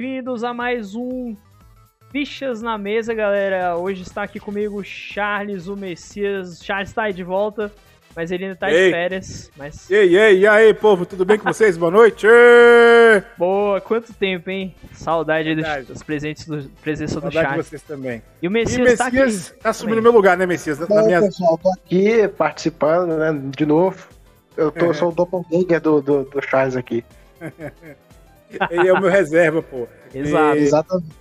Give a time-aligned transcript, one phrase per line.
[0.00, 1.36] Bem-vindos a mais um
[2.10, 3.76] Fichas na Mesa, galera.
[3.76, 6.64] Hoje está aqui comigo Charles, o Messias.
[6.64, 7.70] Charles está aí de volta,
[8.16, 9.50] mas ele ainda está de férias.
[9.58, 9.90] Mas...
[9.90, 11.76] E aí, e aí, e aí, povo, tudo bem com vocês?
[11.76, 12.26] Boa noite!
[13.36, 14.74] Boa, quanto tempo, hein?
[14.94, 17.64] Saudade dos, dos presentes do presença Saudade do Charles.
[17.66, 18.22] de vocês também.
[18.40, 19.18] E o Messias, está aqui.
[19.62, 20.78] tá assumindo meu lugar, né, Messias?
[20.78, 21.20] Na, na minha...
[21.20, 24.08] pessoal, tô aqui participando, né, de novo.
[24.56, 27.04] Eu tô, sou o doppelganger do, do, do Charles aqui.
[28.70, 29.86] Ele é o meu reserva, pô.
[30.14, 30.56] Exato.
[30.56, 31.14] E- Exatamente.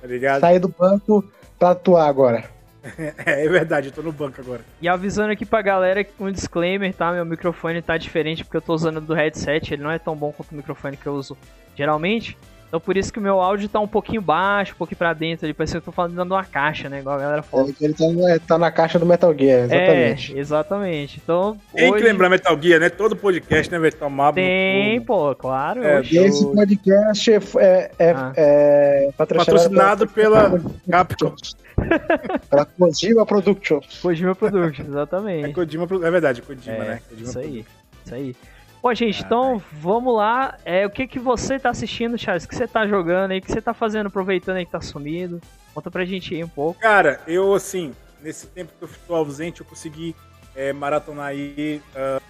[0.00, 0.40] Tá ligado?
[0.40, 1.24] Saí do banco
[1.58, 2.44] pra atuar agora.
[3.24, 4.62] É, é verdade, eu tô no banco agora.
[4.80, 7.12] E avisando aqui pra galera que um disclaimer, tá?
[7.12, 10.32] Meu microfone tá diferente porque eu tô usando do headset, ele não é tão bom
[10.32, 11.38] quanto o microfone que eu uso
[11.76, 12.36] geralmente.
[12.72, 15.44] Então por isso que o meu áudio tá um pouquinho baixo, um pouquinho pra dentro,
[15.44, 17.00] ali parece que eu tô falando dentro de uma caixa, né?
[17.00, 17.64] Igual a galera fala.
[17.64, 20.34] Ele, ele tá, na- tá na caixa do Metal Gear, exatamente.
[20.34, 21.20] É, exatamente.
[21.22, 22.88] Então, Tem hoje que lembrar Metal Gear, né?
[22.88, 24.32] Todo podcast, né, vai tomar.
[24.32, 25.84] tem, no- pô, claro.
[25.84, 26.00] É.
[26.02, 28.32] E esse podcast é, é, é, Ah.
[28.36, 30.58] é Patrocinado pela
[30.90, 31.34] Capcom.
[32.48, 33.98] pela Kojima Productions.
[34.00, 35.52] Kojima Productions, É exatamente.
[35.52, 37.00] Kojima, é verdade, Kojima, É, né?
[37.06, 37.66] Kojima Isso aí,
[38.06, 38.34] isso aí.
[38.82, 40.58] Bom, gente, então vamos lá.
[40.64, 42.44] É, o que que você tá assistindo, Charles?
[42.44, 43.38] O que você tá jogando aí?
[43.38, 45.40] O que você tá fazendo, aproveitando aí que tá sumido?
[45.72, 46.80] Conta pra gente aí um pouco.
[46.80, 50.16] Cara, eu, assim, nesse tempo que eu estou ausente, eu consegui
[50.56, 52.20] é, maratonar aí ah,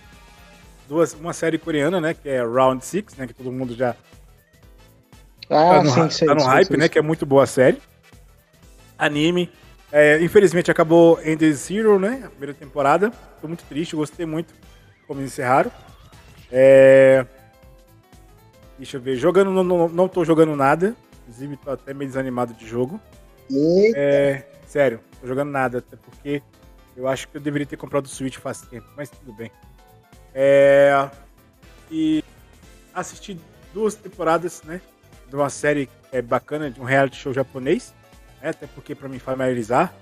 [0.87, 2.13] duas, uma série coreana, né?
[2.13, 3.27] Que é Round Six, né?
[3.27, 3.97] Que todo mundo já
[5.49, 6.27] Ah, tá no, sim, sim.
[6.27, 6.85] tá no sim, hype, sim, né?
[6.85, 6.91] sim.
[6.91, 7.81] Que é muito boa a série.
[8.99, 9.51] Anime.
[9.91, 12.23] É, infelizmente acabou End Zero, né?
[12.27, 13.11] A primeira temporada.
[13.41, 14.53] Tô muito triste, gostei muito
[15.07, 15.73] como encerraram.
[16.53, 17.27] É...
[18.77, 19.17] Deixa eu ver.
[19.17, 20.95] Jogando, não, não, não tô jogando nada.
[21.23, 23.01] Inclusive, tô até meio desanimado de jogo.
[23.95, 26.43] É, sério, tô jogando nada, até porque
[26.97, 29.51] eu acho que eu deveria ter comprado o Switch faz tempo, mas tudo bem.
[30.35, 31.09] É,
[31.91, 32.25] e
[32.95, 33.39] assisti
[33.75, 34.81] duas temporadas, né,
[35.29, 37.95] de uma série é, bacana, de um reality show japonês,
[38.41, 39.93] né, até porque pra me familiarizar,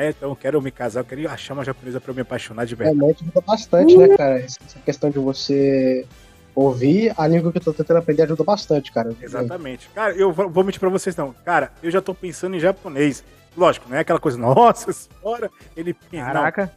[0.00, 2.64] né, então eu quero me casar, eu quero achar uma japonesa pra eu me apaixonar
[2.64, 2.96] de verdade.
[2.98, 4.38] realmente ajuda bastante, né, cara?
[4.40, 6.06] Essa questão de você
[6.54, 9.12] ouvir a língua que eu tô tentando aprender ajuda bastante, cara.
[9.20, 9.88] Exatamente.
[9.94, 11.34] Cara, eu vou mentir pra vocês não.
[11.44, 13.22] Cara, eu já tô pensando em japonês.
[13.56, 16.26] Lógico, não é aquela coisa, nossa senhora, ele pensa.
[16.26, 16.72] Não, Caraca.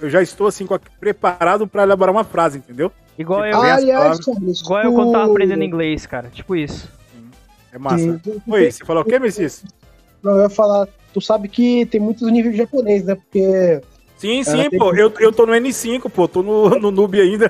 [0.00, 0.66] Eu já estou assim
[0.98, 2.90] preparado pra elaborar uma frase, entendeu?
[3.18, 6.28] Igual eu, Tipo, Ah, as aliás, palavras- igual eu quando tava aprendendo inglês, cara.
[6.30, 6.88] Tipo isso.
[7.72, 8.20] É massa.
[8.46, 9.64] Oi, você falou o quê, Messias?
[10.22, 13.14] Não, eu ia falar, tu sabe que tem muitos níveis de japonês, né?
[13.14, 13.80] Porque
[14.16, 14.92] Sim, sim, pô.
[14.92, 16.28] que- Eu, eu tô no N5, pô.
[16.28, 17.48] Tô no, no noob ainda.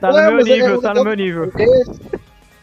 [0.00, 1.44] Tá no Ué, meu mas é- nível, é tá no meu nível.
[1.46, 1.88] japonês-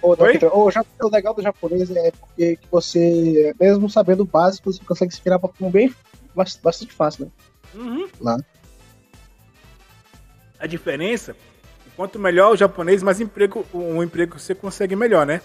[0.01, 0.33] Ô, não, Oi?
[0.33, 4.69] Peter, ô, já- o legal do japonês é porque que você, mesmo sabendo o básico,
[4.71, 5.93] você consegue se virar pra um bem
[6.35, 7.31] bas- bastante fácil, né?
[7.73, 8.07] Uhum.
[8.19, 8.37] Lá.
[10.59, 11.35] A diferença,
[11.95, 15.39] quanto melhor o japonês, mais emprego, um emprego você consegue melhor, né?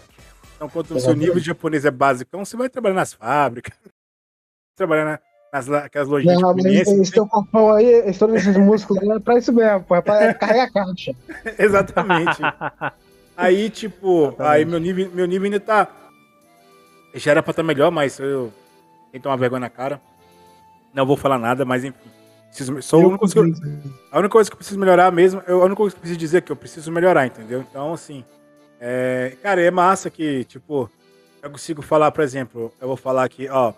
[0.59, 3.73] Então, quanto o seu nível de japonês é básico, você vai trabalhar nas fábricas,
[4.77, 5.19] trabalhar na-
[5.53, 7.01] nas la- aquelas lojinhas de Não, mas conveniência.
[7.01, 10.35] esse teu corpão aí, esse, todos esses músculos é pra isso mesmo, pô, é pra
[10.35, 11.13] carregar a caixa.
[11.57, 12.43] Exatamente.
[13.37, 14.43] Aí, tipo, Exatamente.
[14.53, 15.87] aí meu nível, meu nível ainda tá.
[17.15, 18.53] Já era pra estar melhor, mas eu
[19.11, 20.01] tenho que tomar vergonha na cara.
[20.93, 22.11] Não vou falar nada, mas enfim.
[22.49, 25.41] Preciso, sou a única coisa que eu- A única coisa que eu preciso melhorar mesmo,
[25.47, 27.61] eu- a única coisa que eu preciso dizer é que eu preciso melhorar, entendeu?
[27.61, 28.25] Então, assim,
[28.81, 30.91] é, cara, é massa que, tipo,
[31.43, 33.73] eu consigo falar, por exemplo, eu vou falar aqui, ó,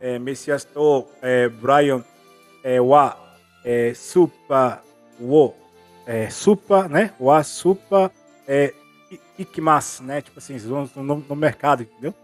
[0.00, 2.04] é, Messias to, é, Brian,
[2.62, 3.16] é, wa,
[3.64, 4.82] é, supa,
[5.20, 5.54] wo,
[6.06, 7.12] é, supa, né?
[7.18, 8.10] Wa, supa,
[8.46, 8.72] é,
[9.10, 10.20] i- ikimasu, né?
[10.20, 12.14] Tipo assim, vão no, no mercado, entendeu?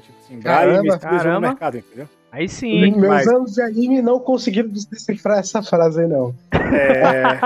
[0.00, 2.08] Tipo assim, Brian Caramba, no mercado, entendeu?
[2.32, 2.90] Aí sim.
[2.92, 6.34] Meus anos de anime não conseguiram decifrar essa frase aí, não.
[6.50, 7.38] É.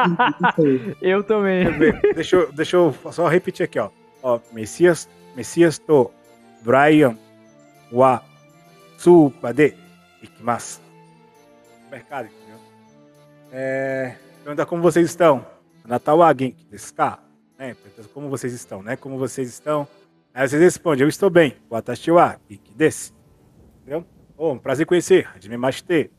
[1.02, 1.66] Eu também.
[2.14, 3.90] deixa, eu, deixa eu só repetir aqui, ó.
[4.22, 6.08] ó Messias, Messias to
[6.62, 7.18] Brian
[7.90, 8.22] wa
[8.96, 9.74] supa de
[10.22, 10.80] ikimasu.
[11.90, 12.60] Mercado, entendeu?
[13.50, 14.14] É,
[14.44, 15.44] pergunta como vocês estão.
[15.84, 17.18] Natal genki desu ka?
[17.58, 17.74] Né?
[17.74, 18.94] Pergunta como vocês estão, né?
[18.94, 19.88] Como vocês estão.
[20.32, 21.56] Aí vocês respondem, eu estou bem.
[21.68, 23.12] Watashi wa genki desu.
[23.82, 24.06] Entendeu?
[24.38, 25.28] Oh, um prazer conhecer.
[25.34, 26.10] Hajime mashite.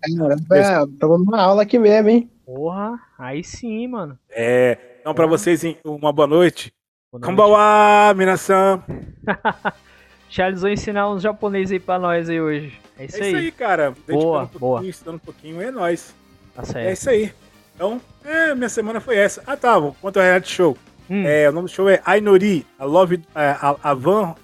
[0.51, 2.29] É, estamos numa aula aqui mesmo, hein?
[2.45, 4.17] Porra, aí sim, mano.
[4.29, 6.73] É, então, para vocês, hein, uma boa noite.
[7.11, 7.25] Boa noite.
[7.29, 8.81] Konbawa, minasan.
[10.29, 12.79] Charles vai ensinar uns japoneses aí pra nós aí hoje.
[12.97, 13.45] É isso, É isso aí.
[13.45, 13.91] aí, cara.
[13.91, 14.85] Dedicando Boa, um boa.
[14.85, 16.13] estudando um pouquinho, é nóis.
[16.55, 16.93] Tá É certo.
[16.93, 17.33] isso aí.
[17.75, 19.43] Então, é, minha semana foi essa.
[19.45, 19.75] Ah, tá.
[20.01, 20.77] Quanto ao reality show.
[21.09, 24.35] Hum, É, o nome do show é Ainori, a Love, é, a, a Van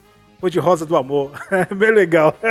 [0.43, 1.31] Cor-de-Rosa do Amor.
[1.73, 2.35] Bem legal.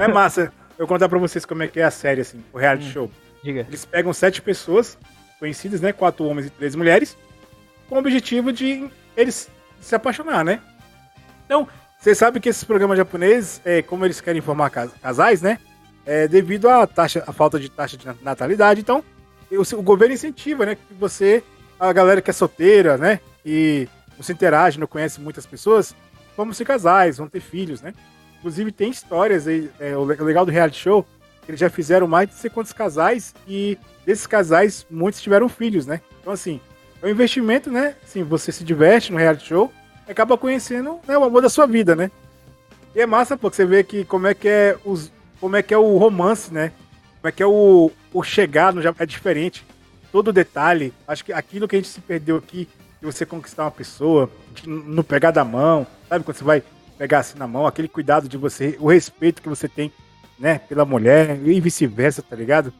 [0.00, 0.52] é massa.
[0.70, 2.90] Eu vou contar pra vocês como é que é a série, assim, o reality Hum.
[2.90, 3.08] show.
[3.44, 3.60] Diga.
[3.68, 4.98] Eles pegam sete pessoas
[5.38, 5.92] conhecidas, né?
[5.92, 7.16] Quatro homens e três mulheres,
[7.88, 9.48] com o objetivo de eles
[9.80, 10.58] se apaixonar, né?
[11.44, 15.60] Então, você sabe que esses programas japoneses, é, como eles querem formar casais, né?
[16.04, 19.04] É, devido à taxa, à falta de taxa de natalidade, então
[19.48, 20.74] o, o governo incentiva, né?
[20.74, 21.44] Que você,
[21.78, 23.20] a galera que é solteira, né?
[23.44, 25.94] E não se interage, não conhece muitas pessoas,
[26.36, 27.92] vamos ser casais, vão ter filhos, né?
[28.38, 31.06] Inclusive tem histórias aí, é, o legal do reality show,
[31.48, 36.00] eles já fizeram mais de sei quantos casais e desses casais muitos tiveram filhos, né?
[36.20, 36.60] Então assim,
[37.02, 37.94] é um investimento, né?
[38.02, 39.72] Assim, você se diverte no reality show,
[40.08, 42.10] acaba conhecendo né, o amor da sua vida, né?
[42.94, 45.62] E é massa, pô, que você vê que como é que é os, como é
[45.62, 46.72] que é o romance, né?
[47.20, 49.66] Como é que é o, o chegar no é diferente.
[50.10, 52.68] Todo detalhe, acho que aquilo que a gente se perdeu aqui,
[53.06, 56.62] de você conquistar uma pessoa, de não pegar da mão, sabe quando você vai
[56.98, 59.92] pegar assim na mão, aquele cuidado de você, o respeito que você tem,
[60.38, 62.72] né, pela mulher e vice-versa, tá ligado?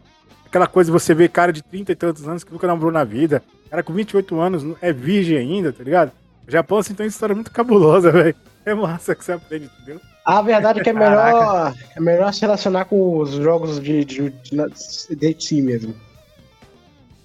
[0.45, 3.43] Aquela coisa você ver cara de 30 e tantos anos que nunca namorou na vida,
[3.71, 6.13] cara com 28 anos é virgem ainda, tá ligado?
[6.47, 8.35] O Japão, assim, tem uma história muito cabulosa, velho.
[8.65, 10.01] É massa que você aprende, entendeu?
[10.25, 14.31] A verdade é que é melhor, é melhor se relacionar com os jogos de, de,
[14.31, 15.95] de, de si mesmo.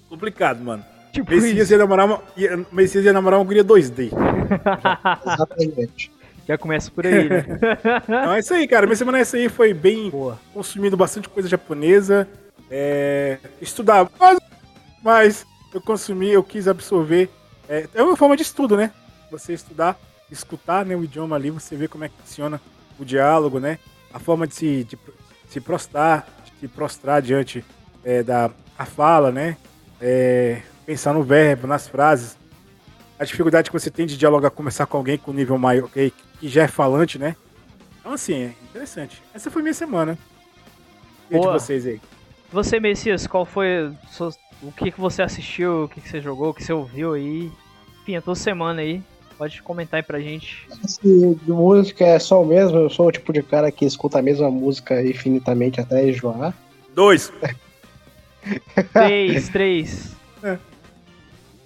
[0.08, 0.84] Complicado, mano.
[1.22, 4.10] Tipo Messias ia namorar uma, ia, Messias ia namorar uma guria 2D.
[5.26, 6.10] Exatamente.
[6.48, 7.44] Já começa por aí, né?
[8.08, 8.86] Não, é isso aí, cara.
[8.86, 10.40] Minha semana essa aí foi bem Boa.
[10.52, 12.26] consumindo bastante coisa japonesa.
[12.70, 14.38] É, estudar, mas,
[15.02, 17.28] mas eu consumi, eu quis absorver.
[17.68, 18.90] É, é uma forma de estudo, né?
[19.30, 19.98] Você estudar,
[20.30, 22.60] escutar né, o idioma ali, você vê como é que funciona
[22.98, 23.78] o diálogo, né?
[24.12, 24.98] A forma de se, de,
[25.48, 27.64] se prostrar, de se prostrar diante
[28.02, 29.56] é, da a fala, né?
[30.00, 32.36] É, pensar no verbo, nas frases.
[33.18, 36.48] A dificuldade que você tem de dialogar, conversar com alguém com nível maior, que, que
[36.48, 37.36] já é falante, né?
[38.00, 39.22] Então, assim, é interessante.
[39.32, 40.18] Essa foi minha semana.
[41.30, 42.00] E de vocês aí?
[42.52, 43.92] Você, Messias, qual foi
[44.62, 47.50] o que, que você assistiu, o que, que você jogou, o que você ouviu aí?
[48.02, 49.00] Enfim, a tua semana aí.
[49.38, 50.68] Pode comentar aí pra gente.
[50.84, 54.18] Se de música é só o mesmo, eu sou o tipo de cara que escuta
[54.18, 56.54] a mesma música infinitamente até enjoar.
[56.94, 57.32] Dois.
[58.92, 60.14] três, três.
[60.42, 60.58] É.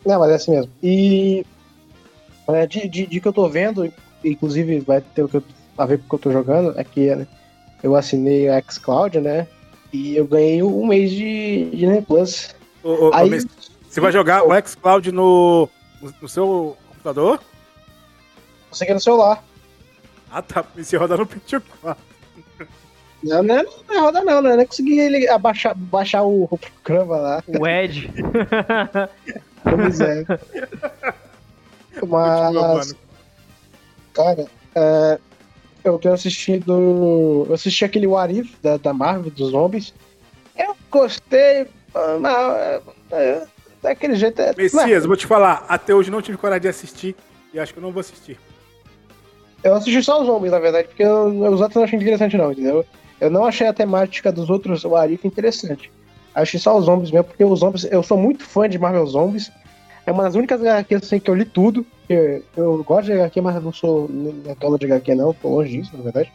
[0.07, 0.73] Não, mas é assim mesmo.
[0.81, 1.45] E
[2.49, 3.93] é, de, de, de, que eu tô vendo,
[4.25, 5.43] inclusive vai ter o que eu,
[5.77, 7.27] a ver com o que eu tô jogando, é que
[7.83, 9.49] eu assinei o xCloud, né?
[9.93, 12.55] E eu ganhei um mês de Disney Plus.
[12.85, 13.29] Ô, ô, Aí,
[13.89, 15.69] você vai jogar o xCloud no,
[16.23, 17.41] no seu computador?
[18.71, 19.43] Consegui no celular.
[20.31, 22.07] Ah tá, e se rodar no pt 4.
[23.25, 24.55] Não, não, não roda não, né?
[24.55, 27.45] Não consegui ele abaixar, baixar o, o programa lá.
[27.47, 28.09] O Edge.
[29.75, 30.25] pois é.
[32.07, 32.95] Mas.
[34.13, 35.19] Cara, é,
[35.85, 37.47] eu tenho assistido.
[37.49, 39.95] Eu assisti aquele What If da, da Marvel, dos zombies.
[40.57, 41.67] Eu gostei,
[42.21, 42.57] mas.
[42.57, 42.83] É,
[43.13, 43.47] é,
[43.83, 44.55] daquele jeito é.
[44.57, 47.15] Messias, vou te falar, até hoje não tive coragem de assistir
[47.53, 48.39] e acho que eu não vou assistir.
[49.63, 52.53] Eu assisti só os zombies, na verdade, porque eu, os outros não achei interessante, não,
[52.53, 52.85] entendeu?
[53.21, 55.91] Eu não achei a temática dos outros Warif interessante.
[56.37, 57.85] Achei só os zombies mesmo, porque os zombies.
[57.91, 59.51] Eu sou muito fã de Marvel Zombies.
[60.05, 61.85] É uma das únicas HQs assim, que eu li tudo.
[62.11, 65.33] Eu, eu gosto de HQ, mas não sou netola de HQ, não.
[65.33, 66.31] Tô longe disso, na verdade.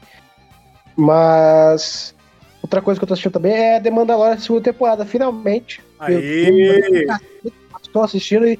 [0.98, 2.16] Mas.
[2.64, 5.84] Outra coisa que eu tô assistindo também é The Mandalorian segunda temporada, finalmente.
[6.00, 7.06] Aê!
[7.84, 8.58] Estou assistindo e,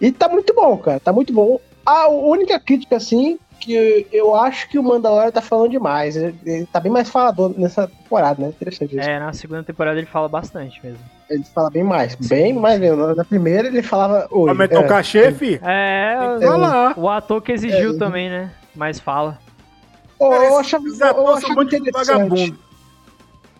[0.00, 1.00] e tá muito bom, cara.
[1.00, 1.60] Tá muito bom.
[1.84, 6.16] A única crítica, assim, que eu acho que o Mandalorian tá falando demais.
[6.16, 8.48] Ele, ele tá bem mais falador nessa temporada, né?
[8.48, 9.08] Interessante isso.
[9.08, 11.00] É, na segunda temporada ele fala bastante mesmo.
[11.28, 12.28] Ele fala bem mais, Sim.
[12.28, 13.14] bem mais mesmo.
[13.14, 14.28] Na primeira ele falava.
[14.30, 15.60] Aumentou é, o cachê, fi?
[15.62, 18.50] É, é, o ator que exigiu é, também, né?
[18.74, 19.38] Mas fala.
[20.18, 22.58] Oh, eu achava, eu achava muito vagabundo.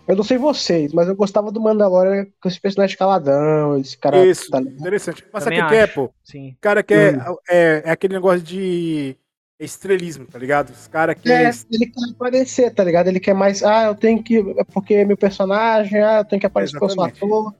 [0.07, 4.25] Eu não sei vocês, mas eu gostava do Mandalorian com esse personagem caladão, esse cara.
[4.25, 4.59] Isso, tá...
[4.59, 5.23] interessante.
[5.31, 6.09] Mas sabe o que é, pô?
[6.23, 6.49] Sim.
[6.49, 7.15] O cara quer.
[7.15, 7.35] Hum.
[7.47, 9.15] É, é aquele negócio de
[9.59, 10.69] estrelismo, tá ligado?
[10.69, 11.29] Os caras que.
[11.29, 13.07] É, ele quer aparecer, tá ligado?
[13.07, 13.61] Ele quer mais.
[13.61, 14.37] Ah, eu tenho que.
[14.57, 17.53] É porque é meu personagem, ah, eu tenho que aparecer porque eu sou ator.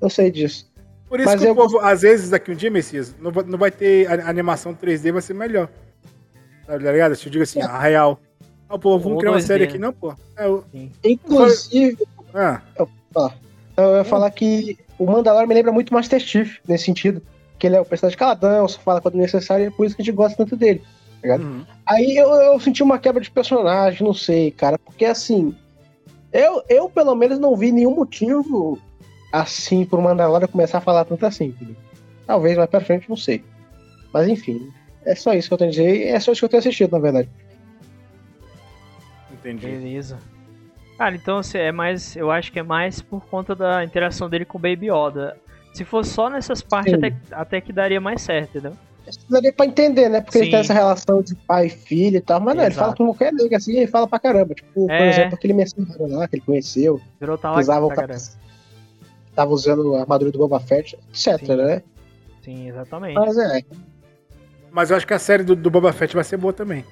[0.00, 0.70] Eu sei disso.
[1.08, 1.52] Por isso Mas que eu...
[1.52, 4.74] o povo, às vezes, daqui um dia, Messias, não vai, não vai ter a animação
[4.74, 5.68] 3D, vai ser melhor.
[6.66, 7.14] Tá ligado?
[7.14, 7.64] Se eu digo assim, é.
[7.64, 8.18] a real.
[8.68, 10.12] Ah, pô, vamos criar uma série aqui, não, pô.
[10.36, 10.64] É, eu...
[11.04, 12.04] Inclusive.
[12.34, 12.60] Ah.
[12.76, 13.30] Eu, ó,
[13.76, 17.22] eu ia falar que o Mandalorian me lembra muito Master Chief, nesse sentido.
[17.58, 20.02] Que ele é o personagem caladão, só fala quando necessário, e é por isso que
[20.02, 20.82] a gente gosta tanto dele
[21.24, 21.42] ligado?
[21.42, 21.64] Uhum.
[21.86, 25.54] Aí eu, eu senti uma quebra de personagem, não sei, cara, porque assim,
[26.32, 28.78] eu, eu pelo menos não vi nenhum motivo
[29.32, 31.54] assim pro Mandalorian começar a falar tanto assim?
[32.26, 33.44] Talvez mais pra frente, não sei.
[34.12, 34.70] Mas enfim,
[35.04, 36.92] é só isso que eu tenho a dizer, é só isso que eu tenho assistido,
[36.92, 37.28] na verdade.
[39.32, 39.66] Entendi.
[39.66, 40.18] Beleza.
[40.96, 42.16] Cara, então assim, é mais.
[42.16, 45.36] Eu acho que é mais por conta da interação dele com o Baby Yoda.
[45.72, 48.76] Se fosse só nessas partes, até, até que daria mais certo, entendeu?
[49.28, 50.20] Daria pra entender, né?
[50.20, 50.44] Porque Sim.
[50.44, 53.04] ele tem essa relação de pai e filho e tal, mas não, ele fala com
[53.06, 54.54] qualquer nega assim, ele fala pra caramba.
[54.54, 54.98] Tipo, é.
[54.98, 57.00] por exemplo, aquele mercenário lá que ele conheceu.
[57.20, 58.16] Virou tal usava o cara,
[59.34, 61.56] Tava usando a armadura do Boba Fett, etc, Sim.
[61.56, 61.82] né?
[62.42, 63.14] Sim, exatamente.
[63.14, 63.62] Mas é.
[64.70, 66.84] Mas eu acho que a série do, do Boba Fett vai ser boa também.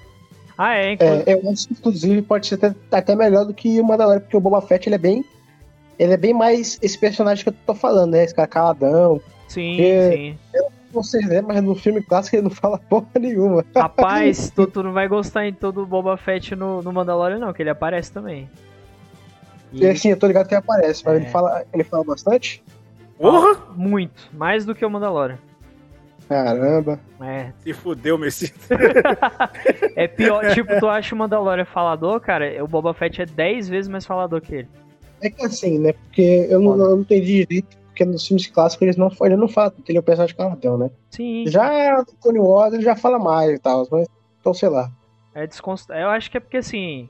[0.56, 1.22] Ah, é, inclusive.
[1.26, 4.36] É, eu acho que, inclusive, pode ser até, até melhor do que o Mandalorian, porque
[4.36, 5.24] o Boba Fett ele é bem.
[5.98, 8.24] Ele é bem mais esse personagem que eu tô falando, né?
[8.24, 9.20] Esse cara caladão.
[9.48, 10.38] Sim, sim.
[10.54, 11.40] Eu sei, né?
[11.40, 13.64] Mas no filme clássico ele não fala porra nenhuma.
[13.76, 17.52] Rapaz, tu, tu não vai gostar em todo o Boba Fett no, no Mandalorian, não,
[17.52, 18.50] que ele aparece também.
[19.72, 19.86] E...
[19.86, 21.16] É, sim, eu tô ligado que ele aparece, mas é.
[21.18, 22.62] ele, fala, ele fala bastante?
[23.16, 23.56] Porra!
[23.76, 25.38] Muito, mais do que o Mandalorian.
[26.28, 26.98] Caramba.
[27.20, 27.52] É.
[27.60, 28.52] Se fudeu, Messi.
[29.96, 32.62] é pior, tipo, tu acha o Mandalorian falador, cara?
[32.64, 34.68] O Boba Fett é 10 vezes mais falador que ele.
[35.20, 35.92] É que assim, né?
[35.92, 39.46] Porque eu não, eu não entendi direito, porque nos filmes clássicos eles não, ele não
[39.46, 40.90] fala, ele é o personagem cartão, né?
[41.10, 41.44] Sim.
[41.46, 44.08] Já no Tony Wars ele já fala mais e tal, mas
[44.40, 44.90] então sei lá.
[45.34, 45.90] É desconst...
[45.90, 47.08] Eu acho que é porque assim,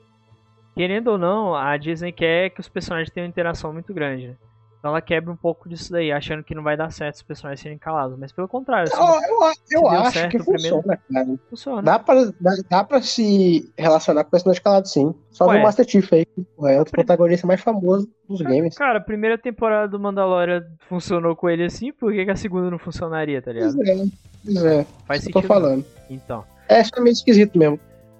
[0.75, 4.35] querendo ou não, a Disney quer que os personagens tenham uma interação muito grande, né?
[4.83, 7.61] Então ela quebra um pouco disso daí, achando que não vai dar certo os personagens
[7.61, 8.19] serem calados.
[8.19, 8.89] Mas pelo contrário.
[8.89, 11.37] Se, eu, eu, eu acho que funciona, primeiro...
[11.37, 11.39] cara.
[11.49, 11.81] Funciona.
[11.81, 15.15] Dá pra, dá, dá pra se relacionar com personagens calados, sim.
[15.31, 15.59] Só Ué.
[15.59, 16.27] o Master Chief aí,
[16.65, 18.75] é outro protagonista mais famoso dos games.
[18.77, 22.69] Cara, a primeira temporada do Mandalorian funcionou com ele assim, por que, que a segunda
[22.69, 23.75] não funcionaria, tá ligado?
[23.75, 24.05] Pois é,
[24.43, 24.85] pois é.
[25.07, 25.41] Faz sentido.
[25.43, 25.85] tô falando.
[26.09, 26.43] Então.
[26.67, 27.79] É, isso é meio esquisito mesmo.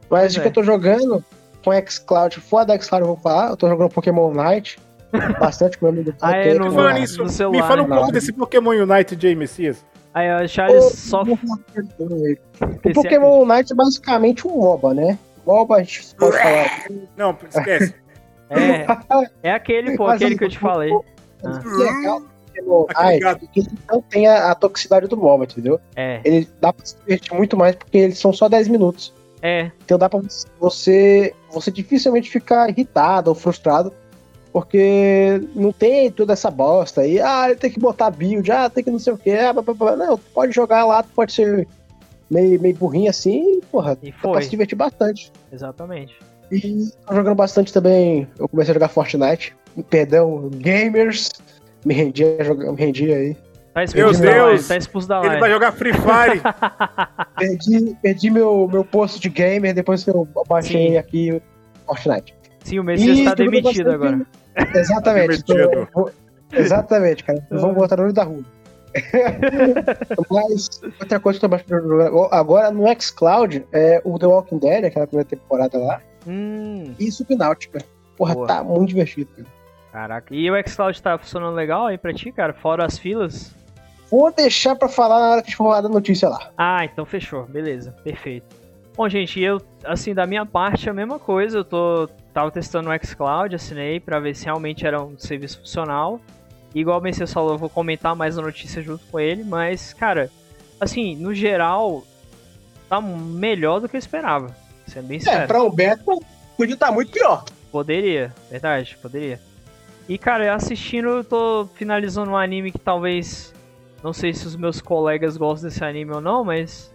[0.10, 1.22] Mas o que eu tô jogando
[1.62, 4.79] com xCloud, fora da xCloud eu vou falar, eu tô jogando Pokémon Night
[5.39, 8.12] bastante com o meu amigo ah, é, no, no, no celular, Me fala um pouco
[8.12, 9.86] desse Pokémon Unite, Jay Messias.
[10.13, 11.24] Aí, o Charles só.
[11.24, 11.38] O
[12.93, 15.17] Pokémon Unite é basicamente um MOBA, né?
[15.46, 16.86] MOBA a gente pode falar.
[17.17, 17.96] Não, esquece.
[18.50, 18.86] é,
[19.43, 20.91] é aquele, pô, aquele que eu te falei.
[21.43, 22.22] Ah.
[23.55, 25.79] ele não tem a, a, toxicidade do MOBA, entendeu?
[25.96, 26.22] É.
[26.24, 29.13] Ele dá pra se divertir muito mais porque eles são só 10 minutos.
[29.41, 29.72] É.
[29.84, 30.22] Então dá pra
[30.60, 33.93] você, você dificilmente ficar irritado ou frustrado
[34.53, 37.19] porque não tem toda essa bosta aí.
[37.19, 39.31] Ah, tem que botar build, ah, tem que não sei o que.
[39.31, 41.67] Ah, não, pode jogar lá, pode ser
[42.29, 44.22] meio, meio burrinho assim, porra, e foi.
[44.22, 45.31] dá pra se divertir bastante.
[45.51, 46.15] Exatamente.
[46.51, 48.27] E tô jogando bastante também.
[48.38, 49.55] Eu comecei a jogar Fortnite.
[49.89, 51.31] Perdão, gamers.
[51.83, 53.36] Me rendi, me rendi aí.
[53.74, 54.50] Tá expulso meu Deus!
[54.50, 55.33] Live, tá expulso da live.
[55.33, 56.41] Ele vai jogar Free Fire!
[57.36, 60.98] perdi perdi meu, meu posto de gamer depois que eu baixei Sim.
[60.98, 61.41] aqui
[61.88, 62.36] Fortnite.
[62.63, 64.25] Sim, o Messias está demitido agora.
[64.74, 65.43] Exatamente.
[65.46, 66.10] tô,
[66.51, 67.46] exatamente, cara.
[67.51, 68.43] Vamos botar no olho da rua.
[70.29, 71.86] Mas outra coisa que eu tô bastante
[72.32, 76.01] agora no xCloud é o The Walking Dead, aquela primeira temporada lá.
[76.27, 76.93] Hum.
[77.00, 77.84] E Subnáutica.
[78.15, 78.48] Porra, Boa.
[78.48, 79.48] tá muito divertido, cara.
[79.91, 82.53] Caraca, e o xCloud tá funcionando legal aí pra ti, cara?
[82.53, 83.53] Fora as filas?
[84.10, 86.51] Vou deixar pra falar na hora que for da notícia lá.
[86.58, 87.46] Ah, então fechou.
[87.46, 88.55] Beleza, perfeito.
[88.96, 91.60] Bom, gente, eu, assim, da minha parte, a mesma coisa.
[91.60, 96.20] Eu tô tava testando o xCloud, assinei para ver se realmente era um serviço funcional.
[96.74, 99.94] E igual o Messias falou, eu vou comentar mais a notícia junto com ele, mas,
[99.94, 100.30] cara,
[100.80, 102.04] assim, no geral,
[102.90, 104.56] tá melhor do que eu esperava.
[104.88, 105.44] Sendo bem sincero.
[105.44, 106.04] É, pra um beta,
[106.58, 107.46] podia estar tá muito pior.
[107.72, 109.40] Poderia, verdade, poderia.
[110.10, 113.54] E, cara, assistindo, eu tô finalizando um anime que talvez.
[114.04, 116.92] Não sei se os meus colegas gostam desse anime ou não, mas.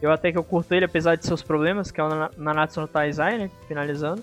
[0.00, 2.86] Eu até que eu curto ele, apesar de seus problemas, que é o Nanatsu no
[2.86, 3.50] Taizai, né?
[3.66, 4.22] Finalizando.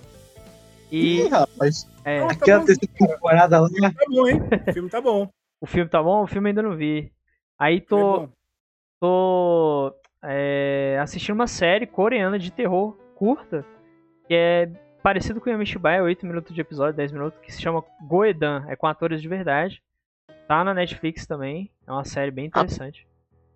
[0.91, 1.21] E.
[1.21, 1.88] Ih, rapaz.
[2.03, 2.19] É.
[2.24, 3.69] Aquela tá terceira temporada lá.
[3.69, 4.41] Tá bom, hein?
[4.67, 5.29] O filme tá bom.
[5.62, 6.24] o filme tá bom?
[6.24, 7.12] O filme ainda não vi.
[7.57, 8.24] Aí tô.
[8.24, 8.29] É
[9.00, 9.95] tô.
[10.24, 13.65] É, assistindo uma série coreana de terror curta.
[14.27, 14.71] Que é
[15.01, 18.65] parecido com Yamishibai, é 8 minutos de episódio, 10 minutos, que se chama Goedan.
[18.67, 19.81] É com atores de verdade.
[20.48, 21.71] Tá na Netflix também.
[21.88, 23.07] É uma série bem interessante.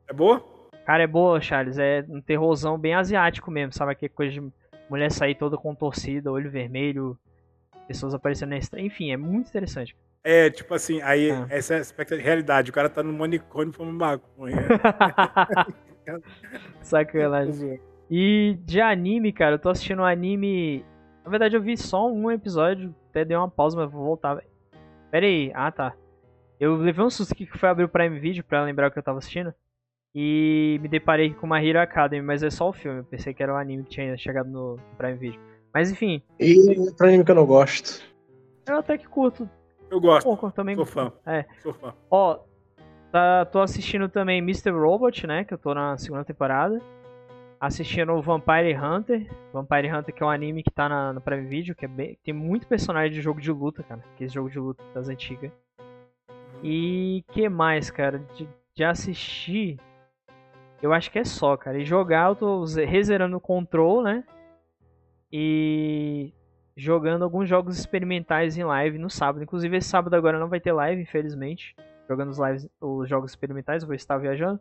[0.08, 0.44] É boa?
[0.86, 1.77] Cara, é boa, Charles.
[1.77, 3.92] É um terrorzão bem asiático mesmo, sabe?
[3.92, 4.51] Aquela coisa de
[4.89, 7.18] mulher sair toda contorcida, olho vermelho,
[7.88, 8.86] pessoas aparecendo na estrada.
[8.86, 9.96] Enfim, é muito interessante.
[10.24, 11.46] É, tipo assim, aí ah.
[11.50, 12.72] essa é a aspecto de realidade.
[12.72, 14.58] O cara tá no manicômio fumando maconha.
[16.82, 17.80] Sacanagem.
[18.10, 20.84] E de anime, cara, eu tô assistindo um anime.
[21.24, 24.42] Na verdade, eu vi só um episódio, até dei uma pausa, mas vou voltar.
[25.12, 25.94] Pera aí, ah tá.
[26.60, 28.98] Eu levei um susto aqui que foi abrir o Prime Video pra lembrar o que
[28.98, 29.54] eu tava assistindo.
[30.17, 33.00] E me deparei com uma Hero Academy, mas é só o filme.
[33.00, 35.41] Eu pensei que era o um anime que tinha chegado no Prime Video.
[35.74, 36.24] Mas enfim.
[36.39, 38.01] E outro anime que eu não gosto.
[38.65, 39.50] Eu até que curto.
[39.91, 40.25] Eu gosto.
[40.25, 41.12] Pouco, também Sou fã.
[41.25, 41.43] É.
[41.62, 41.93] Sou fã.
[42.10, 42.39] Ó,
[43.12, 44.72] tá, tô assistindo também Mr.
[44.72, 45.43] Robot, né?
[45.43, 46.81] Que eu tô na segunda temporada.
[47.60, 49.29] Assistindo Vampire Hunter.
[49.51, 52.17] Vampire Hunter, que é um anime que tá na, no Prime Video, que é bem,
[52.24, 54.01] tem muito personagem de jogo de luta, cara.
[54.15, 55.51] Que é esse jogo de luta das antigas.
[56.63, 58.19] E que mais, cara?
[58.38, 59.77] De, de assistir.
[60.86, 61.80] Eu acho que é só, cara.
[61.80, 64.24] E jogar, eu tô rezerando o Control, né?
[65.32, 66.32] E
[66.77, 69.42] jogando alguns jogos experimentais em live no sábado.
[69.42, 71.75] Inclusive, esse sábado agora não vai ter live, infelizmente.
[72.08, 74.60] Jogando os, lives, os jogos experimentais, eu vou estar viajando.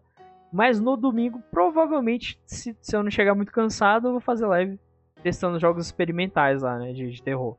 [0.50, 4.81] Mas no domingo, provavelmente, se, se eu não chegar muito cansado, eu vou fazer live
[5.23, 6.95] testando jogos experimentais lá, né?
[6.95, 7.59] De, de terror.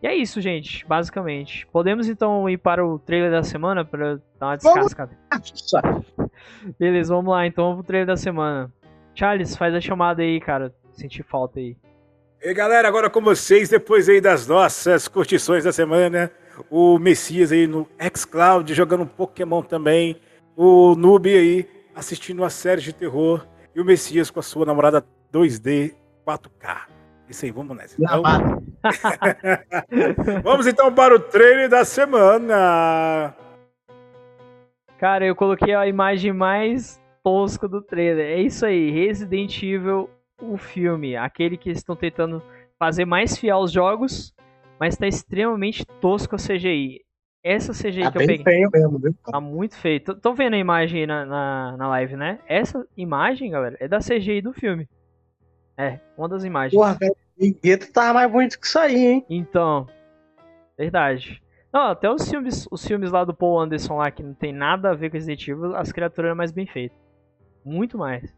[0.00, 1.66] E é isso, gente, basicamente.
[1.66, 5.18] Podemos então ir para o trailer da semana para dar uma descascada.
[6.78, 8.72] Beleza, vamos lá então pro trailer da semana.
[9.14, 10.74] Charles, faz a chamada aí, cara.
[10.92, 11.76] Senti falta aí.
[12.42, 16.30] E galera, agora com vocês, depois aí das nossas curtições da semana,
[16.70, 20.16] o Messias aí no xCloud jogando um Pokémon também,
[20.56, 25.04] o Noob aí assistindo uma série de terror e o Messias com a sua namorada
[25.32, 25.94] 2D
[26.26, 26.78] 4K.
[27.28, 27.96] Isso aí, vamos nessa.
[28.00, 28.22] Então...
[30.42, 33.34] vamos então para o trailer da semana.
[35.00, 38.38] Cara, eu coloquei a imagem mais tosca do trailer.
[38.38, 40.10] É isso aí, Resident Evil
[40.42, 42.42] o filme, aquele que estão tentando
[42.78, 44.34] fazer mais fiel aos jogos,
[44.78, 47.00] mas tá extremamente tosco a CGI.
[47.42, 48.44] Essa CGI tá que eu peguei.
[48.44, 49.14] Feio mesmo, viu?
[49.24, 50.02] Tá muito feio.
[50.06, 52.38] Estão vendo a imagem aí na, na, na, live, né?
[52.46, 54.86] Essa imagem, galera, é da CGI do filme.
[55.78, 56.78] É, uma das imagens.
[56.78, 59.26] Porra, cara, o gueto tava mais bonito que isso aí, hein?
[59.30, 59.86] Então.
[60.76, 61.42] Verdade.
[61.72, 64.90] Não, até os filmes, os filmes lá do Paul Anderson lá, que não tem nada
[64.90, 66.98] a ver com Resident Evil, as criaturas eram mais bem feitas.
[67.64, 68.34] Muito mais.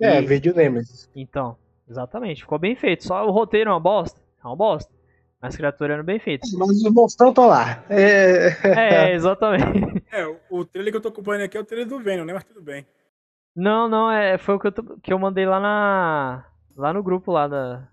[0.00, 0.26] É, e...
[0.26, 1.10] vídeo Nemesis.
[1.14, 1.56] Então,
[1.88, 2.42] exatamente.
[2.42, 3.04] Ficou bem feito.
[3.04, 4.20] Só o roteiro é uma bosta.
[4.42, 4.92] É uma bosta.
[5.40, 6.52] Mas as criaturas eram bem feitas.
[6.52, 7.82] Mas os monstrão estão lá.
[7.88, 8.48] É...
[8.62, 10.04] é, exatamente.
[10.12, 12.34] É, o trailer que eu tô acompanhando aqui é o trailer do Venom, né?
[12.34, 12.86] Mas tudo bem.
[13.56, 16.44] Não, não, é, foi o que eu, tô, que eu mandei lá na.
[16.76, 17.88] Lá no grupo lá da.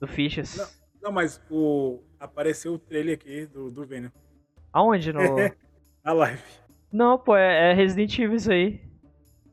[0.00, 0.56] Do Fichas.
[0.56, 0.66] Não,
[1.02, 2.00] não, mas o.
[2.18, 4.08] Apareceu o trailer aqui do, do Venom.
[4.72, 5.12] Aonde?
[5.12, 5.20] No.
[6.04, 6.42] na live.
[6.92, 8.80] Não, pô, é, é Resident Evil isso aí.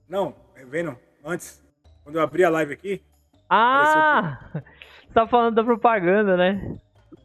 [0.08, 0.96] Não, é Venom.
[1.24, 1.64] Antes.
[2.04, 3.02] Quando eu abri a live aqui.
[3.50, 4.40] Ah!
[4.54, 6.78] Você tá falando da propaganda, né?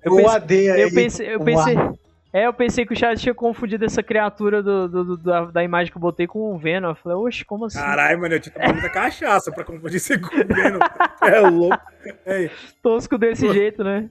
[0.02, 0.80] Eu pensei, AD aí.
[0.80, 1.76] Eu pensei, eu pensei,
[2.32, 5.64] é, eu pensei que o chat tinha confundido essa criatura do, do, do da, da,
[5.64, 6.90] imagem que eu botei com o Venom.
[6.90, 7.78] Eu falei, oxe, como assim?
[7.78, 10.78] Caralho, mano, eu tinha tomado muita cachaça pra confundir isso com o Venom.
[11.22, 11.78] É louco.
[12.24, 12.48] É.
[12.82, 13.52] Tosco desse Pô.
[13.52, 14.08] jeito, né?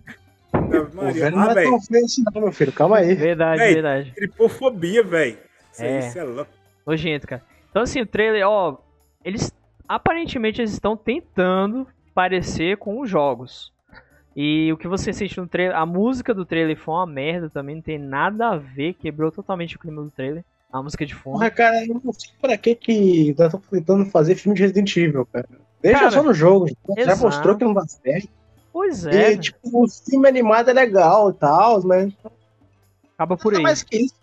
[0.53, 2.71] Maria, o Venom ah, não é tão feio assim, não, meu filho.
[2.71, 3.15] Calma aí.
[3.15, 4.13] Verdade, véi, verdade.
[4.13, 5.37] Tripofobia, velho.
[5.71, 5.99] Isso, é.
[5.99, 6.51] isso é louco.
[6.85, 7.41] Nojento, cara.
[7.69, 8.77] Então, assim, o trailer, ó,
[9.23, 9.51] eles
[9.87, 13.73] aparentemente eles estão tentando parecer com os jogos.
[14.35, 17.75] E o que você sente no trailer, a música do trailer foi uma merda também,
[17.75, 20.43] não tem nada a ver, quebrou totalmente o clima do trailer.
[20.71, 21.33] A música de fundo.
[21.33, 24.95] Porra, cara, eu não sei pra que que nós estamos tentando fazer filme de Resident
[24.95, 25.49] Evil, cara.
[25.81, 27.21] Deixa cara, só no jogo, já exato.
[27.21, 28.29] mostrou que não dá certo.
[28.71, 29.31] Pois é.
[29.31, 32.13] E, tipo, o filme animado é legal e tal, mas.
[33.15, 33.63] Acaba por aí.
[33.63, 34.15] mais que isso.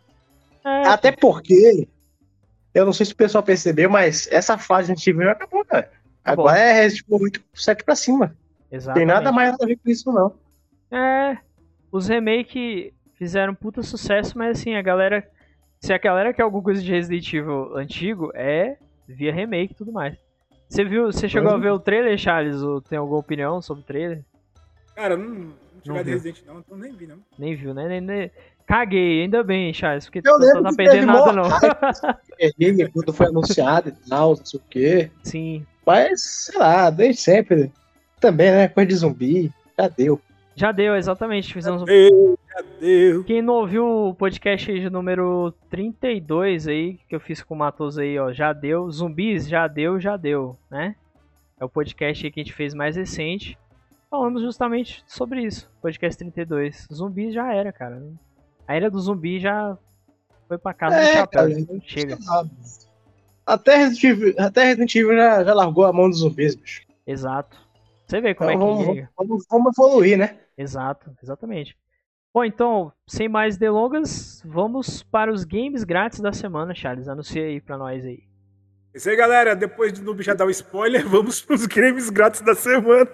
[0.64, 0.86] É.
[0.86, 1.88] Até porque
[2.72, 5.90] eu não sei se o pessoal percebeu, mas essa fase de Evil acabou, cara.
[6.24, 8.36] Agora é tipo, muito 7 pra cima.
[8.76, 9.06] Exatamente.
[9.06, 10.34] Tem nada mais a ver com isso, não.
[10.90, 11.38] É.
[11.90, 15.26] Os remake fizeram puta sucesso, mas assim, a galera.
[15.80, 19.92] Se a galera quer alguma coisa de Resident Evil antigo, é via remake e tudo
[19.92, 20.16] mais.
[20.68, 22.60] Você viu, você chegou a ver o trailer, Charles?
[22.62, 24.24] Ou tem alguma opinião sobre o trailer?
[24.94, 25.52] Cara, não, não
[25.84, 27.18] cheguei de Resident não, então nem vi, não.
[27.38, 27.86] Nem viu, né?
[27.86, 28.30] Nem, nem...
[28.66, 31.44] Caguei, ainda bem, Charles, porque eu não tá perdendo nada, não.
[32.92, 35.10] Quando foi anunciado e tal, não sei o quê.
[35.22, 35.64] Sim.
[35.86, 37.70] Mas, sei lá, desde sempre.
[38.26, 38.66] Também, né?
[38.66, 40.20] Coisa de zumbi, já deu.
[40.56, 41.54] Já deu, exatamente.
[41.54, 43.22] Fizemos já deu, já deu.
[43.22, 47.96] Quem não ouviu o podcast de número 32 aí, que eu fiz com o Matos
[47.96, 48.90] aí, ó, já deu.
[48.90, 50.96] Zumbis, já deu, já deu, né?
[51.60, 53.56] É o podcast que a gente fez mais recente.
[54.10, 55.70] Falamos justamente sobre isso.
[55.80, 56.88] Podcast 32.
[56.92, 58.02] Zumbis já era, cara.
[58.66, 59.78] A era do zumbi já
[60.48, 61.48] foi pra casa é, do chapéu.
[61.48, 62.18] Cara, Chega.
[63.46, 66.82] Até Resident Evil, até Resident Evil já, já largou a mão dos zumbis, bicho.
[67.06, 67.65] Exato.
[68.06, 68.84] Você vê como então, é que.
[68.84, 70.38] Vamos, vamos, vamos evoluir, né?
[70.56, 71.76] Exato, exatamente.
[72.32, 77.08] Bom, então, sem mais delongas, vamos para os games grátis da semana, Charles.
[77.08, 78.22] Anuncia aí pra nós aí.
[78.94, 79.56] Isso aí, galera.
[79.56, 83.08] Depois do Noob já dar o spoiler, vamos para os games grátis da semana.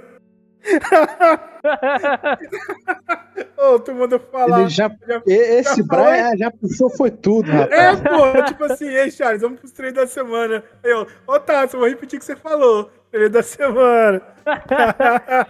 [3.56, 4.62] Ô, oh, tu mandou falar.
[4.62, 7.70] Ele já, já esse já Brian já puxou, foi tudo, rapaz.
[7.72, 10.64] É, pô, tipo assim, ei, Charles, vamos pros treinos da semana.
[10.84, 11.38] Aí, ó, ô,
[11.78, 12.90] vou repetir o que você falou.
[13.12, 14.22] Treino da semana.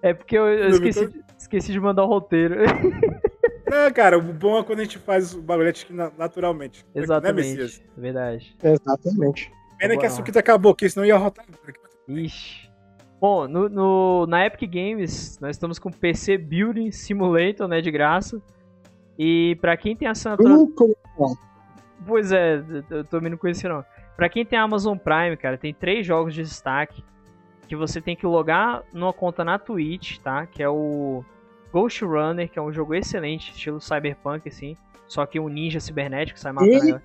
[0.00, 2.54] é porque eu, eu esqueci, esqueci de mandar o roteiro.
[3.68, 5.72] Não, cara, o bom é quando a gente faz o bagulho
[6.16, 6.86] naturalmente.
[6.94, 7.58] Né, Exatamente.
[7.58, 8.56] Né, Verdade.
[8.62, 9.52] Exatamente.
[9.76, 11.44] Pena que a Suquita acabou aqui, senão ia rotar.
[12.08, 12.70] Ixi.
[13.20, 18.40] Bom, no, no, na Epic Games, nós estamos com PC Building Simulator, né, de graça.
[19.18, 20.54] E para quem tem assinatura...
[20.54, 21.36] Uh,
[22.06, 23.84] pois é, eu também não conheci não.
[24.20, 27.02] Pra quem tem Amazon Prime, cara, tem três jogos de destaque
[27.66, 30.44] que você tem que logar numa conta na Twitch, tá?
[30.44, 31.24] Que é o
[31.72, 34.76] Ghost Runner, que é um jogo excelente, estilo cyberpunk, assim.
[35.08, 37.00] Só que um ninja cibernético sai matando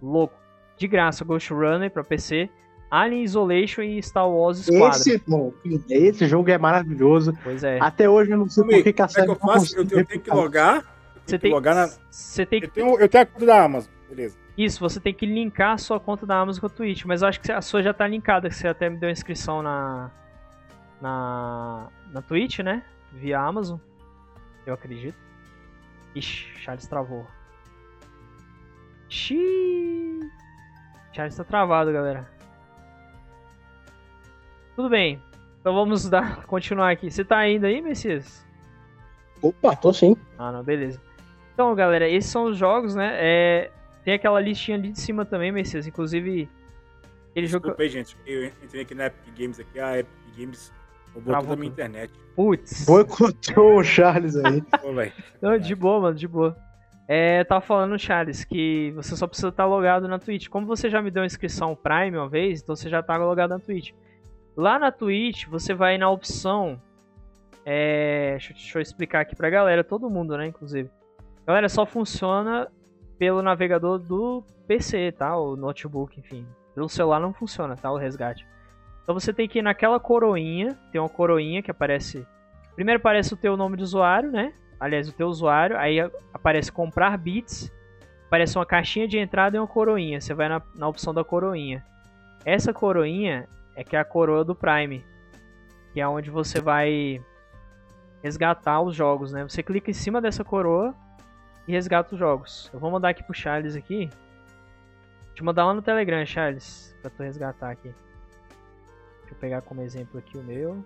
[0.00, 0.36] Louco.
[0.76, 2.48] De graça, Ghost Runner pra PC.
[2.88, 5.52] Alien Isolation e Star Wars Squadron.
[5.64, 7.36] Esse, esse jogo é maravilhoso.
[7.42, 7.80] Pois é.
[7.80, 9.28] Até hoje eu não sei por que, que a série.
[9.28, 9.76] É que eu, faço?
[9.76, 10.84] Eu, eu tenho que logar.
[11.26, 11.88] Você tem, logar na...
[12.08, 14.43] você tem eu, tenho, eu tenho a conta da Amazon, beleza.
[14.56, 17.28] Isso, você tem que linkar a sua conta da Amazon com a Twitch, mas eu
[17.28, 20.10] acho que a sua já tá linkada, que você até me deu inscrição na
[21.00, 22.82] na na Twitch, né?
[23.12, 23.78] Via Amazon.
[24.64, 25.16] Eu acredito.
[26.14, 27.26] Ixi, Charles travou.
[29.08, 30.30] Xiii.
[31.12, 32.28] Charles tá travado, galera.
[34.76, 35.20] Tudo bem.
[35.60, 37.10] Então vamos dar, continuar aqui.
[37.10, 38.44] Você tá ainda aí, Messias?
[39.42, 40.16] Opa, tô sim.
[40.38, 41.00] Ah, não, beleza.
[41.52, 43.12] Então, galera, esses são os jogos, né?
[43.14, 43.70] É,
[44.04, 45.86] tem aquela listinha ali de cima também, Messias.
[45.86, 46.48] Inclusive,
[47.30, 47.68] aquele jogo.
[47.68, 48.16] Desculpa aí, gente.
[48.26, 49.80] Eu entrei aqui na Epic Games aqui.
[49.80, 50.72] A Epic Games
[51.14, 52.12] roubou toda a minha internet.
[52.36, 52.84] Putz.
[52.84, 54.60] Boicotou o Charles aí.
[54.82, 54.88] Pô,
[55.40, 56.56] Não, de boa, mano, de boa.
[57.06, 60.48] É, tava falando, Charles, que você só precisa estar logado na Twitch.
[60.48, 63.58] Como você já me deu inscrição Prime uma vez, então você já tá logado na
[63.58, 63.92] Twitch.
[64.56, 66.80] Lá na Twitch, você vai na opção.
[67.64, 70.90] É, deixa, deixa eu explicar aqui pra galera, todo mundo, né, inclusive.
[71.46, 72.70] Galera, só funciona
[73.18, 75.36] pelo navegador do PC, tá?
[75.36, 76.46] O notebook, enfim.
[76.74, 77.90] Pelo celular não funciona, tá?
[77.90, 78.46] O resgate.
[79.02, 82.26] Então você tem que ir naquela coroinha, tem uma coroinha que aparece.
[82.74, 84.52] Primeiro aparece o teu nome de usuário, né?
[84.80, 85.98] Aliás, o teu usuário, aí
[86.32, 87.72] aparece comprar bits,
[88.26, 90.20] aparece uma caixinha de entrada e uma coroinha.
[90.20, 91.84] Você vai na, na opção da coroinha.
[92.44, 95.04] Essa coroinha é que é a coroa do Prime,
[95.92, 97.22] que é onde você vai
[98.22, 99.44] resgatar os jogos, né?
[99.44, 100.94] Você clica em cima dessa coroa
[101.66, 102.70] e resgata os jogos.
[102.72, 104.06] Eu vou mandar aqui pro Charles aqui.
[105.26, 107.92] Deixa eu mandar lá no Telegram, Charles, pra tu resgatar aqui.
[109.20, 110.84] Deixa eu pegar como exemplo aqui o meu.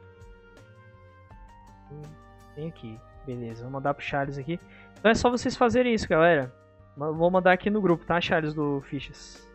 [2.55, 2.99] Tem aqui.
[3.27, 4.59] Beleza, vou mandar pro Charles aqui.
[4.99, 6.53] Então é só vocês fazerem isso, galera.
[6.97, 9.47] Vou mandar aqui no grupo, tá, Charles, do Fichas.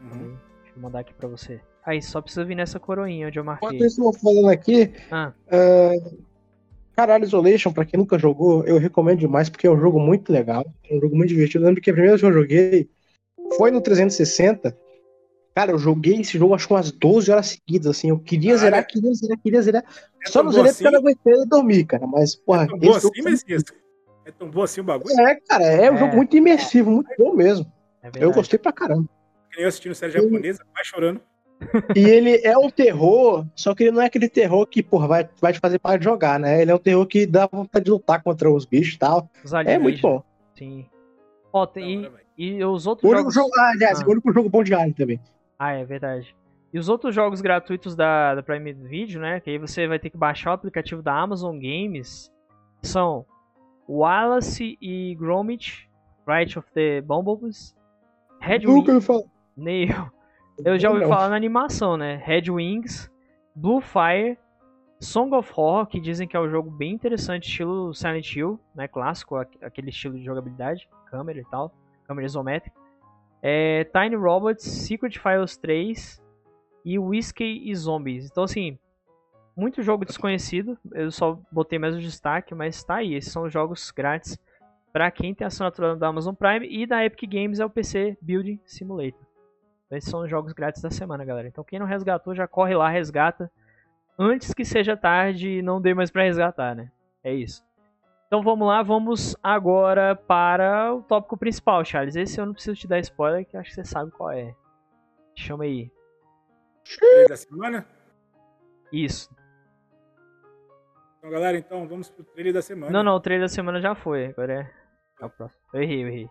[0.00, 0.36] Uhum.
[0.62, 1.60] Deixa eu mandar aqui pra você.
[1.84, 3.68] Aí, só precisa vir nessa coroinha onde eu marquei.
[3.68, 5.32] Enquanto eu estou falando aqui, ah.
[5.48, 6.22] uh,
[6.94, 10.64] Caralho, Isolation, pra quem nunca jogou, eu recomendo demais, porque é um jogo muito legal,
[10.88, 11.64] é um jogo muito divertido.
[11.64, 12.90] Eu lembro que a primeira vez que eu joguei
[13.56, 14.76] foi no 360.
[15.54, 18.10] Cara, eu joguei esse jogo acho que umas 12 horas seguidas, assim.
[18.10, 18.60] Eu queria Caralho.
[18.60, 19.84] zerar, queria zerar, queria zerar.
[20.24, 20.84] É Só não zerei assim?
[20.84, 22.06] porque eu não aguentei dormir, cara.
[22.06, 22.64] Mas, porra.
[22.64, 23.62] É tão bom assim, Messias?
[24.24, 25.18] É tão bom assim o bagulho?
[25.20, 27.70] É, cara, é, é um jogo muito imersivo, muito bom mesmo.
[28.02, 29.08] É eu gostei pra caramba.
[29.56, 31.20] Eu assistindo série japonesa, vai chorando.
[31.94, 35.28] E ele é um terror, só que ele não é aquele terror que, porra, vai,
[35.40, 36.60] vai te fazer parar de jogar, né?
[36.60, 39.30] Ele é um terror que dá vontade de lutar contra os bichos e tal.
[39.64, 40.22] é muito bom.
[40.56, 40.86] Sim.
[41.52, 43.34] Ó, tem, e, e, os outros o jogos...
[43.34, 44.06] Jogo, ah, aliás, ah.
[44.06, 45.20] o único jogo bom de Alien também.
[45.58, 46.34] Ah, é verdade.
[46.72, 49.40] E os outros jogos gratuitos da, da Prime Video, né?
[49.40, 52.32] Que aí você vai ter que baixar o aplicativo da Amazon Games.
[52.82, 53.26] São
[53.88, 55.88] Wallace e Gromit,
[56.26, 57.74] Right of the Bumblebees,
[58.40, 58.84] Red Wing,
[59.56, 60.10] Nail,
[60.58, 62.16] eu já ouvi falar na animação, né?
[62.24, 63.10] Red Wings,
[63.54, 64.38] Blue Fire,
[65.00, 68.86] Song of Horror, que dizem que é um jogo bem interessante, estilo Silent Hill, né?
[68.86, 71.72] Clássico, aquele estilo de jogabilidade, câmera e tal,
[72.06, 72.76] câmera isométrica.
[73.42, 76.22] É, Tiny Robots, Secret Files 3
[76.84, 78.30] e Whiskey e Zombies.
[78.30, 78.78] Então, assim,
[79.56, 80.78] muito jogo desconhecido.
[80.92, 83.14] Eu só botei mais o destaque, mas tá aí.
[83.14, 84.38] Esses são os jogos grátis
[84.92, 88.60] para quem tem assinatura da Amazon Prime e da Epic Games é o PC Building
[88.64, 89.31] Simulator.
[89.96, 91.48] Esses são os jogos grátis da semana, galera.
[91.48, 93.50] Então quem não resgatou, já corre lá, resgata.
[94.18, 96.90] Antes que seja tarde e não dê mais para resgatar, né?
[97.24, 97.64] É isso.
[98.26, 102.16] Então vamos lá, vamos agora para o tópico principal, Charles.
[102.16, 104.54] Esse eu não preciso te dar spoiler, que acho que você sabe qual é.
[105.34, 105.90] Chama aí.
[106.98, 107.86] Trailer da semana?
[108.90, 109.34] Isso.
[111.18, 112.90] Então, galera, então vamos pro trailer da semana.
[112.90, 114.26] Não, não, o trailer da semana já foi.
[114.26, 114.70] Agora é,
[115.22, 115.60] é o próximo.
[115.72, 116.30] Eu errei, eu errei.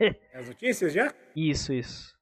[0.00, 1.12] É as notícias já?
[1.36, 2.19] Isso, isso.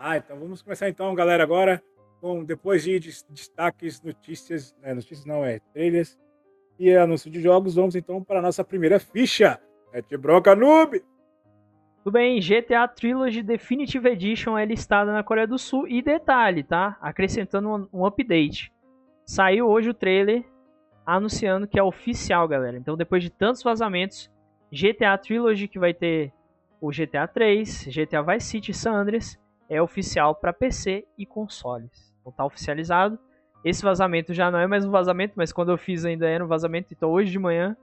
[0.00, 1.82] Ah, então vamos começar então, galera, agora
[2.20, 6.16] com depois de destaques, notícias, né, notícias não é trailers
[6.78, 9.60] e anúncio de jogos, vamos então para a nossa primeira ficha.
[9.92, 11.02] É de bronca noob.
[12.04, 16.96] Tudo bem, GTA Trilogy Definitive Edition é listada na Coreia do Sul e detalhe, tá?
[17.00, 18.72] Acrescentando um, update.
[19.24, 20.44] Saiu hoje o trailer
[21.04, 22.76] anunciando que é oficial, galera.
[22.76, 24.30] Então, depois de tantos vazamentos,
[24.70, 26.32] GTA Trilogy que vai ter
[26.80, 32.12] o GTA 3, GTA Vice City San Andreas é oficial para PC e consoles.
[32.20, 33.18] Então tá oficializado.
[33.64, 36.48] Esse vazamento já não é mais um vazamento, mas quando eu fiz ainda era um
[36.48, 36.88] vazamento.
[36.92, 37.76] Então hoje de manhã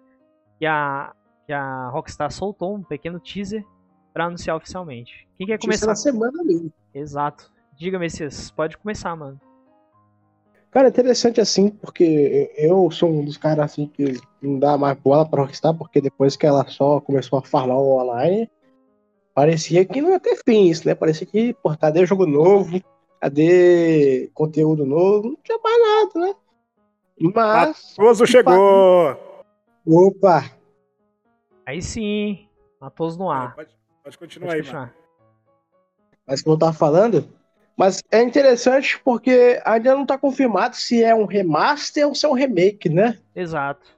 [0.58, 1.14] que a,
[1.46, 3.64] que a Rockstar soltou um pequeno teaser
[4.14, 5.28] para anunciar oficialmente.
[5.38, 5.88] Quem quer começar?
[5.88, 6.72] na semana mesmo.
[6.94, 7.52] Exato.
[7.78, 9.40] Diga, Messias, pode começar, mano.
[10.72, 14.98] Cara, é interessante assim, porque eu sou um dos caras assim que não dá mais
[14.98, 18.50] bola pra Rockstar, porque depois que ela só começou a farmar o online,
[19.36, 20.96] parecia que não ia ter fim isso, né?
[20.96, 22.82] Parecia que, pô, cadê jogo novo?
[23.20, 25.30] Cadê conteúdo novo?
[25.30, 26.36] Não tinha mais nada, né?
[27.20, 27.96] Mas.
[27.98, 29.18] Matoso chegou!
[29.86, 30.50] Opa!
[31.66, 32.48] Aí sim,
[32.80, 33.56] Matoso no ar.
[33.56, 34.92] Pode, pode continuar pode aí, mano.
[36.26, 37.28] Mas como eu tava falando,
[37.78, 42.30] mas é interessante porque ainda não está confirmado se é um remaster ou se é
[42.30, 43.20] um remake, né?
[43.36, 43.96] Exato.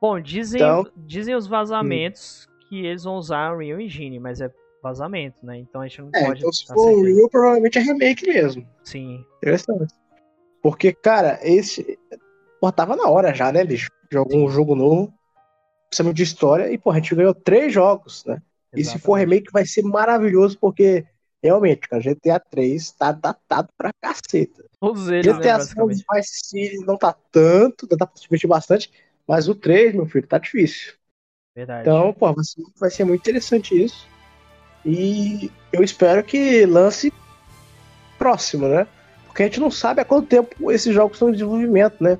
[0.00, 2.68] Bom, dizem, então, dizem os vazamentos hum.
[2.68, 4.50] que eles vão usar o Real Engine, mas é
[4.82, 5.58] vazamento, né?
[5.58, 6.40] Então a gente não é, pode.
[6.40, 8.66] Então, se for o Real, provavelmente é remake mesmo.
[8.84, 9.24] Sim.
[9.38, 9.94] Interessante.
[10.62, 11.98] Porque, cara, esse.
[12.60, 13.90] Pô, tava na hora já, né, bicho?
[14.10, 14.54] De algum Sim.
[14.54, 15.12] jogo novo.
[15.88, 16.72] Precisamos de história.
[16.72, 18.42] E, pô, a gente ganhou três jogos, né?
[18.72, 18.80] Exatamente.
[18.80, 21.06] E se for remake, vai ser maravilhoso, porque
[21.42, 24.64] realmente, cara, GTA 3 tá datado pra caceta.
[24.80, 28.90] Todos eles, GTA né, Vice não tá tanto, dá pra se divertir bastante,
[29.26, 30.94] mas o 3, meu filho, tá difícil.
[31.54, 31.82] Verdade.
[31.82, 34.06] Então, pô, vai ser, vai ser muito interessante isso.
[34.84, 37.12] E eu espero que lance
[38.18, 38.86] próximo, né?
[39.26, 42.18] Porque a gente não sabe há quanto tempo esses jogos estão em desenvolvimento, né?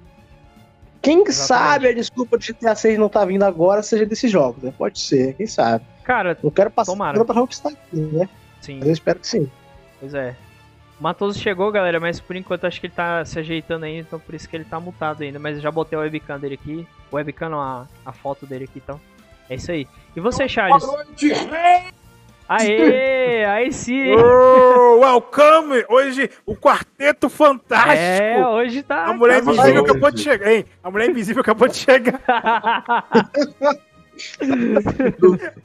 [1.01, 1.35] Quem Exatamente.
[1.35, 4.73] sabe a desculpa de GTA 6 não tá vindo agora seja desses jogos, né?
[4.77, 5.85] Pode ser, quem sabe.
[6.05, 7.25] Cara, não quero passar tomara.
[7.25, 8.29] pra Rockstar aqui, né?
[8.61, 8.79] Sim.
[8.79, 9.51] Mas eu espero que sim.
[10.01, 10.37] Pois é.
[10.99, 14.19] O Matoso chegou, galera, mas por enquanto acho que ele tá se ajeitando ainda, então
[14.19, 15.39] por isso que ele tá mutado ainda.
[15.39, 16.87] Mas eu já botei o webcam dele aqui.
[17.11, 19.01] O webcam não, a, a foto dele aqui, então.
[19.49, 19.87] É isso aí.
[20.17, 20.85] E você, Charles?
[20.85, 21.33] Boa noite,
[22.49, 24.15] Aê, aí sim!
[24.17, 25.85] Oh, welcome!
[25.89, 27.99] Hoje o quarteto fantástico!
[27.99, 29.05] É, hoje tá.
[29.05, 30.65] A mulher tá invisível acabou de chegar, hein?
[30.83, 32.19] A mulher invisível acabou de chegar.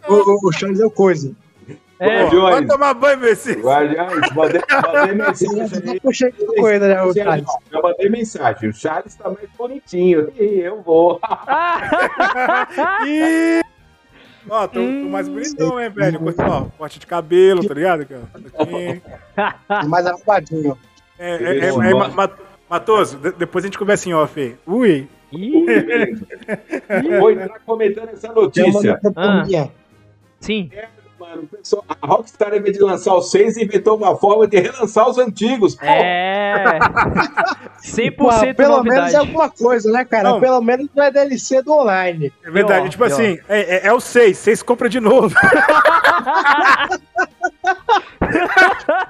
[0.07, 1.33] o, o, o Charles é o coisa.
[1.99, 2.55] É, Guardiões.
[2.55, 3.53] Vai tomar banho, Messi.
[3.53, 6.33] Guardiões, mandei, mandei mensagem.
[6.57, 7.45] Coisa, né, o Charles.
[7.71, 8.69] Já mandei mensagem.
[8.69, 10.29] O Charles tá mais bonitinho.
[10.37, 11.21] E eu vou.
[13.07, 13.61] e...
[14.49, 16.19] Ó, tô, tô, mais bonitão, hein, velho?
[16.37, 18.01] Ó, corte de cabelo, tá ligado?
[18.57, 19.87] Aqui.
[19.87, 20.77] mais arrumadinho.
[21.17, 21.73] É, é, é, é
[22.69, 24.55] Matoso, depois a gente conversa em off aí.
[24.65, 25.07] Ui.
[27.19, 28.99] Vou entrar comentando essa notícia.
[29.15, 29.43] Ah.
[30.39, 30.69] Sim.
[30.73, 30.87] É,
[31.23, 31.49] mano.
[32.01, 35.75] A Rockstar, em vez de lançar os seis, inventou uma forma de relançar os antigos.
[35.75, 35.85] Pô.
[35.85, 36.79] É.
[37.81, 38.83] 100% Pô, Pelo novidade.
[38.83, 40.31] menos é alguma coisa, né, cara?
[40.31, 40.39] Não.
[40.39, 42.31] Pelo menos não é DLC do online.
[42.43, 42.81] É verdade.
[42.81, 43.13] Pior, tipo pior.
[43.13, 44.37] assim, é, é, é o seis.
[44.37, 45.33] Seis compra de novo.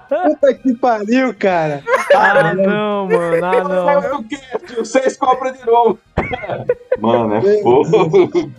[0.10, 1.84] Puta que pariu, cara.
[2.16, 3.46] Ah, não, mano.
[3.46, 4.26] Ah, não.
[4.82, 6.00] O seis compra de novo.
[7.00, 8.52] Mano, é fogo.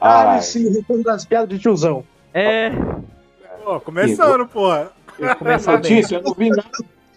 [0.00, 2.04] Ah, sim, retorno das piadas de tiozão.
[2.38, 2.70] É.
[3.64, 4.68] Pô, começando, pô.
[5.38, 6.68] Começou notícia, eu não vi nada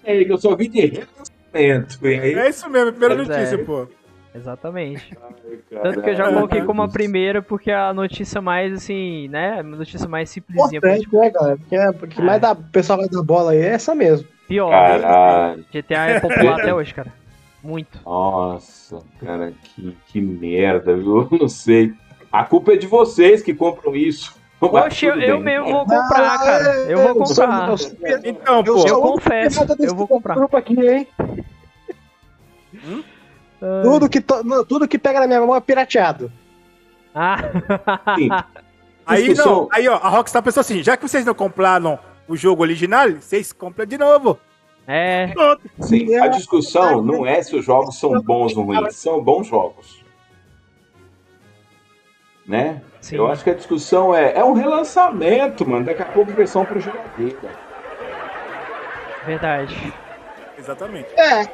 [0.04, 2.00] é, eu só vi de relançamento.
[2.04, 2.34] Aí...
[2.34, 3.58] É isso mesmo, primeira notícia, é.
[3.58, 3.88] pô.
[4.34, 5.16] Exatamente.
[5.22, 9.60] Ai, Tanto que eu já coloquei como a primeira, porque a notícia mais assim, né?
[9.60, 10.78] A notícia mais simplesinha.
[10.78, 11.58] Importante, né, galera?
[11.58, 12.24] Porque, é, porque é.
[12.24, 14.28] mais da, o pessoal vai dar bola aí é essa mesmo.
[14.48, 14.70] Pior.
[14.70, 15.66] Caralho.
[15.72, 17.14] GTA é popular até hoje, cara.
[17.62, 18.00] Muito.
[18.06, 21.28] Nossa, cara, que, que merda, viu?
[21.30, 21.94] Eu não sei.
[22.32, 24.41] A culpa é de vocês que compram isso.
[24.70, 26.76] Poxa, eu, eu mesmo vou comprar, cara.
[26.88, 27.76] Eu vou comprar.
[28.24, 28.88] Então, pô.
[28.88, 30.36] Eu confesso, eu vou comprar.
[30.36, 31.08] Grupo aqui, hein?
[32.76, 33.04] Hum?
[33.84, 34.66] Tudo, que to...
[34.66, 36.32] tudo que pega na minha mão é pirateado.
[37.14, 37.38] Ah.
[39.04, 42.62] Aí não, aí ó, a Rockstar pensou assim, já que vocês não compraram o jogo
[42.62, 44.40] original, vocês compram de novo.
[44.88, 45.34] É.
[45.80, 50.06] Sim, a discussão não é se os jogos são bons ou ruins, são bons jogos.
[52.48, 52.82] Né?
[53.02, 53.18] Sim.
[53.18, 55.86] Eu acho que a discussão é, é um relançamento, mano.
[55.86, 57.50] Daqui a pouco versão para jogadeira.
[59.26, 59.94] Verdade.
[60.58, 61.10] Exatamente.
[61.20, 61.52] É.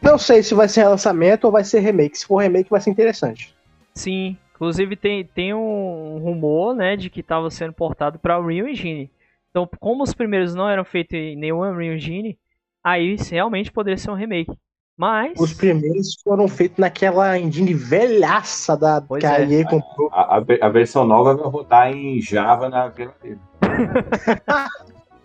[0.00, 2.16] Não sei se vai ser relançamento ou vai ser remake.
[2.16, 3.54] Se for remake, vai ser interessante.
[3.92, 4.36] Sim.
[4.54, 9.10] Inclusive tem, tem um rumor, né, de que estava sendo portado para Unreal Engine.
[9.50, 12.38] Então, como os primeiros não eram feitos em nenhum Unreal Engine,
[12.82, 14.52] aí realmente poderia ser um remake.
[14.98, 15.38] Mas.
[15.38, 19.64] Os primeiros foram feitos naquela engine velhaça da pois que a EA é.
[19.64, 20.10] comprou.
[20.12, 23.38] A, a, a, versão nova vai rodar em Java na geladeira.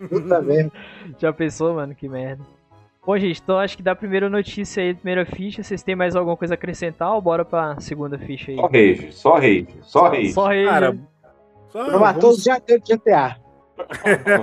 [0.08, 0.72] Puta merda.
[1.18, 1.92] Já pensou, mano?
[1.92, 2.44] Que merda.
[3.04, 6.36] Bom, gente, então acho que da primeira notícia aí, primeira ficha, vocês têm mais alguma
[6.36, 8.56] coisa a acrescentar ou bora pra segunda ficha aí?
[8.56, 10.32] Só rage, só rage, só rage.
[10.32, 10.64] Só rage.
[10.64, 10.98] Cara,
[11.68, 12.42] só, vamos...
[12.44, 13.43] já deu GTA.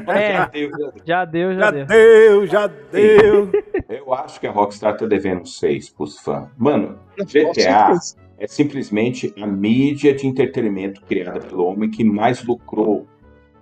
[0.07, 1.85] É, já deu, já, já deu.
[1.85, 2.47] deu.
[2.47, 3.49] Já deu,
[3.89, 6.49] Eu acho que a Rockstar tá devendo 6 pros fãs.
[6.57, 7.93] Mano, GTA
[8.37, 13.07] é simplesmente a mídia de entretenimento criada pelo homem que mais lucrou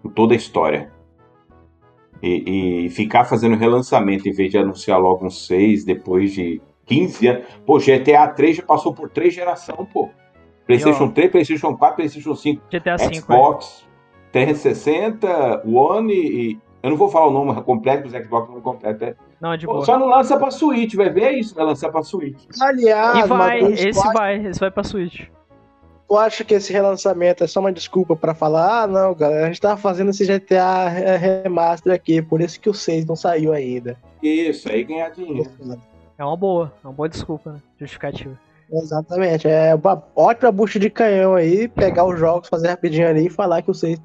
[0.04, 0.92] em toda a história.
[2.22, 7.28] E, e, ficar fazendo relançamento em vez de anunciar logo um 6 depois de 15
[7.28, 7.46] anos.
[7.66, 10.10] Pô, GTA 3 já passou por três gerações, pô.
[10.66, 13.89] PlayStation e, 3, PlayStation 4, PlayStation 5, GTA Xbox,
[14.32, 16.60] 360, One e.
[16.82, 19.04] Eu não vou falar o nome completo dos Xbox, não completo.
[19.04, 19.16] É.
[19.42, 19.86] Não, de Pô, boa.
[19.86, 22.42] Só não lança pra Switch, vai ver isso, vai lançar pra Switch.
[22.62, 25.28] Aliás, e vai, esse vai, esse vai pra Switch.
[26.08, 29.48] Tu acha que esse relançamento é só uma desculpa para falar, ah, não, galera, a
[29.48, 33.96] gente tava fazendo esse GTA remaster aqui, por isso que o 6 não saiu ainda.
[34.24, 35.52] Isso, aí ganhar dinheiro.
[36.18, 37.60] É uma boa, é uma boa desculpa, né?
[37.80, 38.36] Justificativa.
[38.72, 43.30] Exatamente, é uma ótima bucha de canhão aí, pegar os jogos, fazer rapidinho ali e
[43.30, 44.00] falar que o 6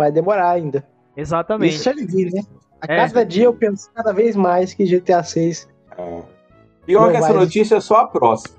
[0.00, 0.84] vai demorar ainda.
[1.16, 1.74] Exatamente.
[1.74, 2.42] Isso é vir, né?
[2.80, 2.96] A é.
[2.96, 5.68] cada dia eu penso cada vez mais que GTA 6.
[5.98, 6.22] É.
[6.86, 8.56] Pior que essa notícia é só a próxima.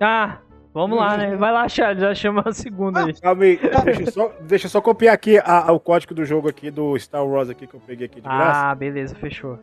[0.00, 0.38] Ah,
[0.74, 1.36] Vamos lá, né?
[1.36, 3.14] Vai lá, Charles, já chama a segunda aí.
[3.14, 6.24] Calma aí, deixa eu só, deixa eu só copiar aqui a, a, o código do
[6.24, 8.70] jogo aqui, do Star Wars aqui, que eu peguei aqui de graça.
[8.70, 9.60] Ah, beleza, fechou.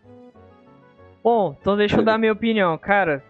[1.22, 2.78] Bom, então deixa eu dar minha opinião.
[2.78, 3.22] Cara,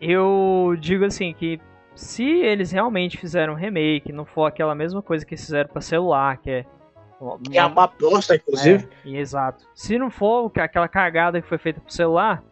[0.00, 1.60] eu digo assim que
[1.94, 5.80] se eles realmente fizeram um remake, não for aquela mesma coisa que eles fizeram pra
[5.80, 6.66] celular, que é...
[7.50, 8.88] Que é uma bosta, inclusive.
[9.04, 9.64] É, exato.
[9.74, 12.42] Se não for aquela cagada que foi feita pro celular,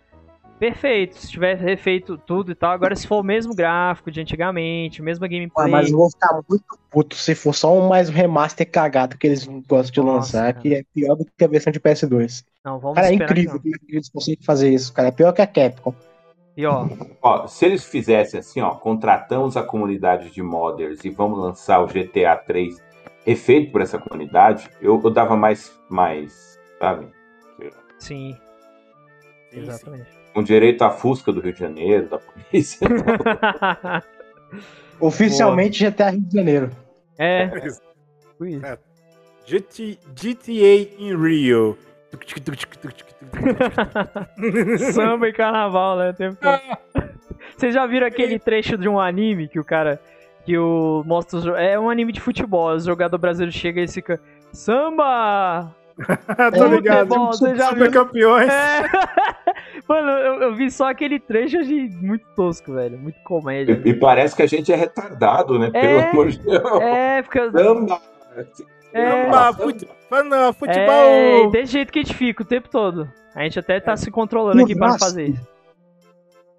[0.58, 1.16] perfeito.
[1.16, 2.72] Se tiver refeito tudo e tal.
[2.72, 5.70] Agora, se for o mesmo gráfico de antigamente, mesma gameplay.
[5.70, 9.46] mas eu vou ficar muito puto se for só um mais remaster cagado que eles
[9.46, 10.62] gostam de Nossa, lançar, cara.
[10.62, 12.44] que é pior do que a versão de PS2.
[12.64, 15.08] Não, vamos Cara, é incrível que eles conseguem fazer isso, cara.
[15.08, 15.94] É pior que a Capcom.
[16.56, 16.88] E ó.
[17.22, 21.86] ó, se eles fizessem assim, ó, contratamos a comunidade de modders e vamos lançar o
[21.86, 22.76] GTA 3
[23.28, 27.08] refeito por essa comunidade, eu, eu dava mais, mais, sabe?
[27.98, 28.36] Sim.
[29.52, 32.86] Exatamente com direito à Fusca do Rio de Janeiro, da polícia.
[35.00, 35.90] Oficialmente Boa.
[35.90, 36.70] GTA Rio de Janeiro.
[37.18, 37.50] É.
[38.62, 38.78] é.
[39.44, 41.76] GT, GTA em Rio.
[44.92, 46.14] Samba e carnaval, né?
[47.56, 50.00] Vocês já viram aquele trecho de um anime que o cara.
[50.48, 51.62] Que o mostra.
[51.62, 52.70] É um anime de futebol.
[52.70, 54.18] O jogador brasileiro chega e fica.
[54.50, 55.74] Samba!
[56.56, 57.14] Tô ligado.
[57.26, 58.48] Você já Super campeões.
[58.48, 58.82] É.
[59.86, 62.98] Mano, eu, eu, vi só aquele trecho e achei muito tosco, velho.
[62.98, 63.78] Muito comédia.
[63.84, 65.70] E, e, parece que a gente é retardado, né?
[65.74, 66.80] É, Pelo amor de Deus.
[66.80, 67.50] É, fica.
[67.50, 68.00] Samba!
[68.94, 70.52] É, Samba, futebol.
[70.54, 70.88] futebol.
[70.88, 73.06] É, desse jeito que a gente fica o tempo todo.
[73.34, 73.96] A gente até tá é.
[73.96, 75.46] se controlando aqui para fazer isso.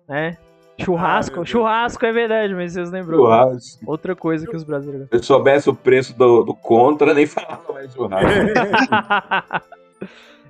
[0.07, 0.37] É.
[0.81, 3.25] Churrasco, ah, churrasco é verdade, mas vocês lembrou.
[3.25, 3.83] Churrasco.
[3.85, 5.07] Outra coisa que os brasileiros.
[5.09, 8.29] Se eu soubesse o preço do, do contra, nem falava mais churrasco.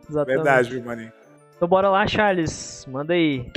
[0.09, 0.35] Exatamente.
[0.35, 1.11] Verdade, viu, maninho?
[1.55, 2.85] Então bora lá, Charles.
[2.89, 3.51] Manda aí.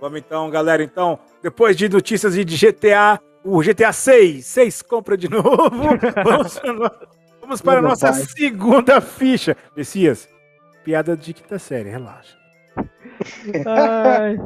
[0.00, 0.82] Vamos então, galera.
[0.82, 5.70] Então, depois de notícias de GTA, o GTA 6, 6 compra de novo.
[6.24, 6.60] vamos,
[7.40, 8.22] vamos para a nossa pai.
[8.22, 9.56] segunda ficha.
[9.76, 10.28] Messias,
[10.84, 12.36] piada de quinta série, relaxa.
[13.66, 14.38] Ai.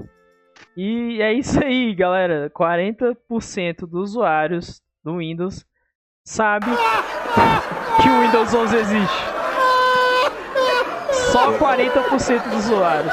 [0.80, 2.48] E é isso aí, galera.
[2.50, 5.66] 40% dos usuários do Windows
[6.24, 6.66] sabe
[8.00, 9.16] que o Windows 11 existe.
[11.32, 13.12] Só 40% dos usuários.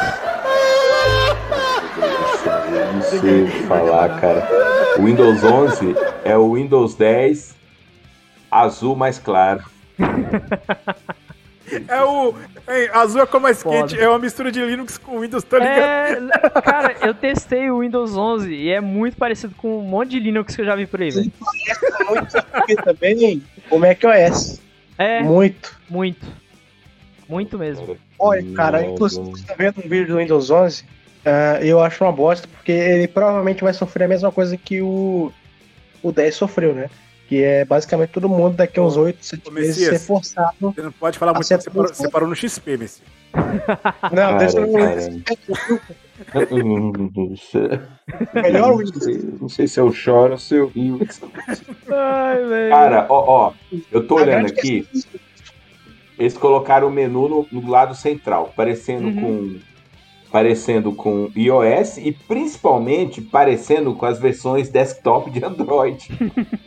[2.72, 4.48] Eu não sei falar, cara.
[5.00, 7.56] O Windows 11 é o Windows 10
[8.52, 9.64] azul mais claro.
[11.88, 12.34] É o.
[12.68, 16.30] Hein, azul é como mais quente, é uma mistura de Linux com Windows, tá ligado?
[16.32, 20.20] É, cara, eu testei o Windows 11 e é muito parecido com um monte de
[20.20, 21.32] Linux que eu já vi por aí, velho.
[22.08, 24.60] muito também o macOS.
[24.98, 25.22] É.
[25.22, 25.78] Muito.
[25.90, 26.26] Muito.
[27.28, 27.98] Muito mesmo.
[28.18, 30.86] Olha, cara, inclusive você tá vendo um vídeo do Windows 11, uh,
[31.26, 35.32] eh, eu acho uma bosta, porque ele provavelmente vai sofrer a mesma coisa que o,
[36.02, 36.90] o 10 sofreu, né?
[37.28, 40.56] Que é basicamente todo mundo daqui a uns 8, 7 meses ser forçado.
[40.60, 43.02] Você não pode falar muito, você parou, você parou no XP, Messi.
[43.34, 44.68] Não, cara, deixa eu.
[48.42, 49.42] Melhor Windows.
[49.42, 51.00] Não sei se eu choro ou se eu rio.
[51.90, 53.54] Ai, Cara, ó, ó,
[53.92, 54.88] eu tô olhando aqui.
[56.18, 59.22] Eles colocaram o menu no, no lado central, parecendo uhum.
[59.22, 59.60] com
[60.36, 66.10] parecendo com iOS e principalmente parecendo com as versões desktop de Android.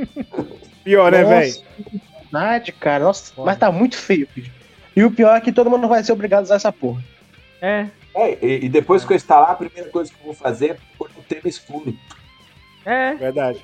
[0.83, 1.55] Pior, né, velho?
[2.23, 3.05] Verdade, cara.
[3.05, 4.51] Nossa, mas tá muito feio, filho.
[4.97, 7.05] E o pior é que todo mundo vai ser obrigado a usar essa porra.
[7.61, 7.89] É.
[8.15, 10.77] é e, e, depois que eu instalar, a primeira coisa que eu vou fazer é
[10.97, 11.95] pôr o tema escuro.
[12.87, 13.17] É.
[13.17, 13.63] Verdade.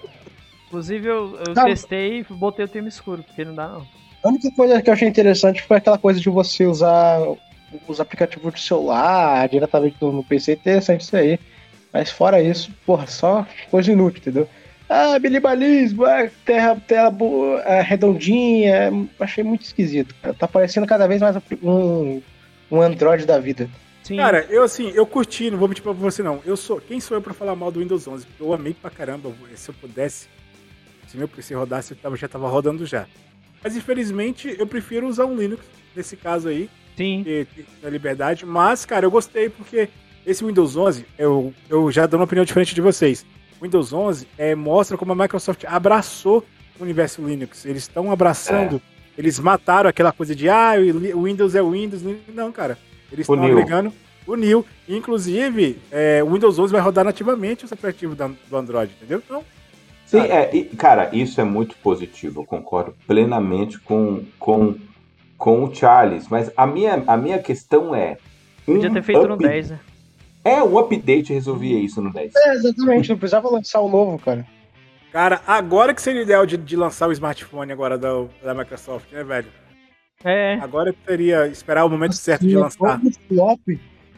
[0.67, 3.87] Inclusive, eu, eu testei e botei o tema escuro, porque não dá, não.
[4.23, 7.21] A única coisa que eu achei interessante foi aquela coisa de você usar
[7.87, 10.53] os aplicativos do celular diretamente no, PC.
[10.53, 11.39] Interessante isso aí.
[11.93, 14.49] Mas fora isso, porra, só coisa inútil, entendeu?
[14.89, 18.91] ah, minimalismo, ah, terra, terra boa, ah, redondinha.
[19.19, 20.15] Achei muito esquisito.
[20.39, 22.21] Tá parecendo cada vez mais um,
[22.71, 23.69] um Android da vida.
[24.03, 24.17] Sim.
[24.17, 26.43] Cara, eu assim, eu curti, não vou mentir pra você não.
[26.45, 28.27] Eu sou, quem sou eu pra falar mal do Windows 11?
[28.39, 29.33] Eu amei pra caramba.
[29.55, 30.29] Se eu pudesse,
[31.07, 33.07] se meu PC rodasse, eu já tava rodando já.
[33.63, 35.65] Mas infelizmente, eu prefiro usar um Linux
[35.97, 36.69] nesse caso aí.
[36.97, 37.25] Sim.
[37.83, 38.47] Da liberdade.
[38.47, 39.89] Mas, cara, eu gostei porque
[40.27, 43.27] esse Windows 11, eu, eu já dou uma opinião diferente de vocês.
[43.61, 46.45] O Windows 11 é, mostra como a Microsoft abraçou
[46.79, 47.65] o universo Linux.
[47.65, 48.77] Eles estão abraçando.
[48.77, 48.95] É.
[49.17, 50.73] Eles mataram aquela coisa de, ah,
[51.15, 52.03] o Windows é o Windows.
[52.35, 52.79] Não, cara.
[53.13, 53.93] Eles estão agregando
[54.27, 54.65] o New.
[54.89, 59.23] Inclusive, é, o Windows 11 vai rodar nativamente os aplicativos do Android, entendeu?
[59.25, 59.45] Então,
[60.07, 60.35] Sim, cara.
[60.35, 62.41] É, e, cara, isso é muito positivo.
[62.41, 64.75] Eu concordo plenamente com, com,
[65.45, 66.27] com o Charles.
[66.29, 68.17] Mas a minha, a minha questão é.
[68.67, 69.29] Um Podia ter feito up...
[69.29, 69.81] no 10, né?
[70.43, 72.35] É, um update resolvia isso no 10.
[72.35, 73.11] É, exatamente.
[73.11, 74.47] Não precisava lançar o um novo, cara.
[75.13, 79.23] Cara, agora que seria ideal de, de lançar o smartphone agora da, da Microsoft, né,
[79.23, 79.49] velho?
[80.25, 80.55] É.
[80.63, 82.99] Agora que seria esperar o momento assim, certo de lançar.
[83.29, 83.61] Flop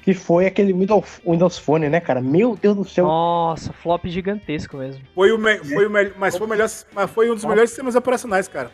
[0.02, 2.20] que foi aquele Windows, Windows Phone, né, cara?
[2.20, 3.06] Meu Deus do céu.
[3.06, 5.02] Nossa, flop gigantesco mesmo.
[5.12, 7.70] Foi o, me, foi o melhor, mas foi, o melhor, mas foi um dos melhores
[7.70, 8.70] sistemas operacionais, cara.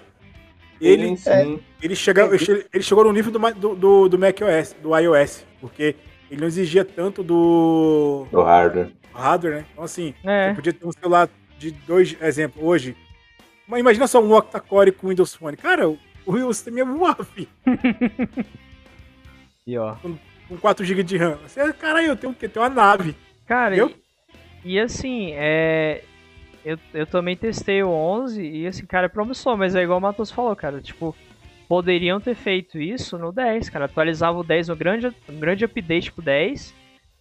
[0.82, 5.94] Ele, é, ele, chegou, ele chegou no nível do, do, do macOS, do iOS, porque
[6.28, 8.26] ele não exigia tanto do.
[8.32, 8.90] Do hardware.
[9.14, 9.64] hardware, né?
[9.70, 10.48] Então, assim, é.
[10.48, 12.96] você podia ter um celular de dois exemplos hoje.
[13.68, 15.56] Mas imagina só um octa-core com Windows Phone.
[15.56, 17.48] Cara, o, o sistema ia voar, filho.
[19.64, 19.94] e ó.
[19.96, 20.18] Com,
[20.48, 21.38] com 4 GB de RAM.
[21.46, 22.48] Você, caralho, eu tenho o quê?
[22.48, 23.14] Tenho uma nave.
[23.46, 23.94] Cara, e,
[24.64, 26.02] e, assim, é.
[26.64, 30.02] Eu, eu também testei o 11 e assim, cara, é promissor, mas é igual o
[30.02, 30.80] Matos falou, cara.
[30.80, 31.14] Tipo,
[31.68, 33.86] poderiam ter feito isso no 10, cara.
[33.86, 36.72] Atualizava o 10 no grande, um grande update pro 10,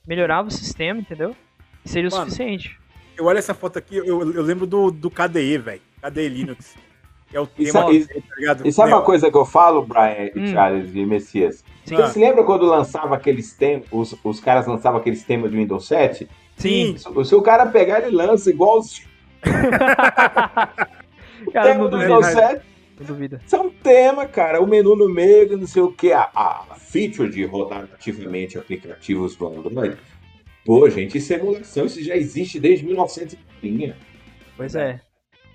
[0.07, 1.35] melhorava o sistema, entendeu?
[1.83, 2.79] E seria Mano, o suficiente.
[3.17, 5.81] Eu olho essa foto aqui, eu, eu lembro do, do KDE, velho.
[6.01, 6.75] KDE Linux.
[7.33, 10.47] É o tema, isso, tá e sabe uma coisa que eu falo, Brian, hum.
[10.47, 11.63] Charles e Messias?
[11.85, 11.95] Sim.
[11.95, 15.87] Você se lembra quando lançava aqueles temas, os, os caras lançavam aqueles temas do Windows
[15.87, 16.27] 7?
[16.57, 16.97] Sim.
[16.97, 19.01] Se, se o cara pegar, ele lança igual os.
[21.51, 22.61] cara, não do Windows 7.
[22.99, 23.41] Não duvida.
[23.45, 24.61] Isso é um tema, cara.
[24.61, 26.13] O menu no meio, não sei o que.
[26.13, 29.97] A, a feature de rodar ativamente aplicativos do Android.
[30.63, 31.85] Pô, gente, isso é emulação.
[31.85, 33.95] Isso já existe desde 1930.
[34.55, 35.01] Pois é.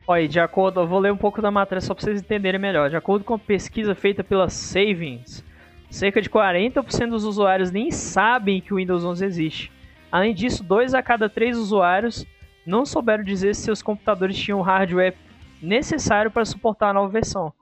[0.08, 2.90] Olha, de acordo, eu vou ler um pouco da matéria só para vocês entenderem melhor.
[2.90, 5.44] De acordo com a pesquisa feita pela Savings,
[5.90, 9.72] cerca de 40% dos usuários nem sabem que o Windows 11 existe.
[10.10, 12.24] Além disso, dois a cada três usuários
[12.66, 15.14] não souberam dizer se seus computadores tinham o hardware
[15.62, 17.52] necessário para suportar a nova versão.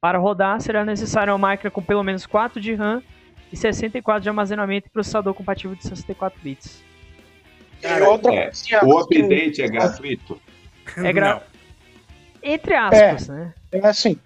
[0.00, 3.02] Para rodar, será necessário uma máquina com pelo menos 4 de RAM
[3.52, 6.82] e 64 de armazenamento e processador compatível de 64 bits.
[7.80, 8.08] Cara, é,
[8.84, 10.40] o update é gratuito?
[10.96, 11.54] É gratuito.
[12.42, 13.54] Entre aspas, é, né?
[13.72, 14.18] É assim.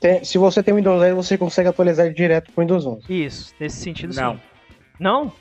[0.00, 3.24] Tem, se você tem o Windows 10, você consegue atualizar direto pro Windows 11.
[3.24, 4.34] Isso, nesse sentido Não.
[4.34, 4.40] sim.
[5.00, 5.32] Não?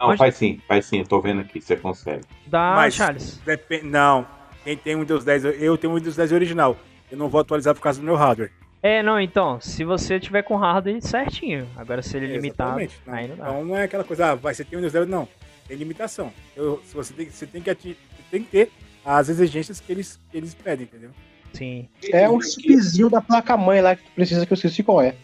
[0.00, 2.24] Não, faz sim, faz sim, eu tô vendo aqui, você consegue.
[2.46, 3.40] Dá, Mas, Charles.
[3.44, 3.84] Depend...
[3.84, 4.26] Não,
[4.64, 6.76] quem tem o Windows 10, eu tenho o Windows 10 original.
[7.10, 8.52] Eu não vou atualizar por causa do meu hardware.
[8.82, 13.14] É, não, então, se você tiver com hardware certinho, agora se ele é limitado, não.
[13.14, 13.48] aí não dá.
[13.48, 15.28] Então não é aquela coisa, ah, vai ser ter o Windows 10, não.
[15.66, 16.32] Tem limitação.
[16.56, 17.96] Eu, se você tem, você tem que,
[18.30, 18.70] tem que ter
[19.04, 21.10] as exigências que eles, que eles pedem, entendeu?
[21.52, 21.88] Sim.
[22.12, 25.16] É um chipzinho da placa-mãe lá que tu precisa que eu esqueci qual é.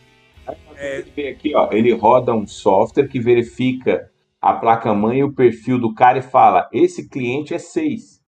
[0.77, 1.05] é.
[1.31, 4.11] Aqui, ó, ele roda um software que verifica
[4.45, 8.23] a placa-mãe e o perfil do cara e fala: esse cliente é 6.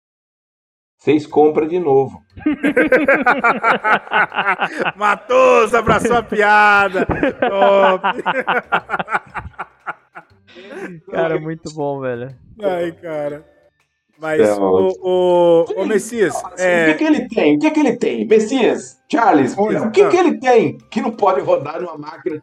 [0.99, 2.21] 6 compra de novo.
[4.95, 7.03] Matou, abraçou a piada.
[7.05, 8.03] Top.
[11.11, 12.35] cara, muito bom, velho.
[12.61, 13.51] Ai, cara.
[14.19, 16.35] Mas é o, o, o, Messias.
[16.59, 16.83] É...
[16.83, 17.55] O que, que ele tem?
[17.55, 18.27] O que, que ele tem?
[18.27, 22.39] Messias, Charles, Olha, o que, que ele tem que não pode rodar numa máquina?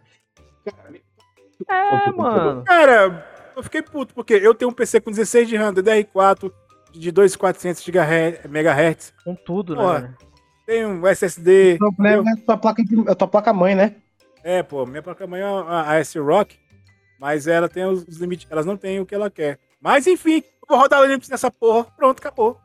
[1.68, 2.64] É, mano.
[2.64, 3.30] Cara,
[3.60, 6.50] eu fiquei puto, porque eu tenho um PC com 16 de RAM, DDR4,
[6.92, 7.86] de 2,400
[8.44, 9.14] MHz.
[9.24, 10.14] Com tudo, né, Porra, né?
[10.66, 11.74] Tem um SSD.
[11.74, 13.96] O problema é a tua placa, a tua placa mãe, né?
[14.42, 16.58] É, pô, minha placa mãe é a, a S-Rock,
[17.20, 19.58] mas ela tem os limites, elas não têm o que ela quer.
[19.80, 21.84] Mas enfim, vou rodar Linux nessa porra.
[21.96, 22.58] Pronto, acabou.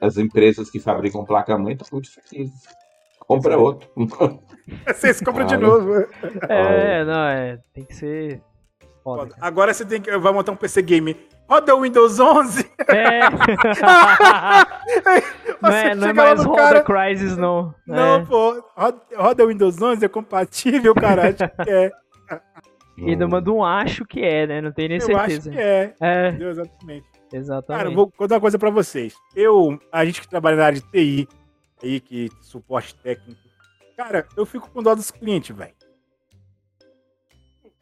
[0.00, 2.62] As empresas que fabricam placa-mãe estão muito felizes.
[3.20, 3.88] Compra outro.
[4.86, 6.06] Vocês compram de novo.
[6.48, 7.58] É, não, é.
[7.72, 8.42] Tem que ser.
[9.04, 10.10] Foda, Agora você tem que.
[10.16, 11.14] Vai montar um PC game.
[11.46, 12.70] Roda o Windows 11?
[12.88, 13.28] É.
[15.60, 16.82] não é, não é mais roda cara...
[16.82, 17.74] Crysis, não.
[17.86, 18.24] Não, é.
[18.24, 18.64] pô.
[19.14, 21.36] Roda o Windows 11 é compatível, caralho.
[21.68, 21.92] é.
[22.96, 24.62] E ainda manda um acho que é, né?
[24.62, 25.50] Não tenho nem Eu certeza.
[25.50, 25.94] Acho que é.
[26.00, 26.36] É.
[26.40, 27.06] Exatamente.
[27.30, 27.84] Exatamente.
[27.84, 29.14] Cara, vou contar uma coisa pra vocês.
[29.36, 31.28] Eu, a gente que trabalha na área de TI,
[31.82, 33.38] aí, que suporte técnico,
[33.96, 35.74] cara, eu fico com dó dos clientes, velho.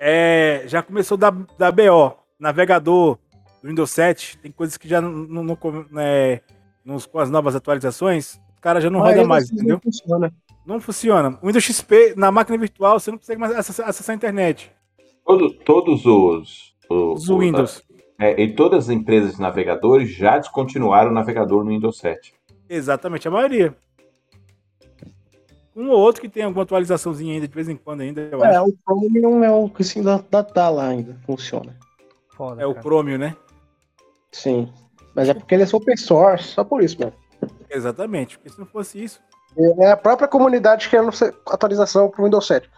[0.04, 3.18] É, já começou da, da BO, navegador
[3.62, 5.58] do Windows 7, tem coisas que já não, não, não
[5.92, 6.40] né,
[6.84, 9.76] nos, com as novas atualizações, o cara já não roda mais, entendeu?
[9.76, 10.34] Não funciona.
[10.66, 11.38] Não funciona.
[11.40, 14.72] O Windows XP, na máquina virtual, você não consegue mais acessar, acessar a internet.
[15.24, 17.80] Todo, todos os, os, os Windows.
[18.18, 22.34] É, e todas as empresas de navegadores já descontinuaram o navegador no Windows 7.
[22.68, 23.76] Exatamente, a maioria.
[25.74, 28.56] Um ou outro que tem alguma atualizaçãozinha ainda, de vez em quando ainda, eu é,
[28.56, 28.68] acho.
[28.68, 31.76] o Chromium é o que sim da, da tá lá ainda, funciona.
[32.30, 32.68] Foda, é cara.
[32.68, 33.36] o Chromium, né?
[34.30, 34.70] Sim.
[35.14, 37.12] Mas é porque ele é open source, só por isso, mano.
[37.70, 39.20] Exatamente, porque se não fosse isso.
[39.80, 41.10] É a própria comunidade querendo
[41.46, 42.70] atualização pro Windows 7.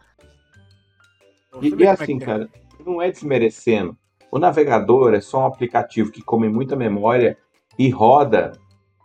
[1.61, 2.49] E, e é assim, é cara,
[2.85, 3.97] não é desmerecendo.
[4.31, 7.39] O navegador é só um aplicativo que come muita memória
[7.79, 8.53] e roda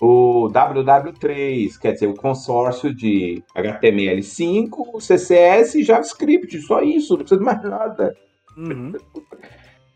[0.01, 7.39] o WW3, quer dizer, o consórcio de HTML5, CSS e JavaScript, só isso, não precisa
[7.39, 8.15] de mais nada.
[8.57, 8.93] Uhum.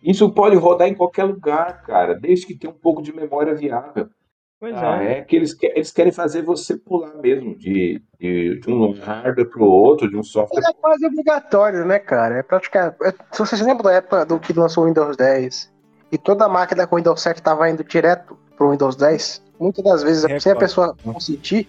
[0.03, 4.09] Isso pode rodar em qualquer lugar, cara, desde que tenha um pouco de memória viável.
[4.59, 5.17] Pois ah, é.
[5.17, 9.61] é que eles, eles querem fazer você pular mesmo de, de, de um hardware para
[9.61, 10.61] o outro, de um software.
[10.65, 12.39] É quase obrigatório, né, cara?
[12.39, 12.95] É praticamente.
[13.03, 15.69] É, se você se lembra da época do que lançou o Windows 10
[16.13, 19.43] e toda a máquina com o Windows 7 estava indo direto para o Windows 10,
[19.63, 21.67] muitas das vezes, é, sem a pessoa consentir.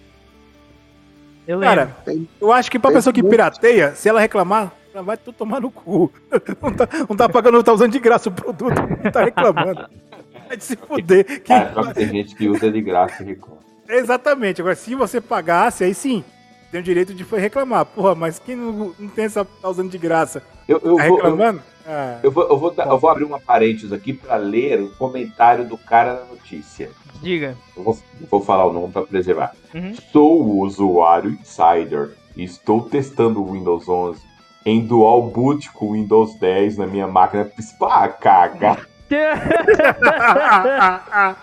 [1.47, 1.95] Eu Cara,
[2.41, 5.69] eu acho que pra pessoa que pirateia, se ela reclamar, ela vai tudo tomar no
[5.69, 6.11] cu.
[6.61, 9.87] Não tá, não tá pagando, tá usando de graça o produto, não tá reclamando.
[10.47, 11.25] Vai se fuder.
[11.25, 11.39] Que...
[11.39, 13.59] Cara, tem gente que usa de graça e reclama.
[13.89, 14.61] Exatamente.
[14.61, 16.23] Agora, se você pagasse, aí sim,
[16.71, 17.85] tem o direito de reclamar.
[17.85, 19.43] Porra, mas quem não, não tem essa.
[19.43, 20.43] tá usando de graça?
[20.67, 21.59] Eu, eu tá vou, reclamando?
[21.59, 21.74] Eu,
[22.23, 25.77] eu, vou, eu, vou, eu vou abrir uma parênteses aqui para ler o comentário do
[25.77, 26.89] cara da notícia.
[27.21, 27.55] Diga.
[27.75, 27.97] Eu vou,
[28.29, 29.53] vou falar o nome para preservar.
[29.73, 29.93] Uhum.
[30.11, 34.19] Sou o usuário Insider e estou testando o Windows 11
[34.65, 37.91] em dual boot com o Windows 10 na minha máquina principal.
[37.91, 38.87] Ah, caga!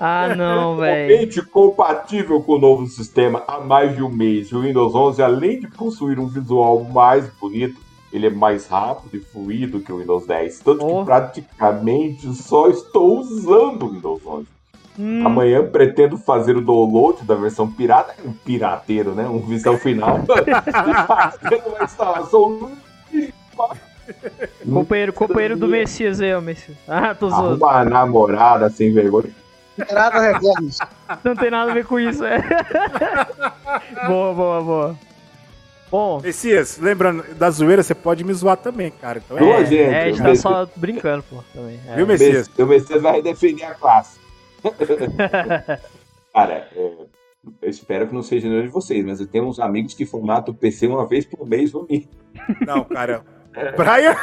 [0.00, 1.08] ah, não, velho.
[1.08, 4.50] Totalmente compatível com o novo sistema há mais de um mês.
[4.52, 7.78] O Windows 11, além de possuir um visual mais bonito,
[8.12, 10.60] ele é mais rápido e fluido que o Windows 10.
[10.60, 10.98] Tanto oh.
[11.00, 14.46] que praticamente só estou usando o Windows 11.
[14.98, 15.26] Hum.
[15.26, 19.26] Amanhã pretendo fazer o download da versão pirata, um pirateiro, né?
[19.28, 20.20] Um visão final.
[21.06, 22.72] fazendo uma instalação
[24.70, 26.76] Companheiro, companheiro do Messias aí, o Messias.
[26.88, 27.64] Ah, tô zoando.
[27.64, 29.30] Uma namorada sem vergonha.
[29.92, 30.80] Nada a ver com isso.
[31.24, 32.38] Não tem nada a ver com isso, é.
[34.06, 34.98] boa, boa, boa.
[35.90, 36.20] Bom.
[36.20, 39.22] Messias, lembrando, da zoeira você pode me zoar também, cara.
[39.24, 41.80] Então é, gente, é, a gente tá só brincando, pô, também.
[41.86, 41.96] É.
[41.96, 42.48] Viu, Messias?
[42.56, 44.20] O Messias vai defender a classe.
[46.32, 46.92] cara, é,
[47.62, 50.54] eu espero que não seja nenhum de vocês, mas eu tenho uns amigos que formatam
[50.54, 52.10] o PC uma vez por mês no mínimo.
[52.64, 53.24] Não, cara,
[53.76, 54.14] Brian?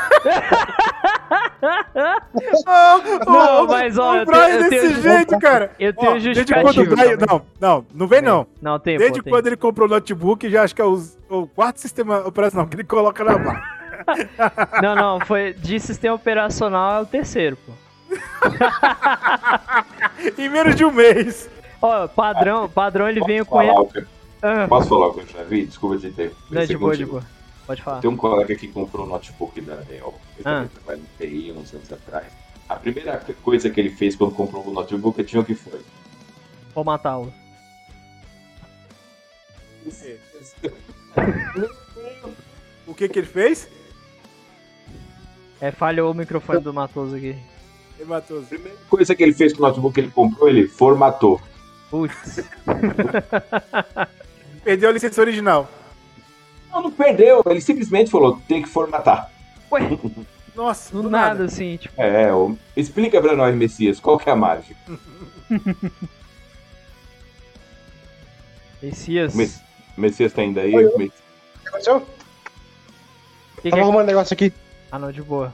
[2.66, 5.72] oh, não, oh, mas ó, o Brian eu desse tenho, jeito, cara.
[5.78, 8.48] Eu tenho oh, Desde quando o Brian, não, não, não vem não.
[8.62, 8.98] Não tem.
[8.98, 9.50] Desde pô, quando tem.
[9.52, 10.98] ele comprou o notebook, já acho que é o,
[11.30, 13.78] o quarto sistema operacional que ele coloca na barra.
[14.82, 17.74] não, não, foi de sistema operacional é o terceiro, pô.
[20.38, 21.50] em menos de um mês.
[21.82, 24.08] Ó, padrão, padrão ele veio com ele.
[24.42, 24.66] Ah.
[24.68, 25.66] Posso falar o que eu já vi?
[25.66, 26.34] Desculpa de ter.
[26.50, 27.37] Não, de boa, de boa.
[27.68, 28.00] Pode falar.
[28.00, 30.16] Tem um colega que comprou um notebook da Dell.
[30.38, 30.54] Ele ah.
[30.54, 32.32] também trabalha no TI uns anos atrás.
[32.70, 35.82] A primeira coisa que ele fez quando comprou o notebook, tinha o que foi?
[36.74, 37.34] Vou matá-lo.
[42.88, 43.70] o que que ele fez?
[45.60, 47.36] É, falhou o microfone do Matoso aqui.
[48.06, 48.46] Matoso.
[48.46, 51.42] A primeira coisa que ele fez com o notebook que ele comprou, ele formatou.
[51.90, 52.48] Putz.
[54.64, 55.70] Perdeu a licença original.
[56.78, 57.42] Não, não perdeu.
[57.48, 59.32] Ele simplesmente falou, tem que formatar.
[59.72, 59.82] Ué?
[60.56, 62.00] Nossa, do, do nada, nada, assim, tipo.
[62.02, 62.58] É, o...
[62.76, 64.76] explica pra nós, Messias, qual que é a mágica?
[68.82, 69.36] Messias.
[69.36, 70.76] O Messias tá ainda aí?
[70.76, 71.12] Oi, o que
[71.68, 72.02] aconteceu?
[73.62, 74.52] Que Tava é arrumando um negócio aqui.
[74.92, 75.54] Ah, não, de boa.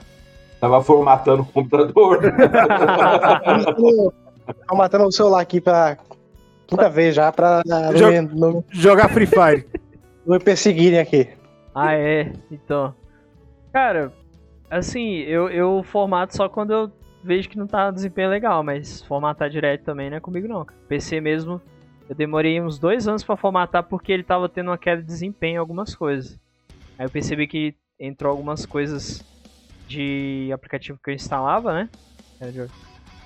[0.60, 2.22] Tava formatando o computador.
[4.68, 5.98] formatando o celular aqui pra
[6.68, 7.62] quinta vez já pra.
[7.96, 8.22] Jog...
[8.34, 8.64] No...
[8.72, 9.66] Jogar Free Fire
[10.26, 11.30] me perseguirem aqui.
[11.74, 12.34] Ah, é?
[12.52, 12.96] Então.
[13.72, 14.14] Cara,
[14.70, 16.92] assim, eu, eu formato só quando eu
[17.24, 20.66] vejo que não tá desempenho legal, mas formatar direto também não é comigo não.
[20.88, 21.62] PC mesmo,
[22.10, 25.56] eu demorei uns dois anos para formatar porque ele tava tendo uma queda de desempenho
[25.56, 26.40] em algumas coisas.
[26.98, 29.26] Aí eu percebi que entrou algumas coisas
[29.88, 31.90] de aplicativo que eu instalava, né?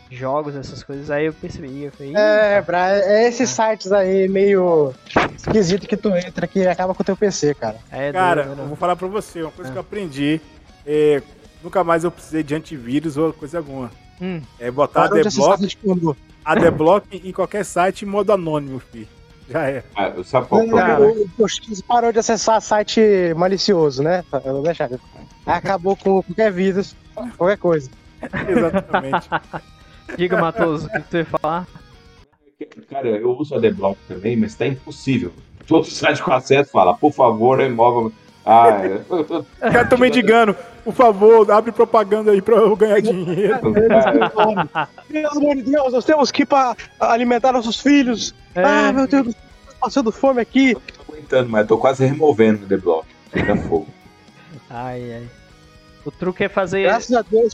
[0.09, 1.09] Jogos, essas coisas.
[1.09, 3.69] Aí eu percebi, eu falei, É, Bra, é esses ah.
[3.71, 4.93] sites aí meio
[5.35, 7.77] esquisito que tu entra que acaba com o teu PC, cara.
[7.91, 8.63] É, cara, doido, né?
[8.63, 9.73] eu vou falar pra você, uma coisa ah.
[9.73, 10.41] que eu aprendi.
[10.85, 11.21] É,
[11.63, 13.91] nunca mais eu precisei de antivírus ou coisa alguma.
[14.21, 14.41] Hum.
[14.59, 15.77] É botar a Deblock,
[16.43, 19.07] a Deblock em qualquer site em modo anônimo, filho.
[19.49, 19.83] Já é.
[19.95, 22.99] Ah, sabe qual o, o, parou de acessar site
[23.35, 24.23] malicioso, né?
[24.43, 24.89] Eu vou deixar.
[25.45, 26.95] Acabou com qualquer vírus,
[27.37, 27.89] qualquer coisa.
[28.49, 29.29] Exatamente.
[30.15, 31.67] Diga, Matoso, o que tu ia falar?
[32.89, 35.31] Cara, eu uso a Deblock também, mas tá impossível.
[35.67, 38.11] Todo site com acesso fala, por favor, remova.
[38.45, 39.01] Ah, é.
[39.59, 40.55] Cara, tô mendigando.
[40.83, 43.59] Por favor, abre propaganda aí pra eu ganhar dinheiro.
[45.09, 48.33] Pelo amor de Deus, nós temos que ir pra alimentar nossos filhos.
[48.55, 48.63] É.
[48.63, 49.35] Ah, meu Deus,
[49.81, 50.71] passando fome aqui.
[50.71, 53.05] Eu tô aguentando, mas tô quase removendo o The Block.
[53.31, 53.87] Fica fogo.
[54.69, 55.27] Ai, ai.
[56.05, 56.83] O truque é fazer.
[56.83, 57.53] Graças a Deus,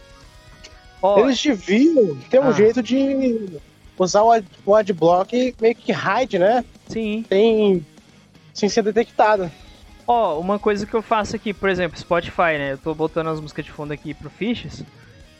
[1.04, 1.20] Oh.
[1.20, 2.52] Eles deviam ter um ah.
[2.54, 3.60] jeito de
[4.00, 6.64] usar o, ad, o adblock meio que hide, né?
[6.88, 7.26] Sim.
[7.28, 7.86] Tem.
[8.54, 9.52] sem ser detectado.
[10.08, 12.72] Ó, oh, uma coisa que eu faço aqui, por exemplo, Spotify, né?
[12.72, 14.82] Eu tô botando as músicas de fundo aqui pro Fishes.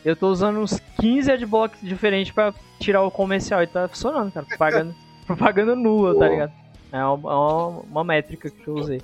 [0.04, 4.44] Eu tô usando uns 15 adblocks diferentes pra tirar o comercial e tá funcionando, cara.
[4.44, 4.94] Propaganda,
[5.26, 6.52] propaganda nula, tá ligado?
[6.92, 9.00] É uma, uma, uma métrica que eu usei.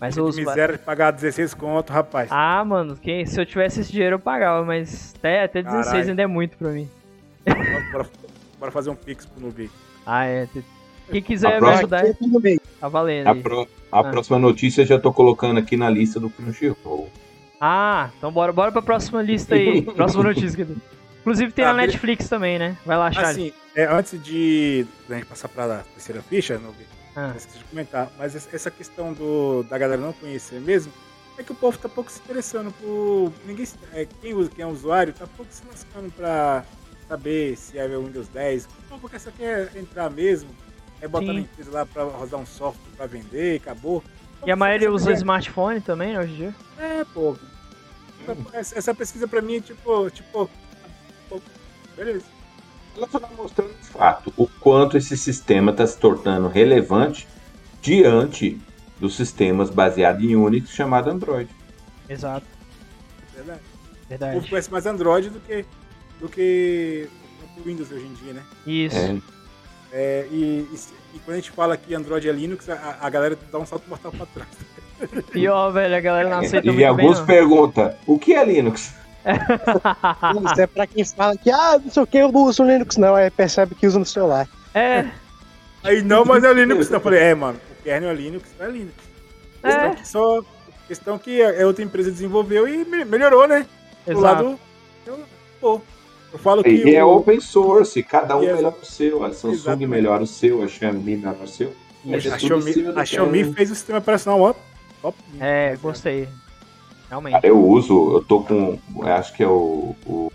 [0.00, 0.40] Mas eu uso.
[0.40, 2.28] Miséria de pagar 16 conto, rapaz.
[2.32, 6.08] Ah, mano, quem, se eu tivesse esse dinheiro eu pagava, mas até, até 16 Carai.
[6.08, 6.88] ainda é muito pra mim.
[7.92, 8.06] Bora,
[8.58, 9.70] bora fazer um pix pro Nubi.
[10.06, 10.48] Ah, é.
[11.10, 12.04] Quem quiser me ajudar,
[12.80, 13.26] tá valendo.
[13.26, 14.04] A, pro, a ah.
[14.04, 17.10] próxima notícia eu já tô colocando aqui na lista do Crunchyroll.
[17.60, 19.82] Ah, então bora, bora pra próxima lista aí.
[19.92, 20.66] próxima notícia.
[21.20, 22.76] Inclusive tem ah, na Netflix também, né?
[22.86, 23.48] Vai lá, Charlie.
[23.48, 27.32] Assim, é, antes de a gente passar pra terceira ficha, Nubi, ah.
[27.36, 28.10] Esqueci de comentar.
[28.18, 30.92] Mas essa questão do, da galera não conhecer mesmo,
[31.38, 33.32] é que o povo tá pouco se interessando por.
[33.46, 36.64] Ninguém, é, quem, usa, quem é usuário tá pouco se lascando pra
[37.08, 38.68] saber se é o Windows 10.
[38.90, 40.50] Não, porque só quer entrar mesmo,
[41.00, 41.32] é botar Sim.
[41.32, 44.02] na empresa lá pra rodar um software pra vender e acabou.
[44.46, 46.54] E a maioria usa smartphone também, hoje em dia?
[46.78, 47.36] É, pô.
[48.52, 50.50] Essa, essa pesquisa pra mim é tipo, tipo.
[51.96, 52.39] Beleza
[53.00, 57.26] ela está mostrando de fato o quanto esse sistema está se tornando relevante
[57.80, 58.60] diante
[58.98, 61.48] dos sistemas baseados em Unix chamado Android.
[62.08, 62.46] Exato.
[63.34, 63.60] Verdade.
[64.08, 64.32] Verdade.
[64.32, 65.64] O povo conhece mais Android do que
[66.20, 67.08] do que
[67.56, 68.42] o Windows hoje em dia, né?
[68.66, 68.96] Isso.
[68.96, 69.40] É.
[69.92, 70.78] É, e, e,
[71.14, 73.88] e, quando a gente fala que Android é Linux, a, a galera dá um salto
[73.88, 74.48] mortal pra trás.
[75.32, 78.94] Pior, velho, a galera não aceita E, e alguns perguntam, o que é Linux?
[79.24, 82.96] Isso é pra quem fala que, ah, não sei o que, eu não uso Linux,
[82.96, 83.14] não.
[83.14, 84.48] Aí percebe que usa no celular.
[84.74, 85.06] É.
[85.82, 86.86] Aí não, mas é Linux.
[86.86, 88.94] Então eu falei, é, mano, o kernel é Linux, não é Linux.
[89.62, 89.94] Questão é.
[89.94, 90.42] que só.
[90.88, 93.64] Questão que é outra empresa desenvolveu e melhorou, né?
[94.06, 94.14] Exato.
[94.14, 94.60] Do lado.
[95.06, 95.20] Eu,
[95.60, 95.80] pô,
[96.32, 96.70] eu falo que.
[96.70, 97.10] E é o...
[97.10, 98.54] é open source, cada um é...
[98.54, 99.24] melhora o seu.
[99.24, 99.86] A Samsung Exatamente.
[99.86, 101.72] melhora o seu, a Xiaomi melhora o seu.
[102.06, 104.54] É a Xiaomi, a Xiaomi fez o sistema operacional ó,
[105.02, 105.18] top.
[105.38, 106.28] É, gostei.
[107.10, 107.32] Realmente.
[107.32, 110.32] Cara, eu uso, eu tô com, acho que é o, o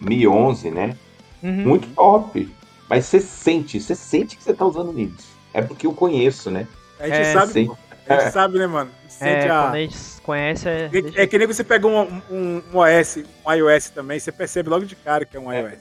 [0.00, 0.96] Mi 11, né?
[1.42, 1.68] Uhum.
[1.68, 2.50] Muito top.
[2.88, 5.26] Mas você sente, você sente que você tá usando Linux.
[5.52, 6.66] É porque eu conheço, né?
[6.98, 7.70] A gente é, sabe,
[8.08, 8.30] a gente é.
[8.30, 8.90] sabe, né, mano?
[9.20, 9.62] É, a...
[9.62, 10.90] quando a gente conhece, é...
[10.92, 12.00] É, é que nem você pega um,
[12.30, 15.60] um, um, OS, um iOS também, você percebe logo de cara que é um é.
[15.60, 15.78] iOS.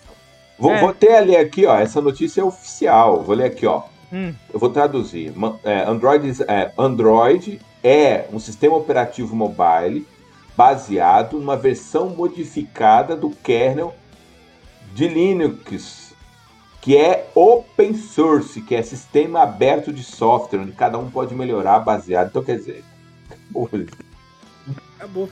[0.60, 0.80] Vou, é.
[0.80, 3.24] vou até ler aqui, ó, essa notícia é oficial.
[3.24, 3.84] Vou ler aqui, ó.
[4.12, 4.34] Hum.
[4.54, 5.34] Eu vou traduzir.
[5.88, 6.36] Android,
[6.78, 10.06] Android é um sistema operativo mobile
[10.56, 13.96] baseado numa versão modificada do kernel
[14.94, 16.14] de Linux,
[16.82, 21.80] que é open source, que é sistema aberto de software, onde cada um pode melhorar
[21.80, 22.28] baseado.
[22.28, 22.84] Então, quer dizer,
[24.98, 25.30] acabou.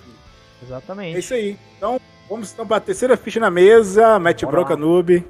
[0.63, 1.15] Exatamente.
[1.15, 1.57] É isso aí.
[1.77, 1.99] Então,
[2.29, 4.19] vamos então para a terceira ficha na mesa.
[4.19, 5.25] Mete bronca noob.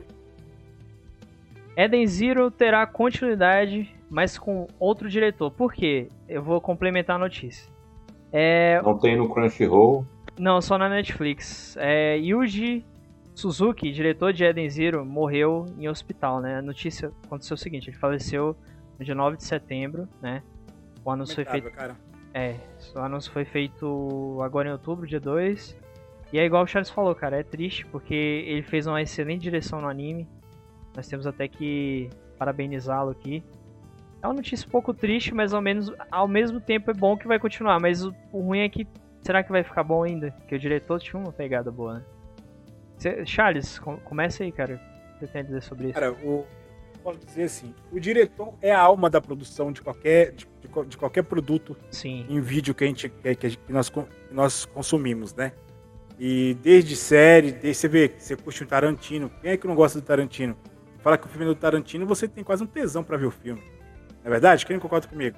[1.75, 5.49] Eden Zero terá continuidade, mas com outro diretor.
[5.51, 6.09] Por quê?
[6.27, 7.71] Eu vou complementar a notícia.
[8.31, 8.81] É...
[8.81, 10.05] Não tem no Crunchyroll?
[10.37, 11.75] Não, só na Netflix.
[11.77, 12.85] É, Yuji
[13.33, 16.57] Suzuki, diretor de Eden Zero, morreu em hospital, né?
[16.57, 18.55] A notícia aconteceu o seguinte, ele faleceu
[18.97, 20.43] no dia 9 de setembro, né?
[21.03, 21.71] O anúncio foi feito...
[21.71, 21.95] Cara.
[22.33, 22.55] É,
[22.95, 25.77] o anúncio foi feito agora em outubro, dia 2.
[26.31, 29.81] E é igual o Charles falou, cara, é triste porque ele fez uma excelente direção
[29.81, 30.27] no anime.
[30.95, 33.43] Nós temos até que parabenizá-lo aqui.
[34.21, 37.27] É uma notícia um pouco triste, mas ao menos ao mesmo tempo é bom que
[37.27, 37.79] vai continuar.
[37.79, 38.87] Mas o, o ruim é que
[39.21, 40.31] será que vai ficar bom ainda?
[40.31, 42.05] Porque o diretor tinha uma pegada boa, né?
[42.97, 44.75] Cê, Charles, com, comece aí, cara.
[44.75, 45.93] O que você tem a dizer sobre isso?
[45.93, 46.45] Cara, o,
[47.03, 50.47] posso dizer assim, o diretor é a alma da produção de qualquer, de,
[50.87, 52.25] de qualquer produto Sim.
[52.29, 55.51] em vídeo que a gente que, que nós, que nós consumimos, né?
[56.19, 59.31] E desde série, desde você vê, você curte um Tarantino.
[59.41, 60.55] Quem é que não gosta do Tarantino?
[60.99, 63.31] Fala que o filme é do Tarantino, você tem quase um tesão pra ver o
[63.31, 63.63] filme.
[64.23, 64.65] Não é verdade?
[64.65, 65.37] Quem concorda comigo?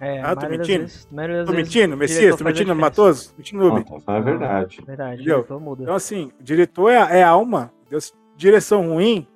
[0.00, 0.84] É, ah, tô mentindo?
[0.84, 1.04] Vezes,
[1.46, 1.96] tô mentindo?
[1.96, 3.32] Messias, tô mentindo, Matoso?
[3.38, 3.84] Mentindo, Nubi?
[3.88, 4.82] Não, é verdade.
[4.84, 5.24] Verdade,
[5.60, 5.82] muda.
[5.84, 7.72] Então, assim, o diretor é, é alma.
[7.88, 9.26] Deus, direção ruim,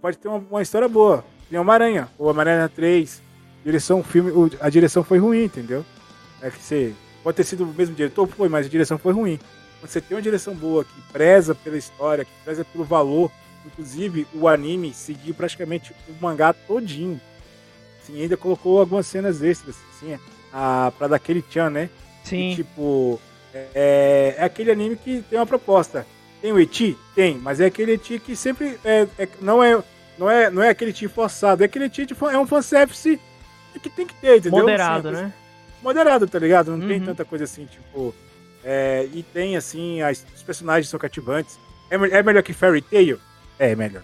[0.00, 1.24] pode ter uma, uma história boa.
[1.48, 3.22] Tem Homem-Aranha, ou Homem-Aranha 3.
[3.64, 5.84] Direção, filme, a direção foi ruim, entendeu?
[6.42, 9.38] É que você pode ter sido o mesmo diretor, foi, mas a direção foi ruim.
[9.80, 13.30] Quando você tem uma direção boa que preza pela história, que preza pelo valor,
[13.64, 17.20] inclusive o anime seguiu praticamente o mangá todinho.
[18.08, 20.18] Assim, ainda colocou algumas cenas extras, assim,
[20.52, 21.90] a, pra daquele tchan, né?
[22.24, 22.52] Sim.
[22.52, 23.20] E, tipo,
[23.52, 26.06] é, é, aquele anime que tem uma proposta.
[26.40, 26.96] Tem o Eti?
[27.14, 29.82] Tem, mas é aquele Eti que sempre é, é, não, é,
[30.16, 33.20] não, é, não é aquele Eti forçado, é aquele Eti, tipo, é um fanservice
[33.82, 34.60] que tem que ter, entendeu?
[34.60, 35.32] Moderado, assim, né?
[35.82, 36.72] Moderado, tá ligado?
[36.72, 36.88] Não uhum.
[36.88, 38.14] tem tanta coisa assim, tipo.
[38.64, 41.58] É, e tem, assim, as, os personagens são cativantes.
[41.90, 43.20] É, é melhor que Fairy Tail?
[43.58, 44.02] É, melhor.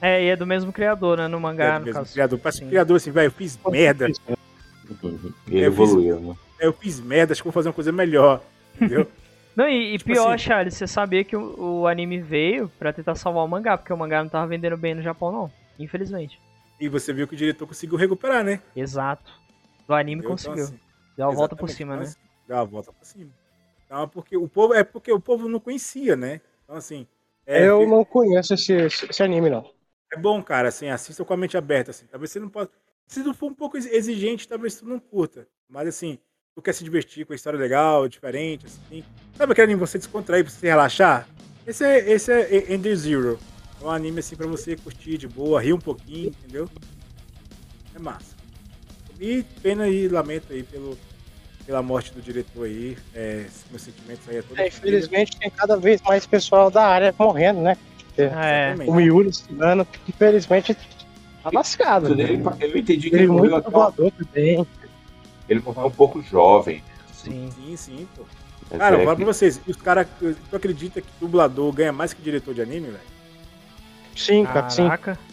[0.00, 1.28] É, e é do mesmo criador, né?
[1.28, 2.12] No mangá, é no caso.
[2.12, 2.38] Criador.
[2.38, 4.06] Parece que criador, assim, velho, eu fiz merda.
[5.46, 6.36] Ele evoluiu, né?
[6.60, 8.42] Eu fiz merda, acho que vou fazer uma coisa melhor,
[8.74, 9.06] entendeu?
[9.54, 12.92] Não, e, e tipo pior, assim, Charles, você sabia que o, o, anime veio pra
[12.92, 15.50] tentar salvar o mangá, porque o mangá não tava vendendo bem no Japão, não.
[15.76, 16.40] Infelizmente.
[16.78, 18.60] E você viu que o diretor conseguiu recuperar, né?
[18.76, 19.32] Exato.
[19.84, 20.30] Do anime Entendeu?
[20.30, 20.62] conseguiu.
[20.62, 20.80] Então, assim,
[21.16, 22.08] Deu a volta por cima, então, né?
[22.08, 23.30] Assim, deu a volta por cima.
[23.84, 26.40] Então, porque o povo, é porque o povo não conhecia, né?
[26.62, 27.04] Então, assim.
[27.44, 29.68] É, eu não conheço esse, esse anime, não.
[30.12, 32.06] É bom, cara, assim, assista com a mente aberta, assim.
[32.06, 32.70] Talvez você não possa.
[33.06, 35.46] Se não for um pouco exigente, talvez você não curta.
[35.68, 36.18] Mas assim,
[36.54, 39.04] tu quer se divertir com a história legal, diferente, assim.
[39.36, 41.28] Sabe aquele anime você descontrair pra você relaxar?
[41.66, 43.38] Esse é, esse é Ender Zero.
[43.80, 46.68] É um anime assim pra você curtir de boa, rir um pouquinho, entendeu?
[47.94, 48.36] É massa.
[49.20, 50.98] E pena e lamento aí pelo,
[51.66, 52.96] pela morte do diretor aí.
[53.14, 54.58] É, meus sentimentos aí é todo.
[54.58, 57.76] É, infelizmente tem cada vez mais pessoal da área morrendo, né?
[58.22, 60.76] É, o Miura estudando, infelizmente
[61.42, 62.12] tá lascado.
[62.12, 62.52] Ele, né?
[62.60, 64.66] eu entendi que ele, ele morreu muito voador também.
[65.48, 66.82] Ele morreu um pouco jovem.
[67.12, 68.24] Sim, sim, sim pô.
[68.76, 69.24] cara, é eu falo que...
[69.24, 70.06] pra vocês, os caras.
[70.18, 73.18] Tu acredita que dublador ganha mais que diretor de anime, velho?
[74.16, 74.82] Sim, cara, sim.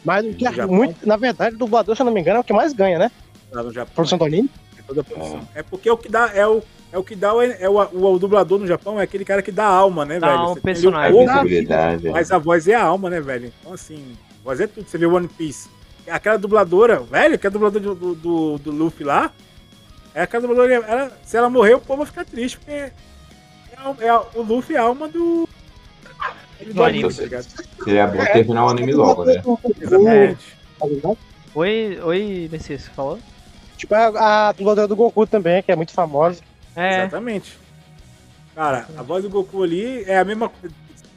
[0.04, 2.40] Mas o que é muito, na verdade, o dublador, se eu não me engano, é
[2.42, 3.12] o que mais ganha, né?
[3.52, 3.94] Lá no Japão.
[3.96, 4.50] Produção do anime?
[4.78, 5.48] É toda a produção.
[5.56, 5.60] É.
[5.60, 6.62] é porque é o que dá, é o,
[6.96, 9.52] é o que dá, é o, o, o, dublador no Japão, é aquele cara que
[9.52, 10.40] dá alma, né, dá velho?
[10.40, 11.14] Alma, personagem.
[11.14, 13.52] Corpo, mas a voz é a alma, né, velho?
[13.60, 14.88] Então, assim, a voz é tudo.
[14.88, 15.68] Você vê One Piece.
[16.08, 19.30] Aquela dubladora, velho, que é a dubladora do, do, do Luffy lá,
[20.14, 22.92] é aquela dubladora, ela, se ela morrer, o povo vai ficar triste, porque é,
[24.00, 25.50] é, é o Luffy é a alma do,
[26.66, 27.46] do anime, tá ligado?
[27.84, 29.44] Seria bom terminar o anime logo, né?
[29.82, 30.58] Exatamente.
[31.54, 33.20] Oi, oi, Messias, você falou?
[33.76, 36.42] Tipo a, a dubladora do Goku também, que é muito famosa.
[36.76, 37.00] É.
[37.00, 37.58] Exatamente.
[38.54, 40.52] Cara, a voz do Goku ali é a mesma.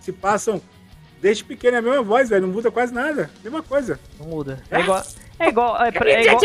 [0.00, 0.60] Se passam.
[1.20, 2.46] Desde pequeno é a mesma voz, velho.
[2.46, 3.28] Não muda quase nada.
[3.42, 3.98] Mesma coisa.
[4.20, 4.62] Não muda.
[4.70, 5.02] É igual.
[5.40, 6.40] É igual, é, pra, é, igual,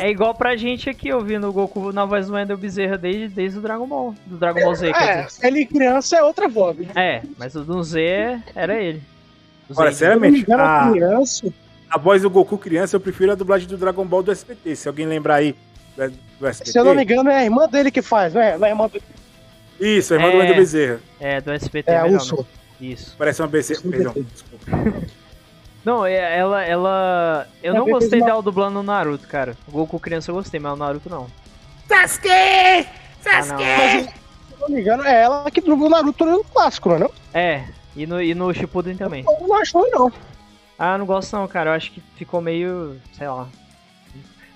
[0.00, 3.58] é igual pra gente aqui ouvindo o Goku na voz do Wendel Bezerra desde, desde
[3.58, 4.16] o Dragon Ball.
[4.26, 4.90] Do Dragon Ball Z.
[4.90, 6.76] É, ele criança é outra voz.
[6.76, 6.88] Né?
[6.96, 9.00] É, mas o do Z era ele.
[9.70, 11.52] Agora, seriamente, a, criança...
[11.88, 14.74] a voz do Goku criança eu prefiro a dublagem do Dragon Ball do SBT.
[14.74, 15.54] Se alguém lembrar aí
[16.42, 16.72] do SBT.
[16.72, 18.58] Se eu não me engano, é a irmã dele que faz, não é?
[18.58, 19.04] Não é a irmã dele.
[19.80, 21.00] Isso, a irmã é, do Wendel Bezerra.
[21.20, 21.90] É, do SBT.
[21.90, 22.46] É, a Uso.
[22.80, 23.14] Isso.
[23.16, 23.80] Parece uma BC.
[23.80, 24.66] Perdão, desculpa.
[25.84, 26.62] Não, é, ela.
[26.64, 27.48] ela...
[27.60, 28.26] Eu é não gostei uma...
[28.26, 29.56] dela dublando o Naruto, cara.
[29.66, 31.26] O Goku criança eu gostei, mas o Naruto não.
[31.88, 32.28] Sasuke!
[33.20, 33.64] Sasuke!
[33.64, 36.98] Ah, se não me engano, é ela que dublou o Naruto no clássico, não é?
[37.00, 37.10] Não?
[37.34, 37.64] É,
[37.96, 39.24] e no, e no Shippuden também.
[39.26, 40.12] Eu não acho não.
[40.78, 41.70] Ah, não gosto não, cara.
[41.70, 42.96] Eu acho que ficou meio.
[43.18, 43.48] sei lá.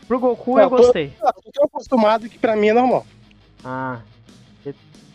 [0.07, 1.13] Pro Goku não, eu gostei.
[1.21, 3.07] Eu tô, tô acostumado que pra mim é normal.
[3.65, 4.01] Ah,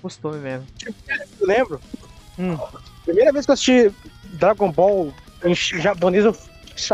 [0.01, 0.65] costume mesmo.
[1.39, 1.81] Eu lembro.
[2.37, 2.57] Hum.
[3.05, 3.91] Primeira vez que eu assisti
[4.33, 5.13] Dragon Ball
[5.43, 6.35] em japonês eu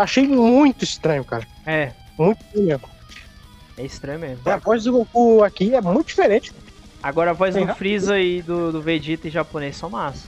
[0.02, 1.48] achei muito estranho, cara.
[1.66, 1.94] É.
[2.18, 2.82] Muito estranho
[3.78, 4.50] É estranho mesmo.
[4.50, 6.52] a voz do Goku aqui é muito diferente.
[7.02, 10.28] Agora a voz do Freeza e do, do Vegeta em japonês são massa.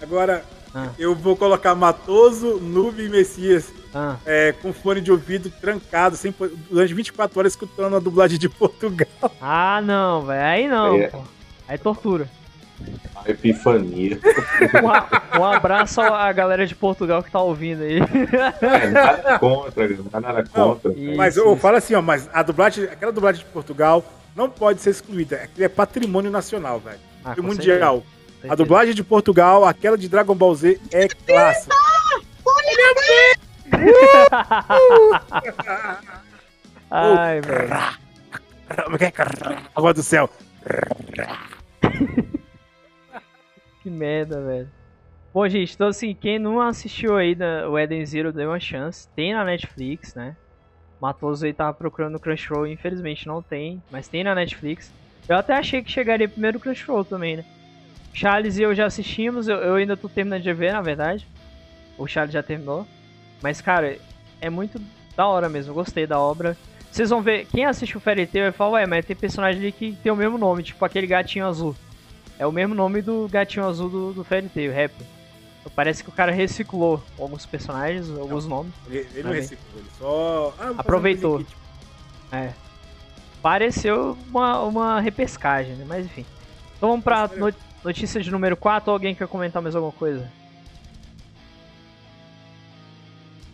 [0.00, 0.44] Agora,
[0.74, 0.88] ah.
[0.98, 4.16] eu vou colocar Matoso, Nube e Messias ah.
[4.26, 6.34] é, com fone de ouvido trancado, sem,
[6.70, 9.08] durante 24 horas escutando a dublagem de Portugal.
[9.40, 10.44] Ah, não, velho.
[10.44, 10.96] Aí não.
[10.96, 11.12] É.
[11.68, 12.28] Aí tortura.
[13.24, 14.18] A epifania.
[15.34, 18.00] Um, um, abraço à galera de Portugal que tá ouvindo aí.
[18.60, 19.88] É, nada contra,
[20.20, 20.92] nada contra.
[20.92, 24.04] Não, mas eu, falo assim, ó, mas a dublagem, aquela dublagem de Portugal
[24.34, 25.36] não pode ser excluída.
[25.36, 26.98] Aquilo é patrimônio nacional, velho.
[27.24, 27.98] Ah, mundial.
[27.98, 28.14] Certeza.
[28.48, 31.74] A dublagem de Portugal, aquela de Dragon Ball Z, é clássica.
[36.90, 37.70] Ai, velho.
[39.74, 40.28] Agora do céu.
[43.82, 44.70] que merda, velho.
[45.32, 47.36] Bom, gente, então assim, quem não assistiu aí
[47.68, 49.08] o Eden Zero, deu uma chance.
[49.16, 50.36] Tem na Netflix, né?
[51.00, 54.92] Matoso aí tava procurando no Crunchyroll, infelizmente não tem, mas tem na Netflix.
[55.28, 57.44] Eu até achei que chegaria primeiro o Crunchyroll também, né?
[58.14, 61.26] Charles e eu já assistimos, eu, eu ainda tô terminando de ver, na verdade.
[61.98, 62.86] O Charles já terminou.
[63.42, 63.98] Mas, cara,
[64.40, 64.80] é muito
[65.16, 66.56] da hora mesmo, gostei da obra.
[66.90, 69.72] Vocês vão ver, quem assiste o Fairy Tail vai falar, ué, mas tem personagem ali
[69.72, 71.74] que tem o mesmo nome, tipo aquele gatinho azul.
[72.38, 74.92] É o mesmo nome do gatinho azul do, do Fairy Tail, Rap.
[75.60, 78.72] Então, parece que o cara reciclou alguns personagens, alguns não, nomes.
[78.86, 80.54] Ele, ele não reciclou, ele só.
[80.60, 81.40] Ah, Aproveitou.
[81.40, 82.52] Um é.
[83.42, 85.84] Pareceu uma, uma repescagem, né?
[85.86, 86.24] Mas enfim.
[86.76, 87.28] Então vamos pra
[87.84, 88.90] notícia de número 4.
[88.90, 90.28] Alguém quer comentar mais alguma coisa?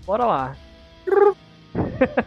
[0.07, 0.57] Bora lá.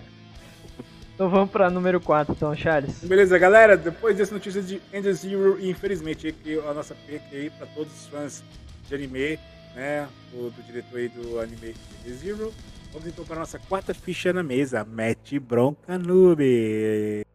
[1.15, 2.99] então vamos pra número 4, então, Charles.
[3.03, 3.75] Beleza, galera.
[3.75, 8.07] Depois dessa notícia de End Zero, infelizmente, aqui, a nossa perca aí pra todos os
[8.07, 8.43] fãs
[8.87, 9.39] de anime,
[9.75, 10.07] né?
[10.33, 11.75] O, do diretor aí do anime
[12.05, 12.53] End Zero.
[12.91, 14.83] Vamos então para a nossa quarta ficha na mesa.
[14.85, 17.25] Mete bronca noob.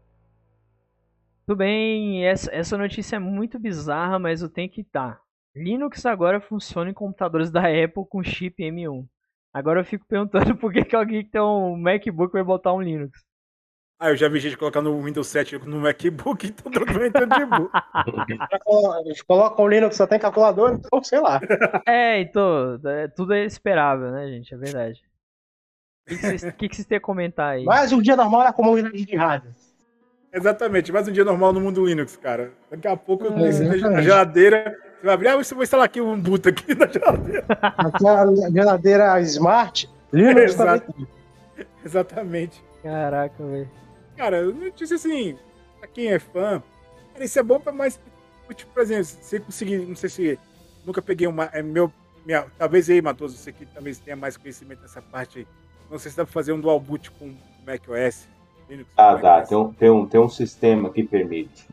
[1.49, 5.19] Tudo bem, essa, essa notícia é muito bizarra, mas eu tenho que dar.
[5.57, 9.07] Linux agora funciona em computadores da Apple com chip M1.
[9.51, 12.83] Agora eu fico perguntando por que, que alguém que tem um MacBook vai botar um
[12.83, 13.25] Linux.
[13.99, 17.47] Ah, eu já vi gente colocar no Windows 7 no MacBook, então todo mundo de
[17.47, 19.01] boa.
[19.07, 21.41] Eles colocam o Linux só tem calculador, então sei lá.
[21.89, 24.53] É, então, é, tudo é esperável, né, gente?
[24.53, 25.03] É verdade.
[26.07, 27.65] O que, vocês, que, que vocês têm a comentar aí?
[27.65, 29.51] Mais um dia normal na comunidade de rádio.
[30.33, 32.53] Exatamente, mais um dia normal no mundo Linux, cara.
[32.71, 33.49] Daqui a pouco eu é,
[33.97, 37.45] a geladeira você vai abrir, ah, você vai instalar aqui um boot aqui na geladeira.
[37.49, 41.09] Aquela geladeira smart, Linux Exato.
[41.85, 42.65] Exatamente.
[42.83, 43.71] Caraca, velho.
[44.17, 45.39] Cara, eu disse assim,
[45.79, 46.63] pra quem é fã,
[47.13, 48.01] cara, isso é bom pra mais.
[48.55, 50.39] Tipo, por exemplo, se você conseguir, não sei se
[50.85, 51.45] nunca peguei uma.
[51.53, 51.93] É meu,
[52.27, 55.47] minha, talvez aí, Matoso, você que talvez tenha mais conhecimento nessa parte aí.
[55.89, 58.27] Não sei se dá pra fazer um dual boot com macOS.
[58.69, 59.43] Linux, ah, dá.
[59.43, 61.67] Tem um, tem, um, tem um sistema que permite.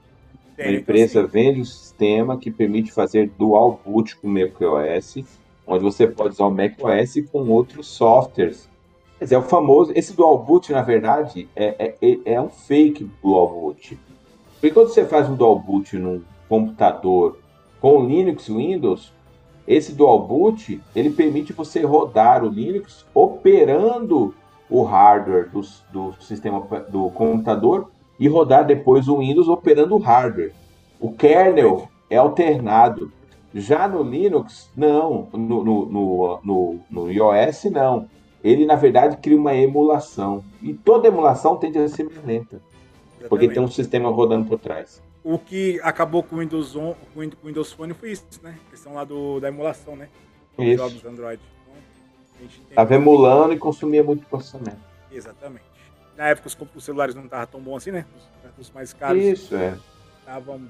[0.55, 5.17] Tem, a empresa então, vende um sistema que permite fazer dual boot com o macOS,
[5.67, 8.69] onde você pode usar o macOS com outros softwares.
[9.19, 9.91] Quer dizer, é o famoso.
[9.95, 13.99] Esse dual boot, na verdade, é, é, é um fake dual boot.
[14.53, 17.37] Porque quando você faz um dual boot num computador
[17.81, 19.11] com Linux e Windows,
[19.67, 24.33] esse dual boot ele permite você rodar o Linux operando
[24.69, 25.61] o hardware do,
[25.91, 26.59] do sistema
[26.89, 27.89] do computador
[28.19, 30.53] e rodar depois o Windows operando o hardware.
[30.99, 33.11] O kernel é alternado.
[33.53, 35.27] Já no Linux, não.
[35.33, 38.09] No, no, no, no, no iOS, não.
[38.43, 40.43] Ele, na verdade, cria uma emulação.
[40.61, 42.55] E toda emulação tende a ser mais lenta.
[42.55, 43.29] Exatamente.
[43.29, 45.01] Porque tem um sistema rodando por trás.
[45.23, 48.55] O que acabou com o Windows, on, com o Windows Phone foi isso, né?
[48.67, 50.09] A questão lá do, da emulação, né?
[50.59, 50.77] Isso.
[50.77, 51.41] Jogos Android.
[52.69, 54.79] Estava emulando e consumia muito processamento.
[55.11, 55.65] Exatamente.
[56.15, 58.05] Na época os, os celulares não estavam tão bons assim, né?
[58.57, 59.21] Os, os mais caros.
[59.21, 59.77] Isso, é.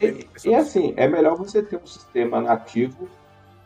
[0.02, 3.08] E, e assim, é melhor você ter um sistema nativo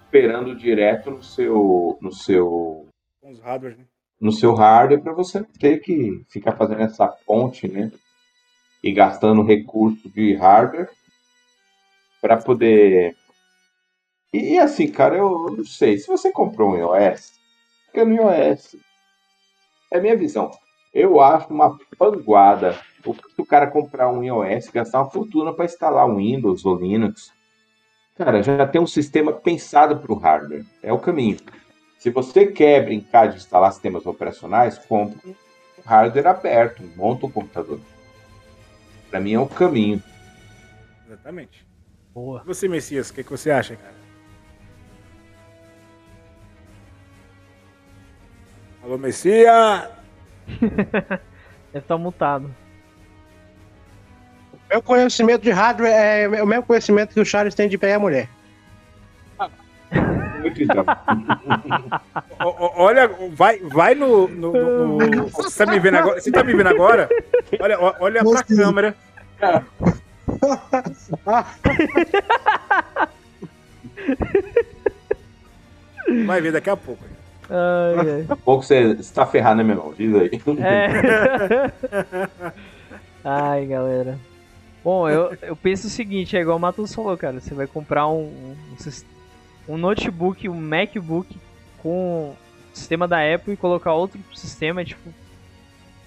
[0.07, 1.97] operando direto no seu.
[2.01, 2.87] no seu.
[3.21, 3.85] Com os hardware, né?
[4.19, 7.91] No seu hardware para você não ter que ficar fazendo essa ponte, né?
[8.83, 10.89] E gastando recurso de hardware
[12.21, 13.15] para poder.
[14.31, 15.97] E, e assim, cara, eu não sei.
[15.97, 17.38] Se você comprou um iOS,
[17.91, 18.75] fica no iOS.
[19.91, 20.51] É a minha visão.
[20.93, 26.07] Eu acho uma panguada o, o cara comprar um iOS, gastar uma fortuna para instalar
[26.07, 27.31] um Windows ou Linux.
[28.15, 30.65] Cara, já tem um sistema pensado para o hardware.
[30.83, 31.37] É o caminho.
[31.97, 35.35] Se você quer brincar de instalar sistemas operacionais, compre um
[35.85, 37.79] hardware aberto, monta um computador.
[39.09, 40.03] Para mim é o caminho.
[41.07, 41.65] Exatamente.
[42.13, 42.43] Boa.
[42.45, 43.95] Você, Messias, o que, que você acha, cara?
[48.89, 49.87] Alô, Messias!
[50.57, 50.73] Deve
[51.75, 52.49] estar tá mutado.
[54.67, 58.27] Meu conhecimento de hardware é o mesmo conhecimento que o Charles tem de pegar mulher.
[62.75, 66.19] olha, vai, vai no, no, no, no, Você tá me vendo agora?
[66.19, 67.07] Você tá me vendo agora?
[67.59, 68.95] Olha, olha pra câmera.
[76.25, 77.18] Vai ver daqui a pouco.
[77.49, 78.21] Ai, ai.
[78.21, 79.93] Daqui a pouco você está ferrado, né, meu irmão?
[79.97, 80.29] Diz aí.
[80.63, 81.71] É.
[83.23, 84.19] Ai, galera.
[84.83, 87.39] Bom, eu, eu penso o seguinte, é igual o Matos falou, cara.
[87.39, 88.55] Você vai comprar um,
[89.67, 91.35] um, um notebook, um MacBook
[91.81, 92.33] com
[92.73, 95.09] sistema da Apple e colocar outro sistema, tipo.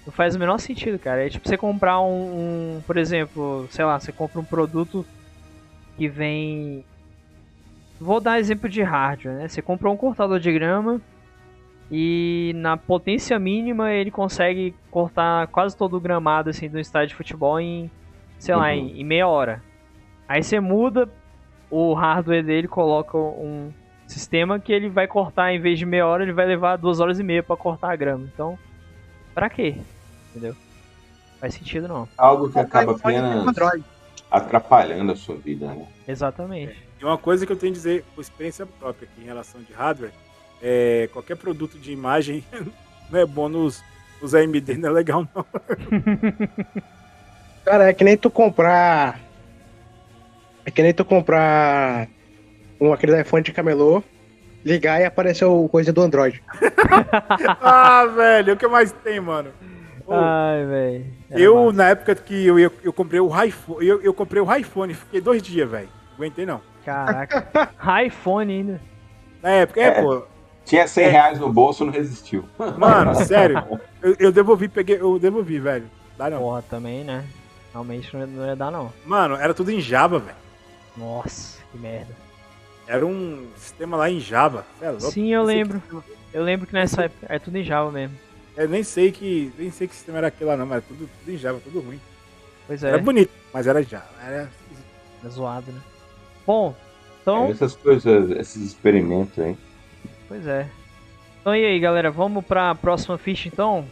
[0.05, 1.25] Não faz o menor sentido, cara.
[1.25, 5.05] É tipo você comprar um, um por exemplo, sei lá, você compra um produto
[5.97, 6.83] que vem
[8.01, 9.47] vou dar exemplo de hardware, né?
[9.47, 10.99] Você comprou um cortador de grama
[11.95, 17.15] e na potência mínima ele consegue cortar quase todo o gramado assim do estádio de
[17.15, 17.87] futebol em,
[18.39, 18.61] sei uhum.
[18.61, 19.61] lá, em, em, meia hora.
[20.27, 21.07] Aí você muda
[21.69, 23.71] o hardware dele, coloca um
[24.07, 27.19] sistema que ele vai cortar em vez de meia hora, ele vai levar duas horas
[27.19, 28.27] e meia para cortar a grama.
[28.33, 28.57] Então,
[29.31, 29.75] pra quê?
[30.31, 30.55] Entendeu?
[31.39, 32.09] Faz sentido não.
[32.17, 33.45] Algo que acaba apenas
[34.31, 35.85] atrapalhando a sua vida, né?
[36.07, 36.75] Exatamente.
[36.99, 39.71] E uma coisa que eu tenho a dizer por experiência própria aqui em relação de
[39.73, 40.11] hardware,
[40.63, 42.41] é, qualquer produto de imagem
[43.11, 43.83] não é bom nos,
[44.21, 45.45] nos AMD, não é legal não.
[47.65, 49.19] Cara, é que nem tu comprar.
[50.65, 52.07] É que nem tu comprar
[52.79, 54.03] um aquele iPhone de camelô,
[54.65, 56.41] ligar e apareceu coisa do Android.
[57.61, 59.51] ah, velho, o que mais tem, mano?
[60.09, 61.05] Ai, velho.
[61.31, 61.77] Eu, massa.
[61.77, 65.21] na época que eu, eu, eu comprei o iPhone, eu, eu comprei o iPhone, fiquei
[65.21, 65.89] dois dias, velho.
[66.15, 66.61] Aguentei não.
[66.83, 67.69] Caraca.
[68.05, 68.81] iPhone ainda.
[69.41, 70.32] Na época, é, é pô.
[70.65, 71.09] Tinha 100 é.
[71.09, 72.45] reais no bolso, não resistiu.
[72.77, 73.79] Mano, sério.
[74.01, 75.89] Eu, eu, devolvi, peguei, eu devolvi, velho.
[76.17, 76.39] Dá não.
[76.39, 77.25] Porra, também, né?
[77.71, 78.93] Realmente não ia, não ia dar, não.
[79.05, 80.37] Mano, era tudo em Java, velho.
[80.95, 82.15] Nossa, que merda.
[82.87, 84.65] Era um sistema lá em Java.
[84.81, 85.81] É Sim, eu lembro.
[86.33, 88.17] Eu lembro que nessa época é tudo em Java mesmo.
[88.55, 89.51] Eu nem sei que.
[89.57, 91.79] Nem sei que sistema era aquele lá não, mas era tudo, tudo em Java, tudo
[91.79, 91.99] ruim.
[92.67, 92.89] Pois é.
[92.89, 94.09] Era bonito, mas era Java.
[94.21, 94.49] Era,
[95.21, 95.81] era zoado, né?
[96.45, 96.75] Bom,
[97.21, 97.45] então.
[97.45, 99.57] É, essas coisas, esses experimentos aí.
[100.27, 100.69] Pois é.
[101.41, 103.85] Então e aí, galera, vamos pra próxima ficha então?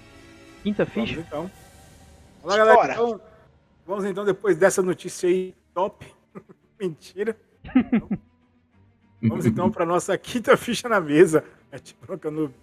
[0.63, 1.15] Quinta ficha?
[1.15, 1.51] Vamos então.
[2.43, 2.93] Olá, galera.
[2.93, 3.21] Então,
[3.85, 6.05] vamos então, depois dessa notícia aí, top.
[6.79, 7.35] Mentira.
[9.21, 11.43] vamos então pra nossa quinta ficha na mesa.
[11.71, 12.53] É tipo no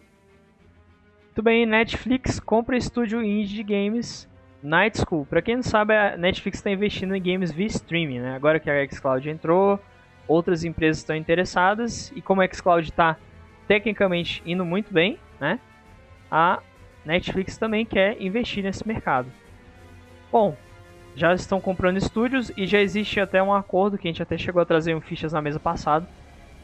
[1.38, 4.28] muito bem, Netflix compra estúdio indie de games
[4.60, 5.24] Night School.
[5.24, 8.34] Para quem não sabe, a Netflix está investindo em games via streaming, né?
[8.34, 9.78] Agora que a xCloud entrou,
[10.26, 13.16] outras empresas estão interessadas e como a xCloud está
[13.68, 15.60] tecnicamente indo muito bem, né?
[16.30, 16.60] A
[17.04, 19.30] Netflix também quer investir nesse mercado.
[20.32, 20.56] Bom,
[21.14, 24.62] já estão comprando estúdios e já existe até um acordo que a gente até chegou
[24.62, 26.08] a trazer um fichas na mesa passada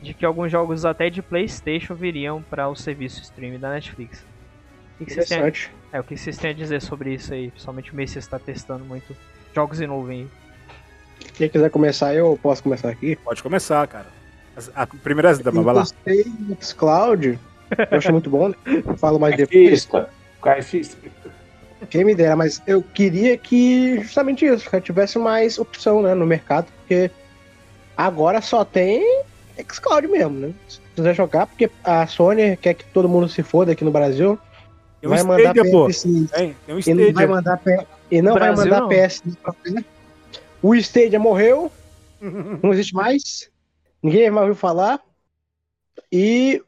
[0.02, 4.24] de que alguns jogos até de PlayStation viriam para o serviço streaming da Netflix.
[5.00, 5.52] O que, vocês têm,
[5.92, 7.50] é, o que vocês têm a dizer sobre isso aí?
[7.50, 9.16] Principalmente o Messias está testando muito
[9.54, 10.28] jogos em nuvem aí.
[11.34, 13.16] Quem quiser começar, eu posso começar aqui?
[13.16, 14.23] Pode começar, cara.
[14.74, 15.72] A primeira da vai lá.
[15.72, 17.38] Eu gostei do Xcloud,
[17.90, 18.54] eu achei muito bom, né?
[18.96, 19.88] falo mais depois.
[20.42, 20.96] Caifista.
[21.90, 26.26] Quem me dera, mas eu queria que justamente isso, que tivesse mais opção né, no
[26.26, 27.10] mercado, porque
[27.96, 29.22] agora só tem
[29.70, 30.52] Xcloud mesmo, né?
[30.68, 34.38] Se quiser jogar, porque a Sony quer que todo mundo se foda aqui no Brasil.
[35.00, 37.60] Tem vai um mandar Stadia, PS, tem, tem um e não vai mandar
[38.10, 38.88] e não vai mandar não.
[38.88, 39.22] PS
[40.62, 41.70] O Stadia morreu,
[42.20, 43.50] não existe mais,
[44.04, 45.02] ninguém mais ouviu falar.
[46.12, 46.62] E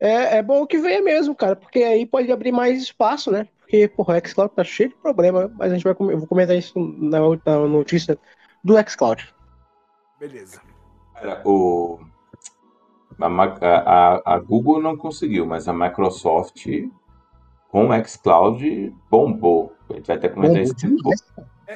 [0.00, 3.46] é, é bom que venha mesmo, cara, porque aí pode abrir mais espaço, né?
[3.60, 6.56] Porque, porra, o xCloud tá cheio de problema, mas a gente vai eu vou comentar
[6.56, 8.18] isso na, na notícia
[8.64, 9.32] do xCloud.
[10.18, 10.60] Beleza.
[11.14, 12.00] Cara, o
[13.20, 16.66] a, a, a, Google não conseguiu, mas a Microsoft
[17.68, 19.74] com o xCloud bombou.
[19.90, 20.74] A gente vai até comentar isso.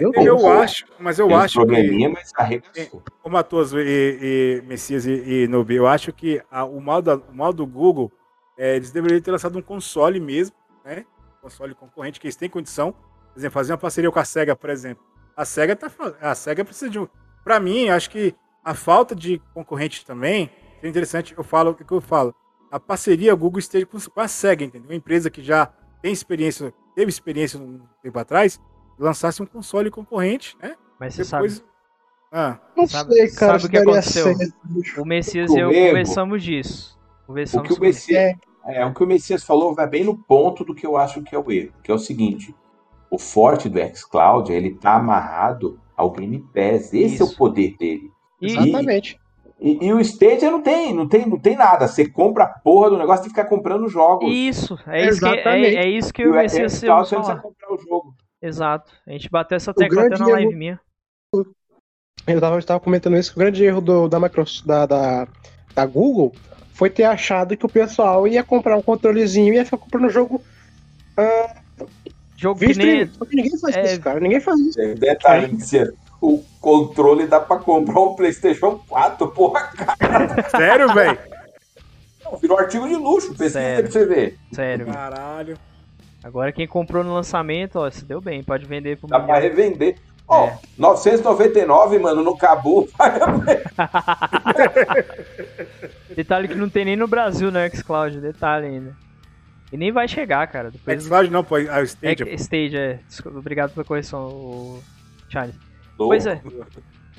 [0.00, 3.02] Eu, eu acho, mas eu Tem acho probleminha, que, mas arregaçou.
[3.22, 7.16] Como Matoso e, e Messias e, e Nubi, eu acho que a, o, mal da,
[7.16, 8.10] o mal do Google,
[8.56, 11.04] é, eles deveriam ter lançado um console mesmo, né?
[11.40, 12.92] console concorrente, que eles têm condição.
[12.92, 15.04] Por exemplo, fazer uma parceria com a SEGA, por exemplo.
[15.36, 15.90] A SEGA, tá,
[16.20, 17.08] a SEGA precisa de um...
[17.42, 18.34] Pra mim, acho que
[18.64, 20.50] a falta de concorrente também,
[20.82, 22.34] é interessante, eu falo o que eu falo.
[22.70, 24.88] A parceria Google esteja com a SEGA, entendeu?
[24.88, 25.66] Uma empresa que já
[26.00, 28.60] tem experiência, teve experiência um tempo atrás,
[28.98, 30.76] lançasse um console concorrente, né?
[30.98, 31.54] Mas você Depois...
[31.54, 31.68] sabe.
[32.32, 32.58] Ah.
[32.76, 33.58] Não sabe, sei, cara.
[33.58, 34.36] Sabe o que aconteceu?
[34.36, 34.54] Certo.
[34.98, 36.98] O Messias e eu conversamos disso.
[37.26, 38.34] Conversamos o que o Messias,
[38.66, 41.34] é, o que o Messias falou vai bem no ponto do que eu acho que
[41.34, 42.54] é o erro, que é o seguinte:
[43.10, 46.92] o forte do xCloud ele tá amarrado ao Game Pass.
[46.92, 47.22] Esse Isso.
[47.22, 48.10] é o poder dele.
[48.40, 49.20] Exatamente.
[49.60, 51.86] E, e, o Stadia não tem, não tem, não tem nada.
[51.86, 54.28] Você compra a porra do negócio e fica comprando jogos.
[54.30, 58.14] Isso, é isso que, é, é isso que comecei a ser comprar o jogo.
[58.44, 58.92] Exato.
[59.06, 60.80] A gente bateu essa tecla até na live erro, minha.
[62.26, 65.28] Eu tava, eu tava comentando isso, que o grande erro do, da, Microsoft, da, da,
[65.74, 66.34] da Google
[66.74, 70.42] foi ter achado que o pessoal ia comprar um controlezinho e ia ficar comprando jogo.
[71.18, 71.86] Uh,
[72.36, 73.10] jogo que nem...
[73.32, 73.82] Ninguém faz é...
[73.84, 74.20] isso, cara.
[74.20, 74.80] Ninguém faz isso.
[74.80, 75.88] É, detalhe, é
[76.20, 80.48] o controle dá pra comprar um PlayStation 4, porra, cara.
[80.50, 81.18] Sério, velho?
[82.40, 84.38] Virou artigo de luxo, pesquisa pra você ver.
[84.52, 84.86] Sério.
[84.86, 85.58] Caralho.
[86.24, 89.98] Agora quem comprou no lançamento, ó, se deu bem, pode vender pro Dá pra revender.
[90.26, 90.58] Ó, é.
[90.78, 92.88] 999, mano, no Cabu.
[96.16, 98.22] detalhe que não tem nem no Brasil, né, Xcloud.
[98.22, 98.96] Detalhe ainda.
[99.70, 100.70] E nem vai chegar, cara.
[100.70, 101.04] Depois...
[101.04, 101.56] Xcloud não, pô.
[101.56, 102.26] A Stage.
[102.26, 103.00] É, Stage, é.
[103.06, 104.82] Desculpa, obrigado pela correção, o
[105.28, 105.56] Charles.
[105.98, 106.40] Pois é.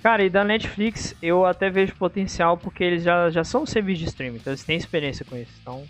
[0.02, 4.08] Cara, e da Netflix eu até vejo potencial porque eles já, já são serviço de
[4.08, 5.52] streaming, então eles têm experiência com isso.
[5.62, 5.84] Então.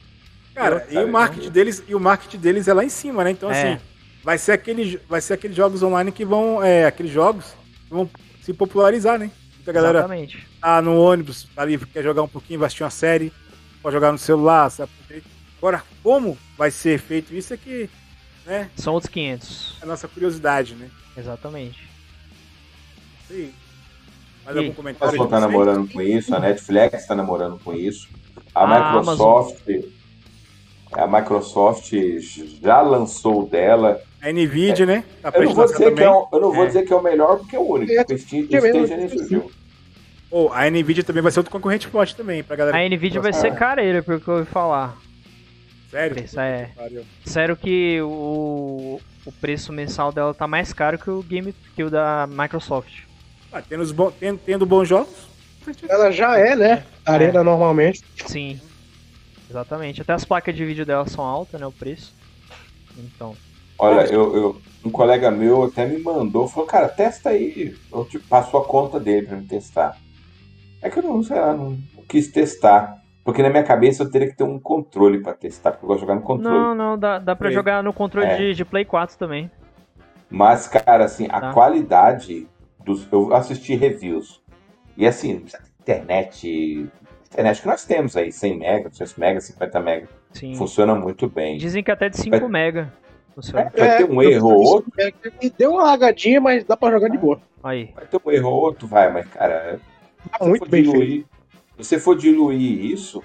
[0.56, 3.32] Cara, eu, e o marketing deles, e o marketing deles é lá em cima, né?
[3.32, 3.74] Então é.
[3.74, 3.82] assim,
[4.24, 7.54] vai ser aquele, vai ser aqueles jogos online que vão, é, aqueles jogos
[7.88, 8.10] que vão
[8.42, 9.30] se popularizar, né?
[9.56, 10.48] Muita galera Exatamente.
[10.62, 13.34] tá no ônibus, tá ali, quer jogar um pouquinho, vai assistir uma série,
[13.82, 14.92] pode jogar no celular, sabe?
[15.58, 17.90] Agora, como vai ser feito isso é que,
[18.46, 18.70] né?
[18.78, 19.78] São outros 500.
[19.82, 20.90] É a nossa curiosidade, né?
[21.18, 21.86] Exatamente.
[23.28, 23.52] Sim.
[24.46, 25.22] Mais algum comentário?
[25.22, 28.08] A tá namorando com isso, a Netflix está namorando com isso.
[28.54, 29.68] A, a Microsoft.
[29.68, 29.95] Amazon.
[30.92, 31.92] A Microsoft
[32.62, 34.02] já lançou dela.
[34.22, 35.04] A Nvidia, é, né?
[35.22, 36.68] Tá eu não, vou dizer, que é, o, eu não vou é.
[36.68, 37.92] dizer que é o melhor, porque é o único.
[37.92, 39.52] É, o Stage nem surgiu.
[40.32, 42.78] Oh, a Nvidia também vai ser outro concorrente forte também, pra galera.
[42.78, 44.98] A Nvidia vai ser careira, pelo que eu ouvi falar.
[45.90, 46.24] Sério?
[46.24, 46.72] Isso é.
[47.24, 51.90] Sério que o, o preço mensal dela tá mais caro que o game que o
[51.90, 53.04] da Microsoft.
[53.52, 55.30] Ah, tendo, bom, tendo, tendo, bons jogos.
[55.88, 56.84] Ela já é, né?
[57.06, 57.44] Arena é.
[57.44, 58.04] normalmente.
[58.26, 58.60] Sim.
[59.50, 60.02] Exatamente.
[60.02, 61.66] Até as placas de vídeo dela são altas, né?
[61.66, 62.14] O preço.
[62.98, 63.36] Então.
[63.78, 67.76] Olha, eu, eu, um colega meu até me mandou, falou, cara, testa aí.
[67.92, 69.98] Eu te passo a conta dele pra me testar.
[70.82, 71.78] É que eu não, sei lá, não,
[72.08, 73.02] quis testar.
[73.24, 76.02] Porque na minha cabeça eu teria que ter um controle pra testar, porque eu gosto
[76.02, 76.58] de jogar no controle.
[76.58, 78.38] Não, não, dá, dá pra jogar no controle é.
[78.38, 79.50] de, de Play 4 também.
[80.30, 81.54] Mas, cara, assim, a tá.
[81.54, 82.48] qualidade
[82.84, 84.42] dos, eu assisti reviews.
[84.96, 85.44] E assim,
[85.82, 86.88] internet.
[87.36, 90.10] Internet que nós temos aí, 100 mega, 200 mega, 50 mega.
[90.32, 90.56] Sim.
[90.56, 91.58] Funciona muito bem.
[91.58, 92.94] Dizem que até de 5 vai, mega.
[93.36, 93.70] Funciona.
[93.74, 94.92] É, vai ter um erro ou outro.
[95.58, 97.38] Deu uma lagadinha, mas dá pra jogar de boa.
[97.62, 97.92] Aí.
[97.94, 99.82] Vai ter um erro ou outro, vai, mas cara.
[100.40, 101.28] Tá muito bem diluir, feito.
[101.78, 103.22] Se você for diluir isso,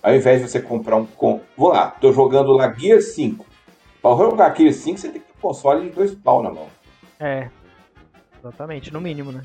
[0.00, 1.04] ao invés de você comprar um.
[1.04, 1.40] Com...
[1.56, 3.44] Vou lá, tô jogando lá Gear 5.
[4.00, 6.68] Pra jogar Gear 5, você tem que ter um console de dois pau na mão.
[7.18, 7.48] É.
[8.38, 9.42] Exatamente, no mínimo, né?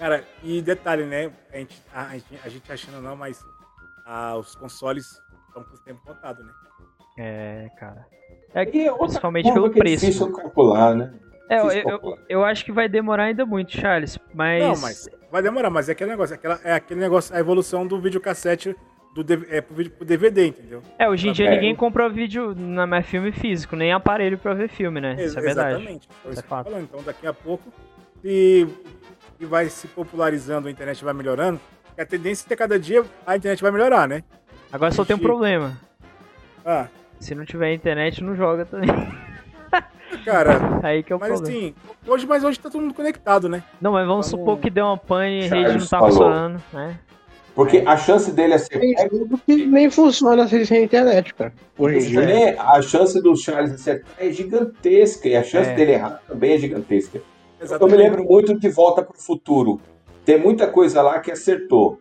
[0.00, 1.30] Cara, e detalhe, né?
[1.52, 3.44] A gente, a, a gente, a gente achando não, mas
[4.06, 5.04] ah, os consoles
[5.46, 6.52] estão com o tempo contado, né?
[7.18, 8.06] É, cara.
[8.54, 10.32] É, principalmente pelo preço.
[10.32, 11.12] calcular, né?
[11.50, 14.62] É, eu, eu, eu, acho que vai demorar ainda muito, Charles, mas...
[14.62, 17.86] Não, mas vai demorar, mas é aquele negócio, é, aquela, é aquele negócio, a evolução
[17.86, 18.74] do videocassete
[19.14, 20.80] do, é, pro, vídeo, pro DVD, entendeu?
[20.98, 21.50] É, hoje em dia é.
[21.56, 25.16] ninguém compra vídeo na mais filme físico, nem aparelho pra ver filme, né?
[25.18, 25.74] Isso é verdade.
[25.74, 26.08] Exatamente.
[26.20, 26.70] Então, isso é fato.
[26.70, 26.84] Falando.
[26.84, 27.70] Então daqui a pouco
[28.24, 28.66] e,
[29.40, 31.58] e vai se popularizando, a internet vai melhorando,
[31.98, 34.22] a tendência é que cada dia a internet vai melhorar, né?
[34.70, 35.78] Agora só tem um problema.
[36.64, 36.86] Ah.
[37.18, 38.88] Se não tiver internet, não joga também.
[40.24, 41.58] Cara, aí que é o mas problema.
[41.58, 41.74] assim,
[42.06, 43.62] hoje, mas hoje tá todo mundo conectado, né?
[43.80, 46.08] Não, mas vamos, supor que deu uma pane e a rede não tá falou.
[46.10, 46.98] funcionando, né?
[47.54, 48.78] Porque a chance dele é ser.
[48.78, 51.52] Tem jogo que nem funciona sem internet, cara.
[51.76, 52.62] Hoje em dia.
[52.62, 55.74] A chance do Charles acertar é gigantesca e a chance é.
[55.74, 57.20] dele errar também é gigantesca.
[57.60, 57.92] Exatamente.
[57.92, 59.80] Eu me lembro muito de Volta para o Futuro.
[60.24, 62.00] Tem muita coisa lá que acertou.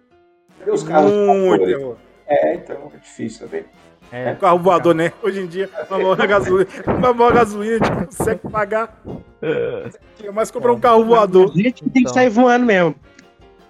[0.59, 1.97] Cadê os carros muito.
[2.27, 3.65] É, então é difícil também.
[4.11, 5.13] É, é, carro voador, né?
[5.21, 9.01] Hoje em dia, uma maior gasolina, uma maior gasolina, a gente consegue pagar.
[9.41, 11.51] É mais comprar um carro voador.
[11.51, 12.95] A gente tem que sair voando mesmo.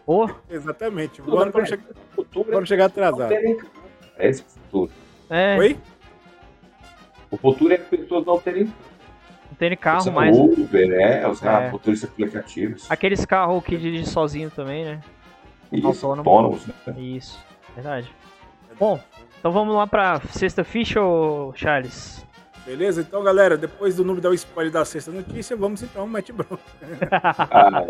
[0.06, 0.28] Oh.
[0.50, 1.84] Exatamente, voando para não, chegar,
[2.48, 3.32] não chegar atrasado.
[3.32, 4.92] É esse futuro.
[5.30, 5.58] É.
[5.58, 5.78] Oi?
[7.30, 8.74] O futuro é as pessoas não terem
[9.60, 10.36] tem carro mais.
[10.36, 11.28] Uber, né?
[11.28, 11.70] Os é.
[11.70, 12.90] motoristas aplicativos.
[12.90, 15.02] Aqueles carros que dirigem sozinho também, né?
[15.72, 16.66] Isso, autônomos.
[16.66, 16.74] Né?
[16.98, 17.38] Isso,
[17.76, 18.10] verdade.
[18.80, 19.00] Bom,
[19.38, 21.02] então vamos lá pra sexta ficha,
[21.56, 22.26] Charles?
[22.70, 23.02] Beleza?
[23.02, 26.32] Então, galera, depois do número dar o spoiler da sexta notícia, vamos então ao Matt
[26.32, 26.60] Brown.
[27.42, 27.82] ah,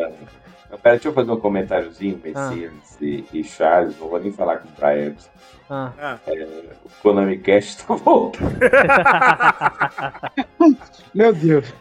[0.82, 2.98] pera, deixa eu fazer um comentáriozinho, Messias ah.
[3.02, 5.16] e, e, Charles, não vou nem falar com o Brian.
[5.70, 6.18] Ah.
[6.26, 6.48] É,
[6.86, 8.56] o Konami Cast tá voltando.
[11.14, 11.74] Meu Deus.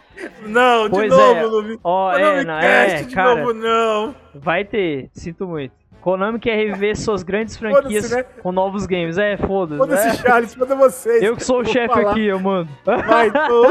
[0.45, 1.45] Não, de pois novo, é.
[1.45, 1.79] Luvi.
[1.85, 4.12] Oh, é, não, é, de cara, novo, não.
[4.35, 5.73] Vai ter, sinto muito.
[6.01, 8.23] Konami quer reviver suas grandes franquias né?
[8.43, 9.19] com novos games.
[9.19, 9.79] É, foda-se.
[9.79, 10.15] Foda-se, né?
[10.15, 11.23] Charles, foda vocês.
[11.23, 12.70] Eu que sou o chefe aqui, eu mando.
[12.85, 13.66] Vai, tô.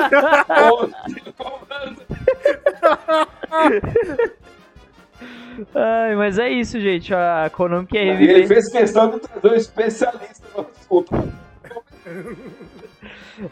[5.74, 7.14] Ai, mas é isso, gente.
[7.14, 8.36] A Konami quer reviver.
[8.38, 11.12] Ele fez questão de trazer um especialista no assunto.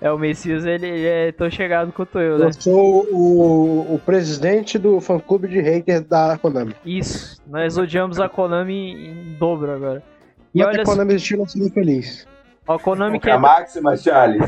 [0.02, 2.48] É, o Messias, ele, ele é tão chegado quanto eu, né?
[2.48, 6.76] Eu sou o, o presidente do fã-clube de haters da Konami.
[6.86, 10.04] Isso, nós odiamos a Konami em dobro agora.
[10.54, 12.28] E olha a Konami existir, nós somos felizes.
[12.68, 13.34] A Konami que é...
[13.34, 14.46] A máxima, Charles.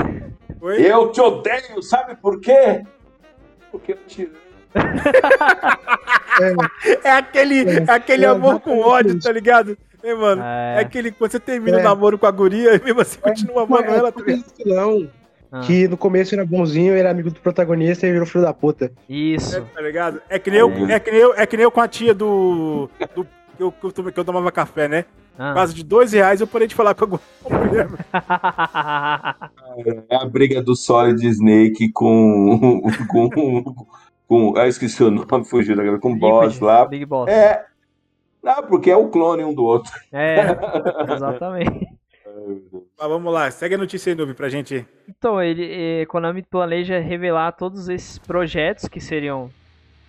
[0.62, 0.82] Oi?
[0.82, 2.84] Eu te odeio, sabe por quê?
[3.72, 4.32] Porque eu te
[6.40, 9.78] é, é aquele, é, aquele é, amor com ódio, tá ligado?
[10.04, 10.76] É, mano, é.
[10.78, 13.90] é aquele quando você termina o namoro com a guria e mesmo assim continua amando
[13.90, 14.12] ela.
[14.12, 14.22] Tá
[14.66, 15.10] não,
[15.52, 15.62] ah.
[15.62, 18.92] Que no começo era bonzinho, era amigo do protagonista e virou filho da puta.
[19.08, 19.58] Isso.
[19.58, 20.22] É, tá ligado?
[20.30, 21.00] É que nem, eu, é.
[21.00, 22.90] que nem eu, é que nem eu com a tia do.
[23.16, 23.26] do
[23.56, 25.06] que, eu, que, eu, que eu tomava café, né?
[25.38, 25.50] Ah.
[25.50, 27.88] Por causa de dois reais eu parei de falar com a mulher.
[30.10, 32.82] é a briga do Solid Snake com.
[33.08, 33.86] com.
[34.28, 34.58] com.
[34.58, 36.86] Ah, esqueci o nome, fugiu da Com o boss lá.
[36.86, 37.30] Big Boss.
[37.30, 37.66] É.
[38.44, 39.92] Não, porque é o clone um do outro.
[40.12, 40.38] É,
[41.14, 41.88] exatamente.
[43.00, 44.84] Mas vamos lá, segue a notícia aí, Noob, pra gente.
[45.08, 49.52] Então, ele, Konami planeja revelar todos esses projetos que seriam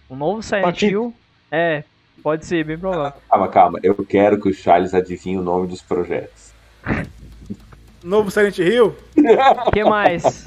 [0.09, 1.15] um novo Silent Hill.
[1.51, 1.85] É,
[2.23, 3.21] pode ser, bem provável.
[3.29, 6.53] Calma, calma, eu quero que o Charles adivinhe o nome dos projetos.
[8.03, 8.95] Novo Silent Hill?
[9.67, 10.47] O que mais?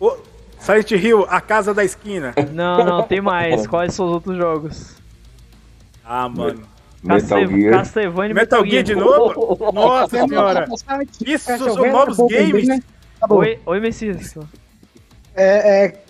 [0.00, 0.16] O
[0.58, 2.34] Silent Hill, a casa da esquina.
[2.52, 3.66] Não, não, tem mais.
[3.66, 4.96] Quais são os outros jogos?
[6.04, 6.66] Ah, mano.
[7.04, 7.70] Metal Gear.
[7.72, 9.72] Castlevania Metal, Gear de novo?
[9.72, 10.66] Nossa senhora.
[11.26, 12.66] Isso são novos games.
[12.66, 12.82] Né?
[13.28, 14.34] Oi, oi, Messias.
[15.34, 16.04] É, é,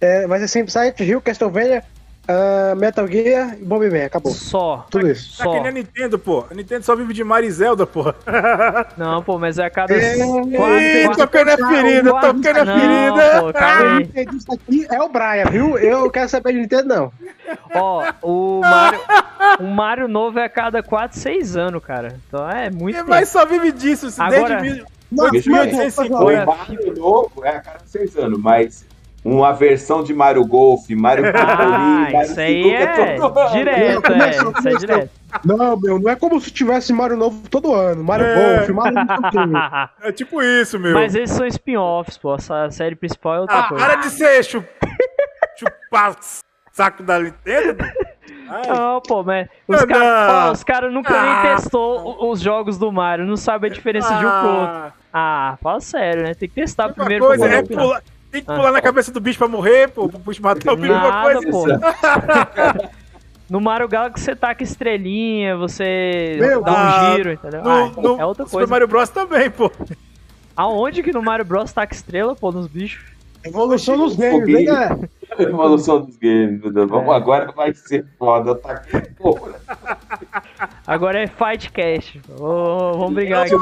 [0.00, 1.84] é, vai ser sempre Silent Hill, Castlevania,
[2.28, 4.04] uh, Metal Gear e Bomberman.
[4.04, 4.32] Acabou.
[4.32, 4.86] Só.
[4.90, 5.38] Tudo isso.
[5.38, 5.52] Tá só.
[5.52, 6.44] que nem a Nintendo, pô.
[6.50, 8.04] A Nintendo só vive de Mario e Zelda, pô.
[8.96, 9.94] Não, pô, mas é a cada...
[9.94, 13.40] É, Ih, tocando a ferida, tocando a ferida.
[13.40, 14.26] Pô, calma aí.
[14.36, 15.78] Isso aqui é o Brian, viu?
[15.78, 17.12] Eu quero saber de Nintendo, não.
[17.74, 19.00] Ó, o Mario,
[19.60, 22.16] o Mario novo é a cada 4, 6 anos, cara.
[22.26, 22.98] Então é muito.
[22.98, 26.50] É, mas só vive disso, Agora, desde não, 1850.
[26.50, 28.84] O Mario novo é a cada 6 anos, mas
[29.24, 32.82] uma versão de Mario Golf, Mario Ah, Mario isso aí é,
[33.14, 33.52] é todo...
[33.52, 35.10] direto, é, isso é direto.
[35.44, 38.02] Não, meu, não é como se tivesse Mario novo todo ano.
[38.02, 38.56] Mario é.
[38.56, 38.98] Golf, Mario
[40.02, 40.94] É tipo isso, meu.
[40.94, 42.32] Mas esses são spin-offs, pô.
[42.32, 43.84] A série principal é outra ah, coisa.
[43.84, 44.66] Para de ser chup...
[45.56, 46.16] chupar
[46.72, 47.84] saco da Nintendo?
[48.68, 53.36] Não, pô, mas os caras cara nunca ah, nem testou os jogos do Mario, não
[53.36, 54.92] sabe a diferença ah, de um pro outro.
[55.12, 56.34] Ah, fala sério, né?
[56.34, 57.24] Tem que testar primeiro.
[57.24, 58.02] Coisa, é pular,
[58.32, 58.72] tem que pular ah.
[58.72, 61.50] na cabeça do bicho pra morrer, pô, pro bicho matar o bicho, Nada, coisa.
[61.50, 62.92] Pô.
[63.50, 67.62] No Mario Galaxy você taca estrelinha, você Meu, dá um ah, giro, entendeu?
[67.62, 68.66] No, ah, no é outra coisa.
[68.66, 69.70] No Mario Bros também, pô.
[70.56, 73.04] Aonde que no Mario Bros taca estrela, pô, nos bichos?
[73.44, 75.10] Evolução dos games, né, galera?
[75.38, 76.88] Evolução dos games, meu Deus.
[76.88, 77.16] Vamos, é.
[77.16, 78.54] Agora vai ser foda.
[78.54, 78.82] Tá
[79.18, 79.60] porra.
[80.86, 82.18] Agora é Fight Cash.
[82.38, 83.54] Oh, vamos brigar aqui.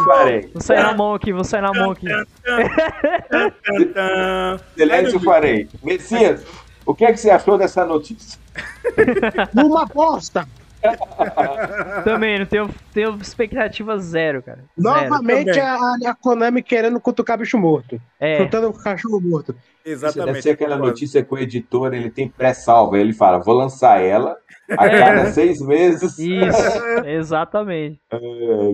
[0.52, 2.06] Vou sair na mão aqui, vou sair na mão aqui.
[4.76, 5.68] Silêncio farei.
[5.82, 6.44] Messias,
[6.84, 8.38] o que é que você achou dessa notícia?
[9.54, 10.46] Uma bosta!
[12.04, 14.64] Também, não tenho, tenho expectativa zero, cara.
[14.76, 15.66] Novamente zero.
[15.66, 18.00] A, a Konami querendo cutucar bicho morto.
[18.18, 18.38] É.
[18.38, 19.54] Chutando o cachorro morto.
[19.84, 20.26] Exatamente.
[20.26, 22.98] Deve ser aquela notícia que o editor ele tem pré-salva.
[22.98, 24.36] Ele fala: vou lançar ela
[24.78, 24.98] a é.
[24.98, 25.32] cada é.
[25.32, 26.18] seis meses.
[26.18, 26.62] Isso,
[27.06, 28.00] exatamente.
[28.10, 28.18] É,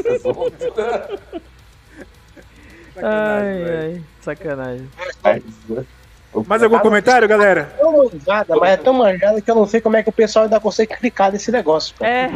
[2.96, 4.88] Ai, ai, sacanagem.
[6.46, 7.70] Mais algum comentário, galera?
[7.74, 10.12] É tão manjada, mas é tão manjada que eu não sei como é que o
[10.12, 11.94] pessoal ainda consegue clicar nesse negócio.
[12.00, 12.30] É,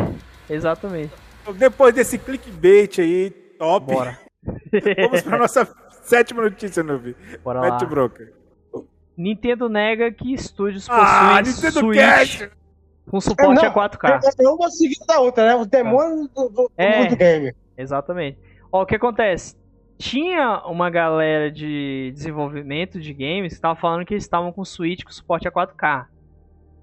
[0.48, 1.10] exatamente.
[1.54, 3.94] depois desse clickbait aí, top.
[3.94, 4.18] Bora.
[4.42, 5.66] Vamos pra nossa
[6.10, 7.16] sétima notícia, Nubi.
[7.44, 7.88] Bora Mete lá.
[7.88, 8.32] Broker.
[9.16, 12.50] Nintendo nega que estúdios ah, possuem Nintendo Switch Cash.
[13.08, 14.20] com suporte é, a 4K.
[14.40, 15.54] É uma seguida da outra, né?
[15.54, 17.54] Os demônios do, do, é, do game.
[17.76, 18.38] Exatamente.
[18.72, 19.56] Ó, o que acontece?
[19.98, 25.04] Tinha uma galera de desenvolvimento de games que estava falando que eles estavam com Switch
[25.04, 26.06] com suporte a 4K.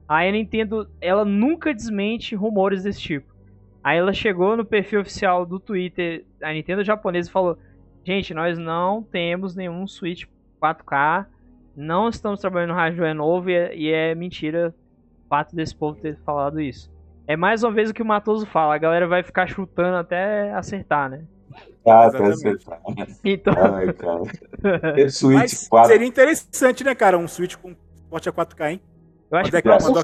[0.07, 3.35] Aí a Nintendo, ela nunca desmente rumores desse tipo.
[3.83, 7.57] Aí ela chegou no perfil oficial do Twitter, a Nintendo japonesa, e falou:
[8.07, 10.23] Gente, nós não temos nenhum Switch
[10.63, 11.25] 4K,
[11.75, 14.73] não estamos trabalhando no hardware novo e é, e é mentira
[15.25, 16.89] o fato desse povo ter falado isso.
[17.27, 20.53] É mais uma vez o que o Matoso fala, a galera vai ficar chutando até
[20.53, 21.25] acertar, né?
[21.85, 22.79] Ah, até acertar.
[23.25, 23.53] Então...
[23.75, 25.09] Ai, cara.
[25.11, 25.91] Switch Mas 4...
[25.91, 27.17] Seria interessante, né, cara?
[27.17, 28.81] Um Switch com suporte a 4K, hein?
[29.29, 30.03] Eu acho que é uma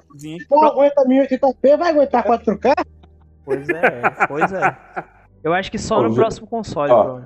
[0.51, 2.85] Não aguenta 1080p, vai aguentar 4K?
[3.45, 4.77] Pois é, pois é.
[5.41, 7.21] Eu acho que só no próximo console, ó,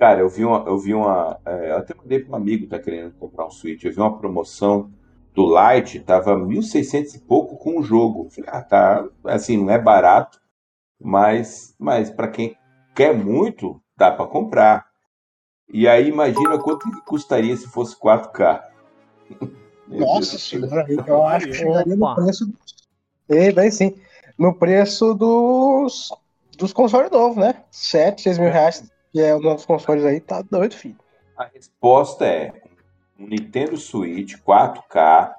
[0.00, 0.64] Cara, eu vi uma.
[0.66, 3.84] Eu vi uma é, até mandei para um amigo que tá querendo comprar um Switch.
[3.84, 4.90] Eu vi uma promoção
[5.34, 8.30] do Lite, tava 1.600 e pouco com o jogo.
[8.30, 9.06] Falei, ah, tá.
[9.24, 10.40] Assim, não é barato,
[10.98, 12.56] mas, mas para quem
[12.94, 14.86] quer muito, dá para comprar.
[15.70, 18.62] E aí, imagina quanto que custaria se fosse 4K.
[19.86, 22.50] Nossa senhora, eu acho que chegaria no preço.
[23.28, 23.94] E daí sim.
[24.38, 26.10] No preço dos,
[26.56, 27.64] dos consoles novos, né?
[27.70, 30.96] 7, 6 mil reais, que é um dos consoles aí, tá doido, filho.
[31.36, 32.52] A resposta é:
[33.18, 35.34] o Nintendo Switch 4K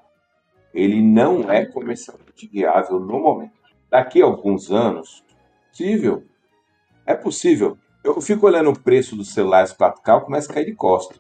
[0.74, 3.60] ele não é comercialmente viável no momento.
[3.90, 5.24] Daqui a alguns anos,
[5.70, 6.24] possível.
[7.06, 7.78] É possível.
[8.04, 11.16] Eu fico olhando o preço dos celulares 4K, eu começo a cair de costa.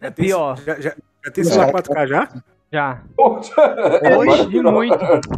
[0.00, 0.56] É pior.
[0.62, 2.42] Já, já, já tem celular 4K já?
[2.70, 3.02] Já.
[3.16, 4.98] Hoje muito.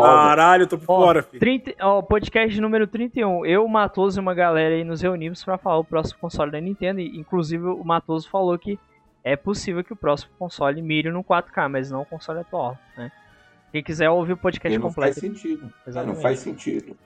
[0.00, 1.40] Caralho, eu tô por fora, filho.
[1.40, 3.44] 30, ó, podcast número 31.
[3.44, 6.60] Eu, o Matoso e uma galera aí nos reunimos pra falar o próximo console da
[6.60, 7.00] Nintendo.
[7.00, 8.78] E, inclusive, o Matoso falou que
[9.22, 13.12] é possível que o próximo console mire no 4K, mas não o console atual, né?
[13.70, 15.20] Quem quiser ouvir o podcast não completo.
[15.20, 15.70] Faz sentido.
[15.86, 16.16] Exatamente.
[16.16, 16.96] Não faz sentido.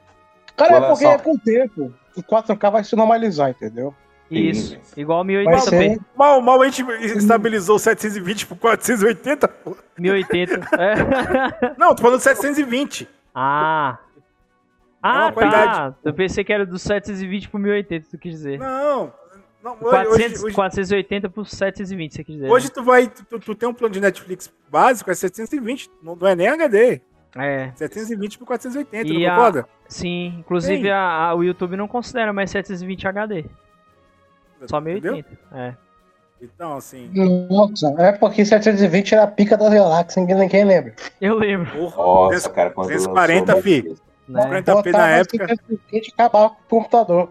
[0.56, 1.92] Cara, é porque é com o tempo.
[2.16, 3.92] O 4K vai se normalizar, entendeu?
[4.32, 5.60] Isso, igual 1080p.
[5.60, 6.00] Ser...
[6.16, 6.82] Mal, mal a gente
[7.16, 9.76] estabilizou 720 por 480, pô.
[9.98, 10.68] 1080.
[10.76, 11.74] É.
[11.78, 13.08] Não, tô falando 720.
[13.34, 13.98] Ah.
[15.02, 15.94] Ah, é tá.
[16.04, 18.58] Eu pensei que era do 720 por 1080, tu quis dizer.
[18.58, 19.12] Não.
[19.62, 22.48] não 400, hoje, 480 por 720, você quis dizer.
[22.48, 22.72] Hoje né?
[22.72, 26.36] tu vai, tu, tu, tem um plano de Netflix básico, é 720, não, não é
[26.36, 27.00] nem HD.
[27.34, 27.72] É.
[27.74, 29.68] 720 por 480, e não concorda?
[29.88, 33.44] Sim, inclusive a, a, o YouTube não considera mais 720 HD.
[34.68, 35.28] Só 1080.
[35.52, 35.74] É.
[36.40, 37.08] Então, assim.
[37.48, 40.94] Nossa, é porque 720 era a pica da galáxia, ninguém lembra.
[41.20, 41.70] Eu lembro.
[41.70, 43.96] Porra, Nossa, cara, quando 240, fi.
[44.28, 44.62] Né?
[44.62, 45.46] 40p na época.
[46.12, 47.28] acabar com o computador.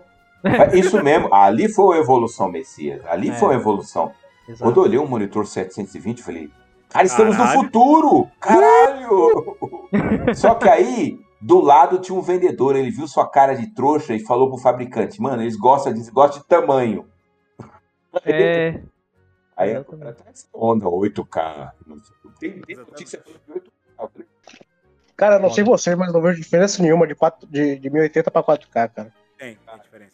[0.73, 3.01] Isso mesmo, ali foi a evolução, Messias.
[3.05, 3.33] Ali é.
[3.33, 4.11] foi a evolução.
[4.47, 4.63] Exato.
[4.63, 6.49] Quando eu olhei um monitor 720, eu falei,
[6.89, 7.57] cara, estamos Caralho.
[7.57, 8.27] no futuro!
[8.39, 9.57] Caralho!
[10.33, 14.19] Só que aí, do lado tinha um vendedor, ele viu sua cara de trouxa e
[14.19, 17.05] falou pro fabricante, mano, eles gostam de, gostam de tamanho.
[18.25, 18.81] É.
[19.55, 21.71] Aí a cara tá essa onda, 8K.
[22.39, 24.25] Tem, tem notícia de 8K.
[25.15, 28.43] Cara, não sei você, mas não vejo diferença nenhuma de, 4, de, de 1080 para
[28.43, 29.13] 4K, cara.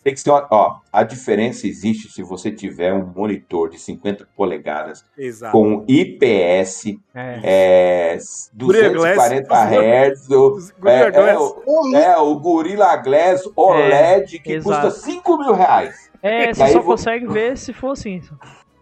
[0.08, 4.26] Tem, que ser uma, ó, a diferença existe se você tiver um monitor de 50
[4.38, 5.52] polegadas Exato.
[5.52, 8.14] com IPS, é.
[8.14, 8.18] É,
[8.54, 14.88] 240 Hz, o, é, é, o, é, o Gorilla Glass OLED que Exato.
[14.88, 16.10] custa 5 mil reais.
[16.24, 18.22] É, você só consegue ver se for assim.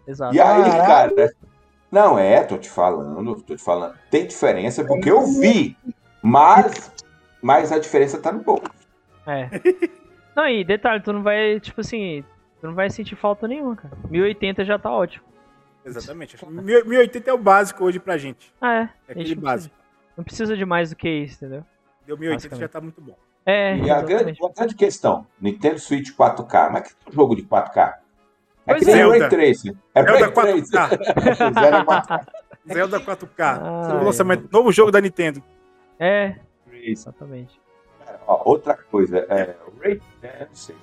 [0.06, 0.32] Exato.
[0.32, 1.12] E aí, cara,
[1.90, 3.94] não é, tô te falando, tô te falando.
[4.12, 5.76] Tem diferença porque eu vi,
[6.22, 6.92] mas,
[7.42, 8.70] mas a diferença tá no bolso.
[9.26, 9.50] É.
[10.36, 12.22] Não, e detalhe, tu não vai, tipo assim,
[12.60, 13.96] tu não vai sentir falta nenhuma, cara.
[14.10, 15.24] 1080 já tá ótimo.
[15.82, 16.36] Exatamente.
[16.46, 18.52] 1080 é o básico hoje pra gente.
[18.60, 18.88] Ah, é.
[19.08, 19.74] É aquele não básico.
[19.74, 21.64] Precisa, não precisa de mais do que isso, entendeu?
[22.06, 23.16] Deu 1080 já tá muito bom.
[23.46, 23.78] É.
[23.78, 27.42] E a grande, a grande, questão, Nintendo Switch 4K, mas que é um jogo de
[27.42, 27.94] 4K?
[28.66, 29.78] É pois que nem Ray Tracing.
[29.94, 30.64] É Zelda 4K.
[31.54, 32.26] Zelda 4K.
[32.74, 33.28] Zelda 4K.
[33.38, 35.42] Ah, lançamento, novo jogo da Nintendo.
[35.98, 36.34] É.
[36.72, 37.58] Exatamente.
[38.26, 40.76] Ó, outra coisa, é, Ray Tracing.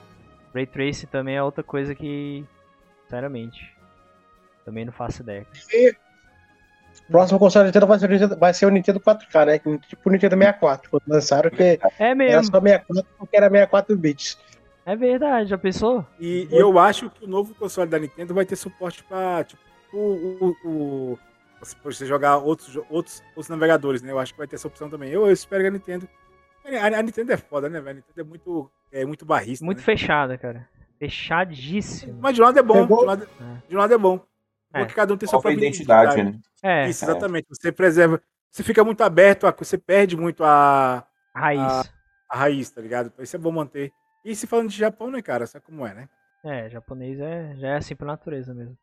[0.53, 2.45] Ray Tracing também é outra coisa que,
[3.03, 3.75] sinceramente,
[4.63, 5.45] também não faço ideia.
[5.71, 5.95] E
[7.09, 9.59] próximo console da Nintendo vai ser, vai ser o Nintendo 4K, né?
[9.59, 12.33] Tipo o Nintendo 64, quando lançaram, que é mesmo.
[12.33, 14.37] era só 64 porque era 64 bits.
[14.85, 16.05] É verdade, já pensou?
[16.19, 19.61] E, e eu acho que o novo console da Nintendo vai ter suporte para tipo,
[19.93, 21.19] o, o, o,
[21.83, 24.11] você jogar outros, outros, outros navegadores, né?
[24.11, 25.09] Eu acho que vai ter essa opção também.
[25.09, 26.09] Eu, eu espero que a Nintendo
[26.65, 27.89] A, Nintendo é foda, né, velho?
[27.89, 29.65] A Nintendo é muito, é muito barrista.
[29.65, 29.83] Muito né?
[29.83, 30.67] fechada, cara.
[30.97, 32.19] Fechadíssimo.
[32.21, 32.83] Mas de um lado é bom.
[32.83, 32.97] É bom.
[32.97, 33.67] De, um lado, é.
[33.67, 34.25] de um lado é bom.
[34.73, 34.79] É.
[34.79, 36.85] Porque cada um tem sua própria identidade, identidade, né?
[36.85, 36.89] É.
[36.89, 37.47] Isso, exatamente.
[37.49, 38.21] Você preserva.
[38.49, 41.05] Você fica muito aberto, a, você perde muito a.
[41.33, 41.61] A raiz.
[41.61, 41.83] A,
[42.29, 43.07] a raiz, tá ligado?
[43.07, 43.91] Então isso é bom manter.
[44.23, 45.45] E se falando de Japão, né, cara?
[45.45, 46.09] Sabe como é, né?
[46.43, 48.77] É, japonês é, já é assim por natureza mesmo.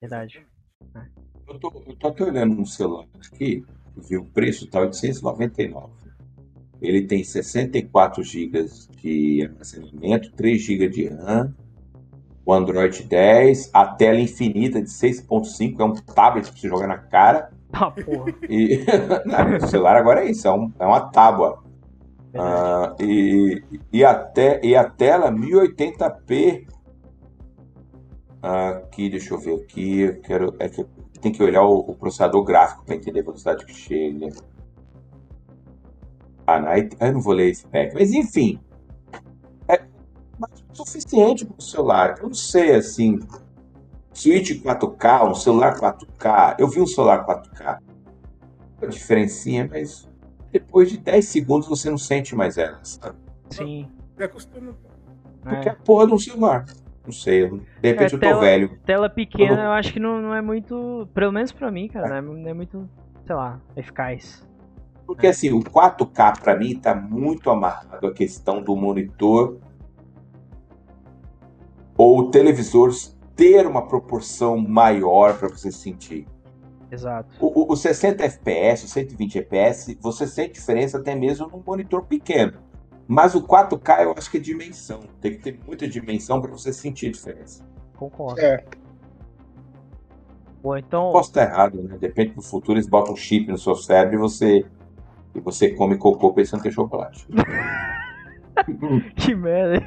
[0.00, 0.46] Verdade.
[0.94, 1.00] É.
[1.46, 3.64] Eu, tô, eu tô até olhando no celular aqui,
[3.96, 6.03] vi o preço, tá 899.
[6.80, 8.66] Ele tem 64 GB
[9.00, 11.54] de armazenamento, 3 GB de RAM,
[12.44, 16.98] o Android 10, a tela infinita de 6.5, é um tablet pra você jogar na
[16.98, 17.50] cara.
[17.76, 18.32] Ah, porra.
[18.48, 18.84] E
[19.26, 21.60] não, o celular agora é isso, é, um, é uma tábua.
[22.32, 26.68] Uh, e, e, a te, e a tela 1080p.
[28.40, 30.02] Aqui, deixa eu ver aqui.
[30.02, 30.86] Eu quero, é que
[31.20, 34.28] tem que olhar o, o processador gráfico para entender a velocidade que chega.
[36.46, 37.94] Ah, não, eu não vou ler esse pack.
[37.94, 38.60] Mas enfim.
[39.68, 39.80] É
[40.72, 42.16] suficiente para o celular.
[42.18, 43.18] Eu não sei assim.
[44.12, 46.56] Switch 4K, um celular 4K.
[46.58, 47.78] Eu vi um celular 4K.
[48.82, 50.08] A diferencinha, mas
[50.52, 53.16] depois de 10 segundos você não sente mais ela, sabe?
[53.50, 53.88] Sim.
[54.18, 54.74] É costume.
[55.42, 55.72] Porque é.
[55.72, 56.64] a porra de um celular.
[57.04, 58.78] Não sei, de repente é, eu tô tela, velho.
[58.86, 61.06] Tela pequena eu acho que não, não é muito.
[61.12, 62.20] Pelo menos pra mim, cara, é.
[62.22, 62.88] não é muito,
[63.26, 64.46] sei lá, eficaz.
[65.06, 69.58] Porque assim, o 4K para mim tá muito amarrado à questão do monitor
[71.96, 72.90] ou o televisor
[73.36, 76.26] ter uma proporção maior para você sentir.
[76.90, 77.28] Exato.
[77.40, 82.58] O, o 60 FPS, o 120 FPS, você sente diferença até mesmo num monitor pequeno.
[83.06, 85.00] Mas o 4K eu acho que é dimensão.
[85.20, 87.64] Tem que ter muita dimensão para você sentir a diferença.
[87.96, 88.40] Concordo.
[88.40, 88.64] É.
[90.62, 91.12] Bom, então...
[91.12, 91.98] Posso estar errado, né?
[91.98, 94.64] Depende do futuro, eles botam um chip no seu cérebro e você,
[95.34, 97.26] e você come cocô pensando que é chocolate.
[99.16, 99.84] que merda.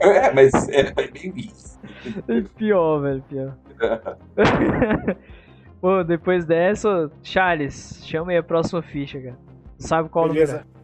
[0.00, 1.78] É, mas é, é bem isso.
[2.28, 3.56] É pior, velho, pior.
[5.80, 9.36] Pô, depois dessa, Charles, chama aí a próxima ficha, cara.
[9.78, 10.64] Sabe qual Beleza.
[10.64, 10.74] número?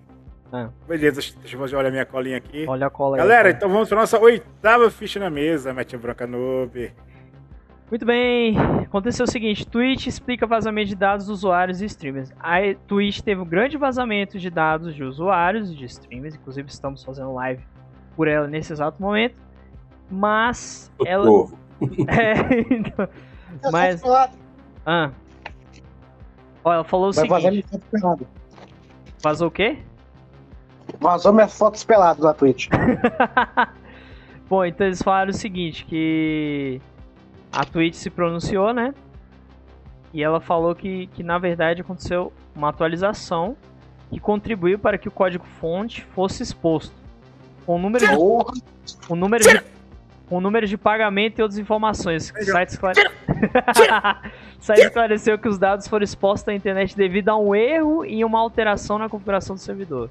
[0.53, 0.69] Ah.
[0.87, 2.67] Beleza, deixa eu olhar minha colinha aqui.
[2.69, 6.27] Olha a cola Galera, aí, então vamos para nossa oitava ficha na mesa, Mete Branca
[6.27, 6.93] Noob.
[7.91, 12.31] Muito bem, aconteceu o seguinte, Twitch explica vazamento de dados dos usuários e streamers.
[12.39, 17.03] A Twitch teve um grande vazamento de dados de usuários e de streamers, inclusive estamos
[17.03, 17.65] fazendo live
[18.15, 19.35] por ela nesse exato momento.
[20.09, 21.59] Mas o ela povo.
[21.81, 23.09] É, então,
[23.73, 24.03] mas
[24.85, 25.11] ah.
[26.63, 27.67] Ó, ela falou o Vai seguinte.
[29.23, 29.79] Vazou o quê?
[31.01, 32.69] Vazou minhas fotos peladas na Twitch.
[34.49, 36.81] Bom, então eles falaram o seguinte, que
[37.53, 38.95] a Twitch se pronunciou, né?
[40.13, 43.57] E ela falou que, que na verdade aconteceu uma atualização
[44.11, 46.95] que contribuiu para que o código-fonte fosse exposto.
[47.65, 48.15] Com o número de,
[49.09, 49.63] o número de,
[50.29, 52.31] com número de pagamento e outras informações.
[52.31, 52.99] O site, esclare...
[52.99, 58.25] o site esclareceu que os dados foram expostos à internet devido a um erro e
[58.25, 60.11] uma alteração na configuração do servidor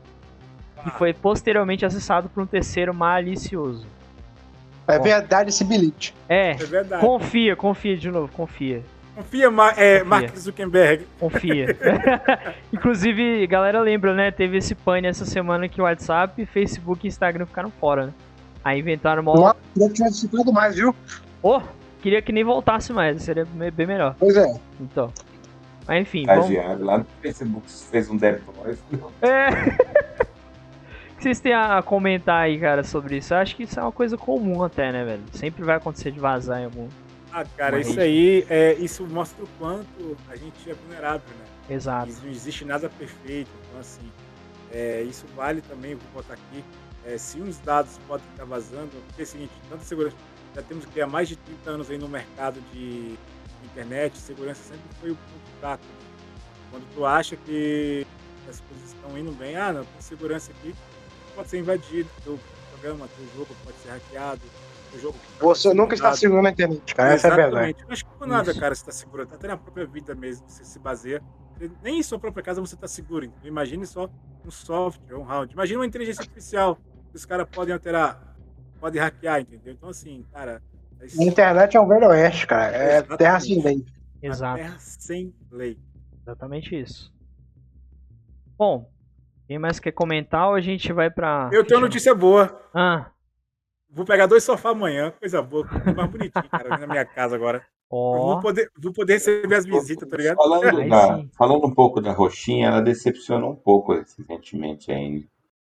[0.86, 3.86] e foi posteriormente acessado por um terceiro malicioso.
[4.90, 6.16] É Bom, verdade esse bilhete.
[6.28, 7.06] É, é verdade.
[7.06, 8.84] confia, confia de novo, confia.
[9.16, 11.06] Confia, é, Mark Zuckerberg.
[11.20, 11.78] Confia.
[12.74, 14.32] Inclusive, galera lembra, né?
[14.32, 18.14] Teve esse pane essa semana que o WhatsApp, Facebook e Instagram ficaram fora, né?
[18.64, 19.36] Aí inventaram uma.
[19.36, 20.96] Não, queria que tivesse ficado mais, viu?
[21.44, 21.62] Oh,
[22.02, 24.16] queria que nem voltasse mais, seria bem melhor.
[24.18, 24.60] Pois é.
[24.80, 25.14] Então.
[25.88, 26.26] Mas enfim.
[26.26, 26.82] Vamos...
[26.82, 28.78] Lá no Facebook fez um deploy.
[29.22, 29.50] É.
[31.20, 33.34] que vocês têm a comentar aí, cara, sobre isso?
[33.34, 35.24] Eu acho que isso é uma coisa comum até, né, velho?
[35.34, 36.88] Sempre vai acontecer de vazar em algum.
[37.32, 41.76] Ah, cara, isso aí, é, isso mostra o quanto a gente é vulnerável, né?
[41.76, 42.12] Exato.
[42.24, 43.52] não existe nada perfeito.
[43.68, 44.10] Então, assim,
[44.72, 46.64] é, isso vale também, vou botar aqui,
[47.06, 50.16] é, se uns dados podem estar vazando, porque é o seguinte, tanta segurança,
[50.56, 53.16] já temos que há mais de 30 anos aí no mercado de
[53.66, 55.84] internet, segurança sempre foi o ponto fraco.
[56.72, 58.08] Quando tu acha que
[58.50, 60.74] as coisas estão indo bem, ah, não, tem segurança aqui,
[61.40, 62.40] pode ser invadido, o
[62.72, 64.42] programa, o jogo pode ser hackeado.
[64.94, 67.14] O jogo você nunca está seguro na internet, cara.
[67.14, 67.76] Essa é a verdade.
[67.84, 68.60] Não acho que por nada, Isso.
[68.60, 69.24] cara, você está seguro.
[69.24, 71.22] Até na própria vida mesmo, você se baseia.
[71.82, 73.32] Nem em sua própria casa você está seguro.
[73.44, 74.10] Imagine só
[74.46, 75.54] um software, um round.
[75.54, 76.78] Imagine uma inteligência artificial
[77.12, 78.36] que os caras podem alterar,
[78.80, 79.74] podem hackear, entendeu?
[79.74, 80.62] Então, assim, cara.
[81.00, 82.76] É a internet é um velho oeste, cara.
[82.76, 83.18] É Exatamente.
[83.18, 83.86] terra sem lei.
[84.22, 84.58] Exato.
[84.58, 85.78] Terra sem lei.
[86.22, 87.14] Exatamente isso.
[88.58, 88.90] Bom,
[89.50, 91.50] quem mais quer comentar ou a gente vai pra.
[91.52, 92.56] Eu tenho notícia boa.
[92.72, 93.10] Ah.
[93.90, 95.68] Vou pegar dois sofás amanhã, coisa boa,
[95.98, 97.66] mais bonitinho, cara, na minha casa agora.
[97.90, 98.16] Oh.
[98.16, 100.36] Vou, poder, vou poder receber as visitas, tá ligado?
[100.36, 105.26] Falando, da, falando um pouco da roxinha, ela decepcionou um pouco recentemente ainda.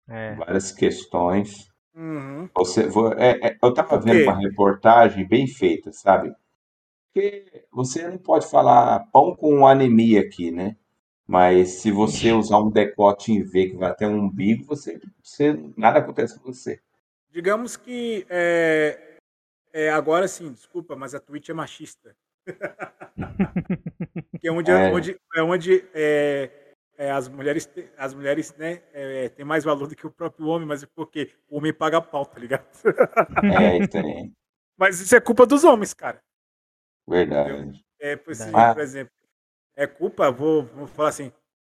[0.08, 0.36] É.
[0.36, 1.68] Várias questões.
[1.92, 2.48] Uhum.
[2.54, 6.32] Você, é, é, eu tava vendo uma reportagem bem feita, sabe?
[7.12, 10.76] Porque você não pode falar pão com anemia aqui, né?
[11.26, 15.52] Mas se você usar um decote em V que vai até um umbigo, você, você
[15.76, 16.80] nada acontece com você.
[17.30, 19.18] Digamos que é,
[19.72, 22.14] é, agora sim, desculpa, mas a Twitch é machista.
[24.40, 24.92] que é onde, é.
[24.92, 26.50] onde, é onde é,
[26.98, 30.66] é, as mulheres, as mulheres né, é, têm mais valor do que o próprio homem,
[30.66, 32.66] mas é porque o homem paga pau, tá ligado?
[33.58, 34.30] É, isso aí.
[34.74, 36.20] Mas isso é culpa dos homens, cara.
[37.06, 37.84] Verdade.
[38.00, 38.74] É, por, ah.
[38.74, 39.12] por exemplo,
[39.76, 41.32] é culpa, vou, vou falar assim,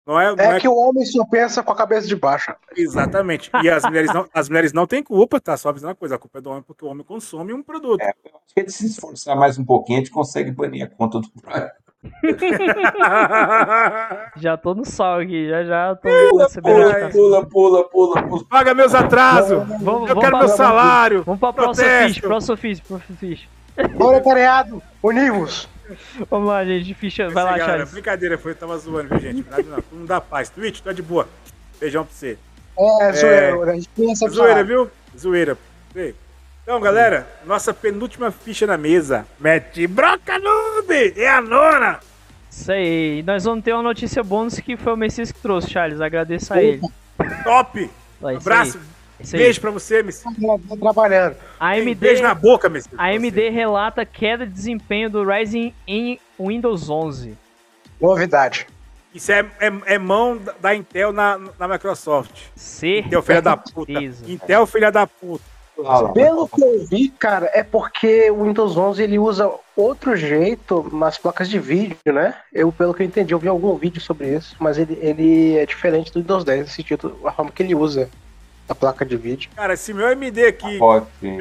[0.09, 2.51] não é, não é, é, que o homem só pensa com a cabeça de baixo.
[2.75, 3.51] Exatamente.
[3.63, 5.55] E as mulheres não, as mulheres não têm culpa, tá?
[5.55, 8.01] Só avisando uma coisa, a culpa é do homem porque o homem consome um produto.
[8.01, 11.19] É, eu acho que se esforçar mais um pouquinho, a gente consegue banir a conta
[11.19, 11.29] do
[14.37, 18.73] já tô no sal aqui, já já tô pula, pula, pula, pula, pula, pula, Paga
[18.73, 19.67] meus atrasos.
[19.67, 21.23] Vamos, eu vamos quero meu salário.
[21.23, 23.49] Vamos pra próxima ficha, próxima ficha, próxima ficha.
[23.97, 25.67] Proletariado, univos.
[26.29, 26.93] Vamos lá, gente.
[26.93, 27.91] Ficha, vai lá, galera, Charles.
[27.91, 29.49] Brincadeira, foi, tava zoando, viu, gente?
[29.49, 30.49] Nada não, não dá paz.
[30.49, 31.27] Twitch, tá de boa.
[31.79, 32.37] Beijão pra você.
[32.77, 34.89] É, é zoeira, a gente pensa Zoeira, viu?
[35.17, 35.57] Zoeira.
[36.63, 39.25] Então, galera, nossa penúltima ficha na mesa.
[39.39, 41.13] Mete broca noob!
[41.17, 41.99] É a nona!
[42.49, 43.23] Isso aí.
[43.23, 45.99] Nós vamos ter uma notícia bônus que foi o Messias que trouxe, Charles.
[45.99, 46.81] Agradeço a ele.
[47.43, 47.89] Top!
[48.21, 48.79] Um abraço.
[49.31, 50.23] Beijo pra você, Messi.
[50.67, 51.35] Tô trabalhando.
[51.59, 52.89] A AMD, Beijo na boca, Messi.
[52.97, 57.37] A AMD relata queda de desempenho do Ryzen em Windows 11.
[57.99, 58.67] Novidade.
[59.13, 62.43] Isso é, é, é mão da Intel na, na Microsoft.
[62.55, 63.07] Certeza.
[63.07, 63.91] Intel, filha da puta.
[64.27, 65.43] Intel, filha da puta.
[66.13, 71.17] Pelo que eu vi, cara, é porque o Windows 11 ele usa outro jeito nas
[71.17, 72.35] placas de vídeo, né?
[72.51, 75.65] Eu, pelo que eu entendi, eu vi algum vídeo sobre isso, mas ele, ele é
[75.65, 78.09] diferente do Windows 10 nesse sentido, a forma que ele usa
[78.69, 79.49] a placa de vídeo.
[79.55, 80.79] Cara, se meu AMD aqui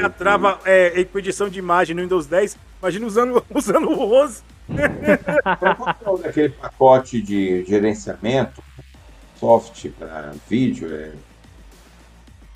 [0.01, 4.43] já trava é, edição de imagem no Windows 10, imagina usando, usando o 11.
[6.25, 8.63] Aquele pacote de gerenciamento,
[9.39, 11.13] soft para vídeo, é.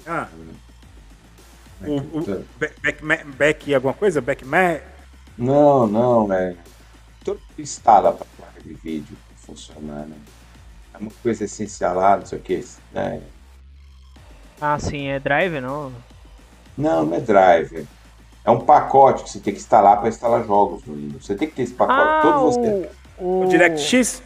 [0.06, 0.28] Ah.
[1.82, 4.20] É o, o back, back, back, alguma coisa?
[4.20, 4.44] Back
[5.36, 6.56] Não, não, é.
[7.24, 10.16] Tudo instala para placa de vídeo funcionar, né?
[10.94, 12.64] É uma coisa essencial lá, não sei o que.
[12.92, 13.22] Né?
[14.64, 15.92] Ah, sim, é drive, não?
[16.78, 17.84] Não, não é drive.
[18.44, 21.26] É um pacote que você tem que instalar para instalar jogos no Windows.
[21.26, 21.98] Você tem que ter esse pacote.
[22.00, 22.90] Ah, todo você.
[23.18, 24.22] O, o DirectX?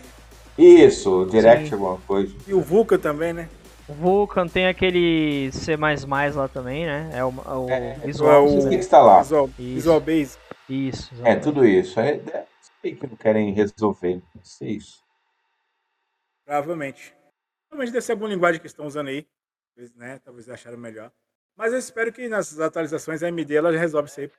[0.59, 1.73] Isso, o Direct Sim.
[1.73, 2.35] alguma coisa.
[2.47, 3.49] E o Vulkan também, né?
[3.89, 7.13] O Vulkan tem aquele C lá também, né?
[7.15, 8.47] É o, o é, Visual.
[8.47, 9.23] É, você tem que instalar.
[9.23, 10.37] Visual, Visual Base.
[10.69, 11.15] Isso.
[11.25, 11.99] É, tudo isso.
[11.99, 12.45] É, é,
[12.83, 14.23] sei que não querem resolver.
[14.35, 15.03] Não sei isso.
[16.45, 17.15] Provavelmente.
[17.71, 19.27] Provavelmente deve ser alguma linguagem que estão usando aí
[19.97, 20.21] né?
[20.25, 21.11] Talvez acharam melhor.
[21.57, 24.31] Mas eu espero que nas atualizações a AMD ela resolve isso aí.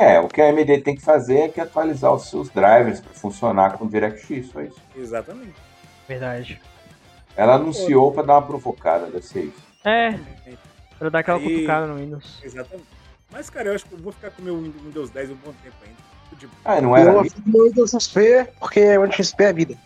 [0.00, 3.12] É, o que a AMD tem que fazer é que atualizar os seus drivers para
[3.14, 4.80] funcionar com o DirectX, só isso.
[4.96, 5.54] Exatamente.
[6.08, 6.60] Verdade.
[7.36, 9.70] Ela anunciou para dar uma provocada, deve ser isso.
[9.84, 10.18] É,
[10.98, 11.54] para dar aquela aí...
[11.54, 12.40] cutucada no Windows.
[12.42, 12.88] Exatamente.
[13.30, 15.54] Mas, cara, eu acho que eu vou ficar com o meu Windows 10 um bom
[15.62, 16.10] tempo ainda.
[16.36, 16.52] Tipo...
[16.64, 17.10] Ah, não era?
[17.10, 19.78] Eu vou com o Windows XP, porque o XP é vida.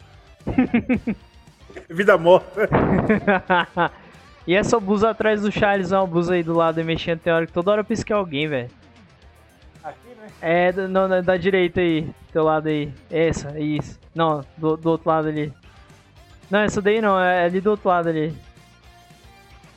[1.90, 2.68] vida morta.
[4.46, 7.32] E essa blusa atrás do Charles é uma blusa aí do lado e mexendo, tem
[7.32, 8.70] hora que toda hora pisca alguém, velho.
[9.82, 10.28] Aqui, né?
[10.42, 12.92] É, não, da direita aí, teu lado aí.
[13.10, 13.98] Essa, isso.
[14.14, 15.52] Não, do, do outro lado ali.
[16.50, 18.36] Não, essa daí não, é ali do outro lado ali.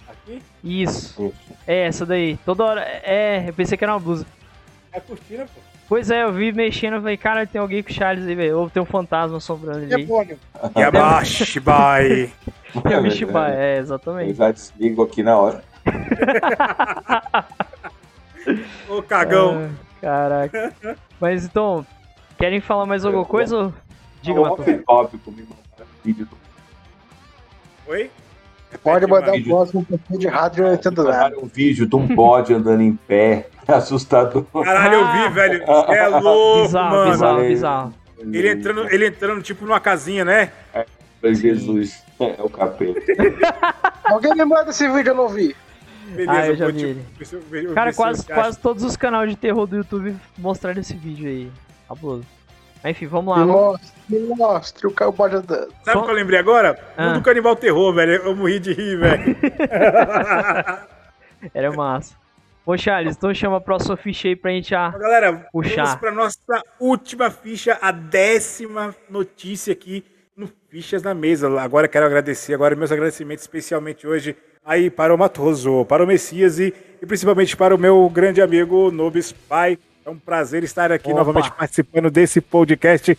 [0.08, 0.42] Aqui?
[0.64, 1.34] Isso.
[1.66, 2.38] É, essa daí.
[2.46, 2.82] Toda hora.
[2.82, 4.26] É, eu pensei que era uma blusa.
[4.92, 5.62] É a cortina, pô.
[5.88, 8.60] Pois é, eu vi mexendo, e falei, cara, tem alguém com o Charles aí, velho.
[8.60, 10.06] Ou tem um fantasma assombrando ali.
[10.76, 12.30] Yabashi, bye.
[12.90, 14.30] Yamishi bye, é, exatamente.
[14.32, 15.64] Eu já desligo aqui na hora.
[18.90, 19.70] Ô, cagão.
[19.70, 19.70] Ah,
[20.02, 20.74] caraca.
[21.20, 21.86] Mas então,
[22.38, 23.74] querem falar mais alguma coisa?
[24.22, 24.84] Diga, Matheus.
[27.88, 28.12] Oi?
[28.84, 31.38] Pode mandar o próximo pouquinho de rádio eu entendo nada.
[31.40, 33.50] um vídeo de um bode andando em pé.
[33.68, 34.46] Assustador.
[34.64, 35.64] Caralho, eu vi, velho.
[35.64, 37.12] É louco, bizarro, mano.
[37.12, 37.94] Bizarro, bizarro.
[38.20, 40.52] Ele entrando, ele entrando tipo numa casinha, né?
[40.74, 40.86] É,
[41.34, 42.04] Jesus.
[42.20, 43.00] É, é o capeta.
[44.06, 45.56] Alguém me manda esse vídeo, eu não vi.
[46.10, 47.74] Beleza, ah, eu já vi ele.
[47.74, 51.52] Cara, quase, quase todos os canais de terror do YouTube mostraram esse vídeo aí.
[51.88, 52.37] Fabuloso.
[52.86, 53.46] Enfim, vamos lá.
[53.46, 54.38] Mostre, vamos...
[54.38, 55.74] mostre o cara pode andando.
[55.84, 56.80] Sabe o que eu lembrei agora?
[56.96, 57.14] Ah.
[57.14, 58.14] do Canibal Terror, velho.
[58.14, 59.36] Eu morri de rir, velho.
[61.54, 62.16] Era massa.
[62.66, 65.86] Ô, Charles, então chama a próxima ficha aí pra gente já Galera, puxar.
[65.86, 70.04] vamos pra nossa última ficha, a décima notícia aqui
[70.36, 71.48] no Fichas na Mesa.
[71.62, 74.36] Agora quero agradecer, agora meus agradecimentos especialmente hoje
[74.66, 78.92] aí para o Matoso, para o Messias e, e principalmente para o meu grande amigo
[78.92, 79.80] Nobis Pai.
[80.08, 81.18] É um prazer estar aqui Opa.
[81.18, 83.18] novamente participando desse podcast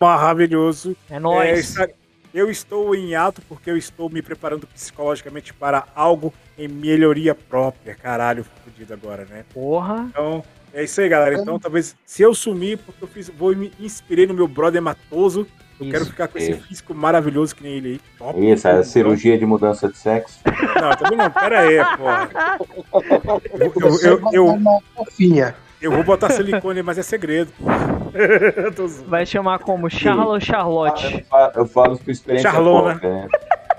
[0.00, 0.96] maravilhoso.
[1.10, 1.76] É nóis.
[1.76, 1.92] É,
[2.32, 7.94] eu estou em alto porque eu estou me preparando psicologicamente para algo em melhoria própria.
[7.94, 9.44] Caralho, fodido agora, né?
[9.52, 10.06] Porra.
[10.08, 10.42] Então,
[10.72, 11.34] é isso aí, galera.
[11.34, 15.46] Então, talvez se eu sumir, porque eu fiz, vou me inspirei no meu brother Matoso.
[15.78, 18.00] Eu isso, quero ficar com esse físico maravilhoso que nem ele aí.
[18.16, 20.40] Top, isso, é cirurgia de mudança de sexo.
[20.46, 21.30] Não, também não.
[21.30, 23.00] Pera aí, pô.
[23.60, 25.54] Eu, eu, eu, eu, eu
[25.88, 27.52] vou botar silicone, mas é segredo.
[29.06, 31.24] Vai chamar como Charlo ou Charlotte?
[31.54, 32.98] Eu falo, eu por experiência Charlona.
[32.98, 33.28] própria, né?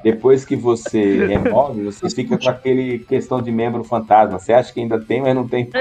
[0.03, 4.39] Depois que você remove, você fica com aquele questão de membro fantasma.
[4.39, 5.69] Você acha que ainda tem, mas não tem.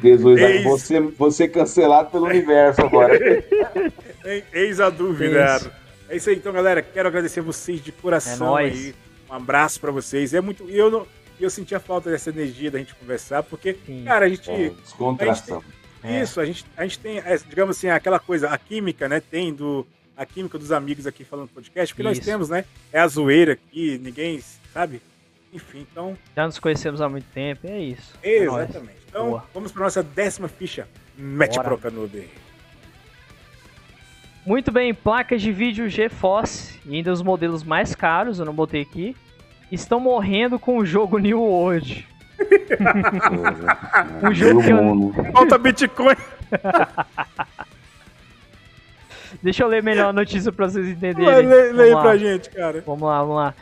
[0.00, 0.64] Jesus, Eis...
[0.64, 3.18] você, você cancelado pelo universo agora.
[4.52, 5.56] Eis a dúvida.
[5.56, 5.70] Isso.
[6.08, 6.82] É isso aí, então, galera.
[6.82, 8.94] Quero agradecer vocês de coração é aí.
[9.28, 10.32] Um abraço para vocês.
[10.32, 10.70] É muito.
[10.70, 11.04] Eu não
[11.40, 14.04] e eu sentia falta dessa energia da gente conversar, porque, Sim.
[14.04, 14.50] cara, a gente.
[14.50, 15.64] É, descontração.
[16.02, 16.22] É.
[16.22, 19.20] Isso, a gente, a gente tem, é, digamos assim, aquela coisa, a química, né?
[19.20, 19.86] Tem do.
[20.14, 22.20] A química dos amigos aqui falando podcast, porque isso.
[22.20, 22.66] nós temos, né?
[22.92, 24.38] É a zoeira aqui, ninguém,
[24.70, 25.00] sabe?
[25.50, 26.16] Enfim, então.
[26.36, 28.12] Já nos conhecemos há muito tempo, é isso.
[28.22, 28.90] Exatamente.
[28.90, 29.44] É então, Boa.
[29.54, 30.86] vamos para nossa décima ficha.
[31.16, 31.68] Mete Bora.
[31.68, 32.08] broca no
[34.44, 38.82] Muito bem, placas de vídeo GeForce, e ainda os modelos mais caros, eu não botei
[38.82, 39.16] aqui,
[39.70, 42.06] estão morrendo com o jogo New World.
[44.22, 45.12] um jogo que eu...
[45.32, 46.16] Falta Bitcoin.
[49.42, 51.46] Deixa eu ler melhor a notícia pra vocês entenderem.
[51.46, 52.82] Lê, lê aí pra gente, cara.
[52.84, 53.54] Vamos lá, vamos lá.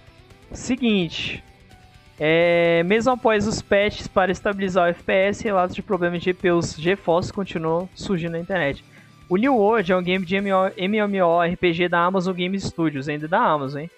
[0.52, 1.44] Seguinte.
[2.18, 7.32] É, mesmo após os patches para estabilizar o FPS, relatos de problemas de GPUs GeForce
[7.32, 8.85] continuam surgindo na internet.
[9.28, 13.82] O New World é um game de MMORPG da Amazon Game Studios, ainda da Amazon,
[13.82, 13.90] hein?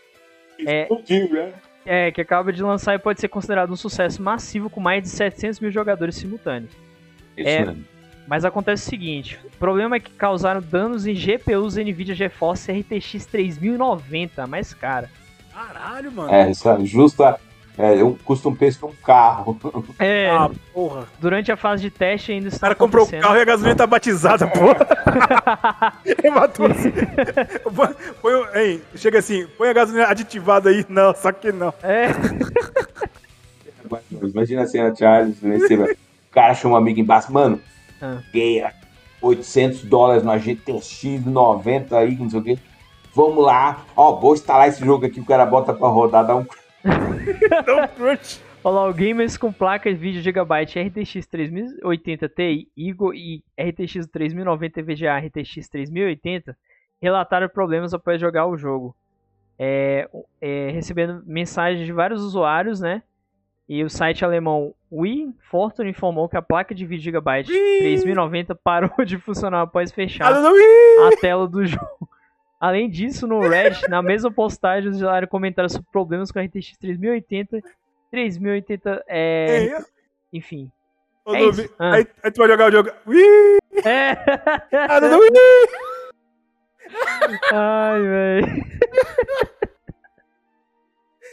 [0.66, 1.52] É, Explodiu, né?
[1.92, 5.08] É, que acaba de lançar e pode ser considerado um sucesso massivo com mais de
[5.08, 6.70] 700 mil jogadores simultâneos.
[7.36, 7.84] Isso é, mesmo.
[8.28, 13.26] Mas acontece o seguinte: o problema é que causaram danos em GPUs NVIDIA GeForce RTX
[13.26, 15.10] 3090, mais cara.
[15.52, 16.32] Caralho, mano.
[16.32, 16.52] É,
[16.84, 17.49] justa, é,
[18.02, 19.58] um, custa um preço de um carro.
[19.98, 21.06] É, ah, porra.
[21.20, 22.58] Durante a fase de teste ainda está.
[22.58, 24.86] O cara comprou o carro e a gasolina tá batizada, porra.
[26.04, 26.92] Ele matou assim.
[28.20, 30.84] põe, hein, chega assim, põe a gasolina aditivada aí.
[30.88, 31.72] Não, só que não.
[31.82, 32.08] É.
[34.22, 37.60] Imagina a cena, Charles, né, o cara chama um amigo embaixo, mano,
[38.00, 38.18] ah.
[39.20, 42.58] 800 dólares no GTX 90 aí, não sei o quê.
[43.12, 46.46] Vamos lá, ó, vou instalar esse jogo aqui, o cara bota pra rodar, dá um
[46.84, 48.40] não curte.
[48.62, 54.82] Olha lá, o gamers com placas vídeo Gigabyte RTX 3080 Ti, Eagle e RTX 3090
[54.82, 56.56] VGA RTX 3080
[57.00, 58.94] relataram problemas após jogar o jogo.
[59.58, 60.08] É,
[60.40, 63.02] é, recebendo mensagens de vários usuários, né?
[63.68, 69.16] E o site alemão WeFortune informou que a placa de vídeo Gigabyte 3090 parou de
[69.16, 72.10] funcionar após fechar a tela do jogo.
[72.60, 76.76] Além disso, no Reddit, na mesma postagem, os usuários comentaram sobre problemas com a RTX
[76.78, 77.62] 3080.
[78.10, 79.66] 3080 é.
[79.66, 79.84] é.
[80.30, 80.70] Enfim.
[81.24, 81.40] Ô, é
[81.78, 81.94] ah.
[81.94, 82.90] aí, aí, tu vai jogar o jogo.
[83.06, 83.58] Ui!
[83.84, 84.12] É!
[84.76, 85.20] Ah, não,
[87.52, 88.64] Ai, velho.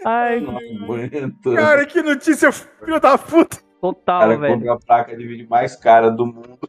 [0.06, 1.56] Ai, não aguento.
[1.56, 3.58] Cara, que notícia filho da puta.
[3.82, 4.60] Total, velho.
[4.60, 6.60] Cara, a placa de vídeo mais cara do mundo.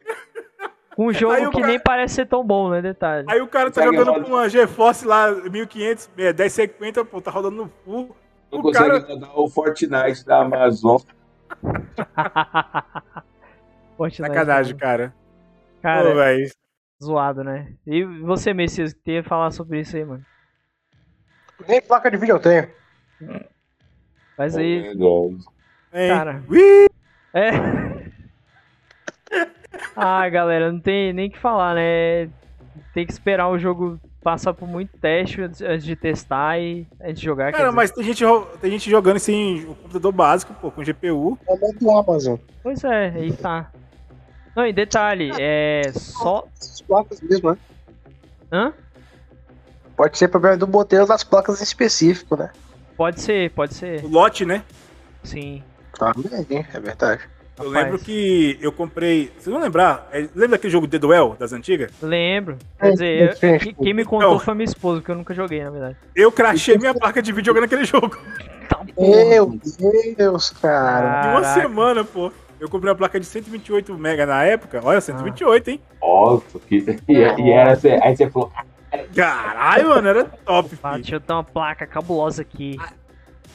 [0.99, 1.67] Um jogo que cara...
[1.67, 2.81] nem parece ser tão bom, né?
[2.81, 3.25] Detalhe.
[3.29, 7.69] Aí o cara tá jogando com uma GeForce lá, 1500, 1050, pô, tá rodando no
[7.85, 8.13] full.
[8.51, 8.99] Não o consegue cara...
[8.99, 10.97] rodar o Fortnite da Amazon.
[13.95, 14.79] Fortnite, Sacanagem, né?
[14.79, 15.15] cara.
[15.81, 17.71] Cara, Pô, zoado, né?
[17.87, 20.25] E você, Messias, que ia falar sobre isso aí, mano?
[21.65, 22.67] Nem placa de vídeo eu tenho.
[24.37, 24.83] Mas aí.
[25.93, 26.43] É, cara.
[27.33, 27.88] É.
[29.99, 32.29] Ah, galera, não tem nem que falar, né?
[32.93, 37.25] Tem que esperar o jogo passar por muito teste antes de testar e antes de
[37.25, 37.51] jogar.
[37.51, 38.23] Cara, mas tem gente,
[38.61, 41.37] tem gente jogando assim, o computador básico, pô, com GPU.
[41.47, 42.37] É do Amazon.
[42.61, 43.71] Pois é, aí tá.
[44.55, 46.45] Não, e detalhe, é só.
[46.59, 47.57] As placas mesmo, né?
[48.51, 48.73] Hã?
[49.95, 52.51] Pode ser problema do modelo das placas específico, né?
[52.95, 54.03] Pode ser, pode ser.
[54.03, 54.63] O lote, né?
[55.23, 55.63] Sim.
[55.97, 56.13] Tá
[56.47, 57.21] bem, é verdade.
[57.59, 59.31] Eu lembro que eu comprei.
[59.37, 60.07] Vocês vão lembrar?
[60.11, 61.91] É, lembra daquele jogo The Duel das antigas?
[62.01, 62.57] Lembro.
[62.79, 65.69] Quer dizer, eu, quem me contou então, foi minha esposa, porque eu nunca joguei, na
[65.69, 65.97] verdade.
[66.15, 68.17] Eu crachei minha placa de vídeo jogando aquele jogo.
[68.69, 69.59] Tá Meu
[70.15, 71.27] Deus, cara.
[71.27, 72.31] Em uma semana, pô.
[72.59, 74.81] Eu comprei uma placa de 128 MB na época.
[74.83, 75.81] Olha, 128, hein?
[76.01, 76.99] Nossa, que...
[77.07, 78.51] e, e era assim, aí você falou.
[79.15, 80.77] Caralho, mano, era top.
[80.83, 82.77] Ah, deixa eu ter uma placa cabulosa aqui.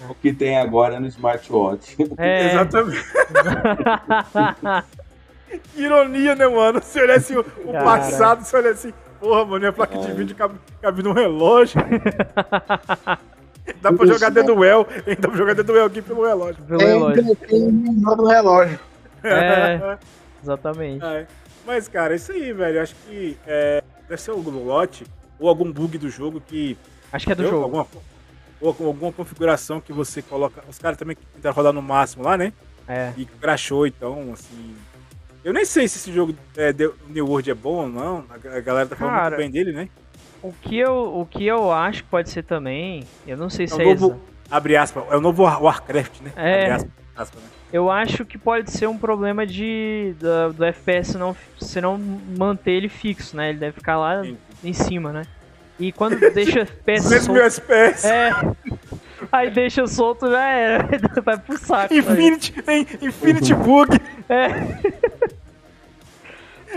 [0.09, 1.97] O que tem agora no smartwatch.
[2.19, 2.53] É.
[2.57, 3.05] Exatamente.
[5.77, 6.83] Ironia, né, mano?
[6.83, 10.57] Se olhasse o, o passado, se olhasse assim, porra, mano, minha placa de vídeo cabe,
[10.83, 11.81] cabe num relógio.
[13.81, 14.87] Dá pra jogar dentro do well.
[15.19, 16.63] Dá pra jogar dentro do well aqui pelo relógio.
[16.65, 17.37] Pelo relógio.
[17.37, 18.79] Tem no relógio.
[19.23, 19.97] É,
[20.43, 21.03] exatamente.
[21.03, 21.27] É.
[21.67, 22.83] Mas, cara, é isso aí, velho.
[22.83, 25.07] Acho que é, deve ser algum lote
[25.39, 26.77] ou algum bug do jogo que.
[27.11, 27.65] Acho que é do jogo.
[27.65, 27.87] Alguma,
[28.61, 30.63] ou alguma configuração que você coloca.
[30.69, 32.53] Os caras também tentaram rodar no máximo lá, né?
[32.89, 33.13] É.
[33.17, 34.75] E crashou, então, assim.
[35.43, 36.73] Eu nem sei se esse jogo é,
[37.09, 38.25] New World é bom ou não.
[38.31, 39.89] A galera tá falando cara, muito bem dele, né?
[40.43, 43.69] O que, eu, o que eu acho que pode ser também, eu não sei é
[43.69, 44.21] se é, novo,
[44.51, 46.33] Abre aspas, é o novo Warcraft, né?
[46.37, 46.73] É.
[46.73, 47.49] Aspas, aspas, né?
[47.73, 52.73] Eu acho que pode ser um problema de do, do FPS não, se não manter
[52.73, 53.51] ele fixo, né?
[53.51, 54.37] Ele deve ficar lá Sim.
[54.63, 55.23] em cima, né?
[55.79, 57.33] E quando deixa FPS solto...
[57.33, 58.07] mil FPS.
[58.07, 58.31] É.
[59.33, 60.89] Aí deixa solto, já era.
[61.25, 61.93] Vai pro saco.
[61.93, 62.87] Infinity, hein?
[63.03, 63.99] Infinity Bug.
[64.29, 65.35] É.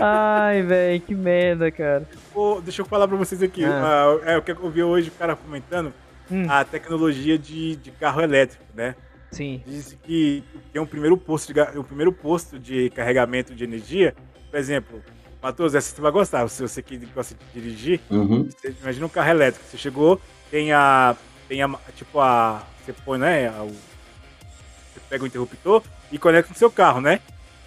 [0.00, 2.08] Ai, velho, que merda, cara.
[2.34, 3.64] Oh, deixa eu falar pra vocês aqui.
[3.64, 4.16] Ah.
[4.16, 5.92] Uh, é o que eu vi hoje o cara comentando
[6.30, 6.46] hum.
[6.48, 8.94] a tecnologia de, de carro elétrico, né?
[9.30, 9.62] Sim.
[9.66, 10.42] Disse que
[10.72, 14.14] tem um primeiro posto de, um primeiro posto de carregamento de energia.
[14.50, 15.02] Por exemplo,
[15.42, 16.48] Matheus, essa você vai gostar.
[16.48, 18.48] Se você que gosta de dirigir, uhum.
[18.48, 19.64] você imagina um carro elétrico.
[19.68, 20.20] Você chegou,
[20.50, 21.16] tem a.
[21.48, 21.68] Tem a.
[21.94, 22.62] Tipo a.
[22.84, 23.48] Você põe, né?
[23.48, 27.20] A, o, você pega o interruptor e conecta no seu carro, né?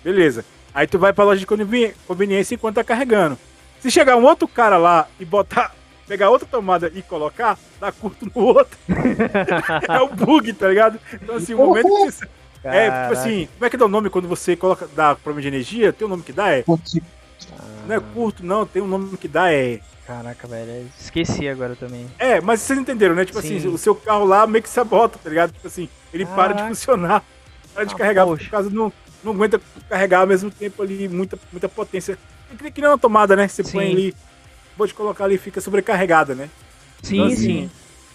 [0.04, 0.44] Beleza.
[0.74, 3.38] Aí tu vai pra loja de conveniência enquanto tá carregando.
[3.80, 5.74] Se chegar um outro cara lá e botar
[6.08, 8.78] pegar outra tomada e colocar, dá curto no outro.
[9.88, 11.00] é o bug, tá ligado?
[11.14, 12.28] Então, assim, o momento que você.
[12.62, 12.80] Caraca.
[12.80, 15.48] É, tipo assim, como é que dá o nome quando você coloca, dá problema de
[15.48, 15.94] energia?
[15.94, 16.52] Tem um nome que dá?
[16.52, 16.64] É.
[17.88, 19.80] Não é curto, não, tem um nome que dá, é.
[20.06, 22.08] Caraca, velho, esqueci agora também.
[22.20, 23.26] É, mas vocês entenderam, né?
[23.26, 23.58] Tipo assim, Sim.
[23.58, 25.52] assim, o seu carro lá meio que sabota, tá ligado?
[25.52, 26.54] Tipo assim, ele Caraca.
[26.54, 27.24] para de funcionar,
[27.74, 28.44] para de ah, carregar, poxa.
[28.44, 28.92] por causa não,
[29.24, 32.18] não aguenta carregar ao mesmo tempo ali muita, muita potência.
[32.50, 33.48] Tem que criar uma tomada, né?
[33.48, 33.72] Você Sim.
[33.72, 34.16] põe ali
[34.82, 36.50] pode colocar ali fica sobrecarregada, né?
[37.04, 37.72] Sim, então, assim, sim.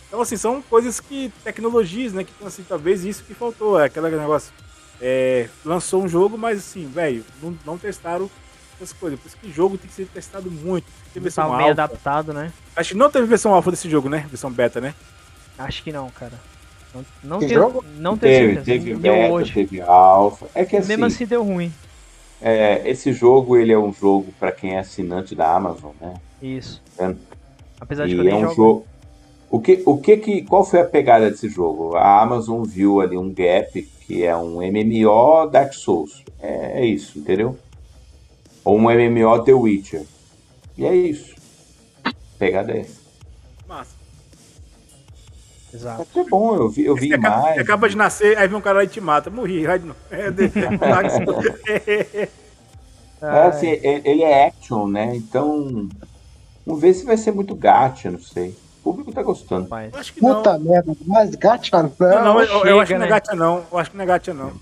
[0.09, 1.33] Então, assim, são coisas que.
[1.45, 2.25] tecnologias, né?
[2.25, 3.79] Que, então, assim, talvez isso que faltou.
[3.79, 4.53] É aquele negócio.
[5.01, 8.31] É, lançou um jogo, mas, assim, velho, não, não testaram
[8.77, 9.19] essas coisas.
[9.19, 10.87] Por isso que jogo tem que ser testado muito.
[11.13, 11.83] Tem versão tá meio alpha.
[11.83, 12.53] adaptado, né?
[12.75, 14.27] Acho que não teve versão alfa desse jogo, né?
[14.29, 14.95] Versão beta, né?
[15.59, 16.35] Acho que não, cara.
[16.95, 17.85] Não, não, tem, jogo?
[17.99, 18.57] não teve.
[18.57, 19.53] Teve, teve beta, hoje.
[19.53, 20.47] teve alfa.
[20.55, 20.89] É que assim.
[20.89, 21.73] Mesmo assim deu ruim.
[22.41, 26.15] É, esse jogo, ele é um jogo para quem é assinante da Amazon, né?
[26.41, 26.83] Isso.
[26.99, 27.15] É.
[27.81, 28.55] Apesar de que eu é um jogo.
[28.55, 28.87] jogo.
[29.49, 31.97] O que, o que que, qual foi a pegada desse jogo?
[31.97, 36.25] A Amazon viu ali um gap que é um MMO Dark Souls.
[36.41, 37.57] É, é isso, entendeu?
[38.67, 40.03] Ou um MMO The Witcher.
[40.77, 41.37] E é isso.
[42.37, 43.01] Pegada é essa.
[43.69, 43.95] Massa.
[45.73, 46.05] Exato.
[46.17, 47.45] É bom, eu vi, eu vi você mais.
[47.45, 49.31] Acaba, acaba de nascer, aí vem um cara e te mata.
[49.31, 50.01] Morri, vai de novo.
[50.11, 50.27] É,
[53.47, 55.15] assim, ele é action, né?
[55.15, 55.89] Então,
[56.67, 58.49] vamos ver se vai ser muito gacha, não sei.
[58.81, 59.69] O público tá gostando.
[59.93, 60.73] Acho que Puta não.
[60.73, 61.93] merda, mas gacha não.
[62.01, 63.21] Não, não eu, Chega, eu, acho que não é né?
[63.21, 63.65] gacha não.
[63.71, 64.53] Eu acho que não é gacha não.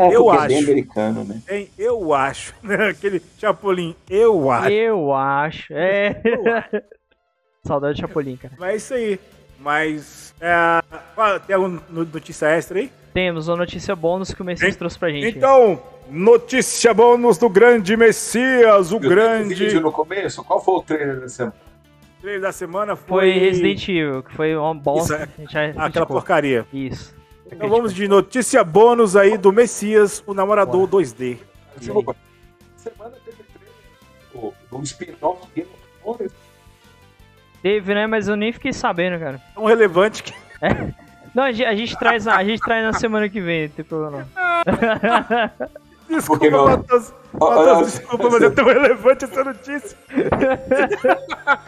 [0.00, 0.44] É, eu acho.
[0.44, 1.42] É bem americano, né?
[1.46, 2.54] Tem, eu acho.
[2.90, 4.70] Aquele Chapolin, eu acho.
[4.70, 5.72] Eu acho.
[5.74, 6.20] É.
[6.24, 6.82] Eu acho.
[7.66, 8.54] Saudade de Chapolin, cara.
[8.58, 9.20] Mas é isso aí.
[9.58, 10.34] Mas.
[10.40, 10.82] É,
[11.46, 12.90] tem alguma notícia extra aí?
[13.12, 15.36] Temos uma notícia bônus que o Messias trouxe pra gente.
[15.36, 19.54] Então, notícia bônus do grande Messias, o Eu grande.
[19.54, 21.54] Vídeo no começo, qual foi o trailer da semana?
[22.18, 23.32] O trailer da semana foi.
[23.32, 25.28] Foi Resident Evil, que foi uma bosta.
[25.38, 26.66] Isso, aquela porcaria.
[26.72, 27.19] Isso.
[27.52, 31.04] Então vamos de notícia bônus aí do Messias, o namorador Bora.
[31.04, 31.38] 2D.
[32.76, 33.42] Semana teve
[34.32, 36.32] trailer do spin-off Game of Thrones.
[37.62, 38.06] Teve, né?
[38.06, 39.40] Mas eu nem fiquei sabendo, cara.
[39.54, 40.32] Tão relevante que.
[40.62, 40.92] É.
[41.34, 43.84] Não, a gente, a gente, traz, a gente traz na semana que vem, não tem
[43.84, 45.70] problema não.
[46.10, 46.50] Desculpa.
[46.50, 47.14] Matheus.
[47.32, 49.96] Matheus, desculpa, mas é tão relevante essa notícia.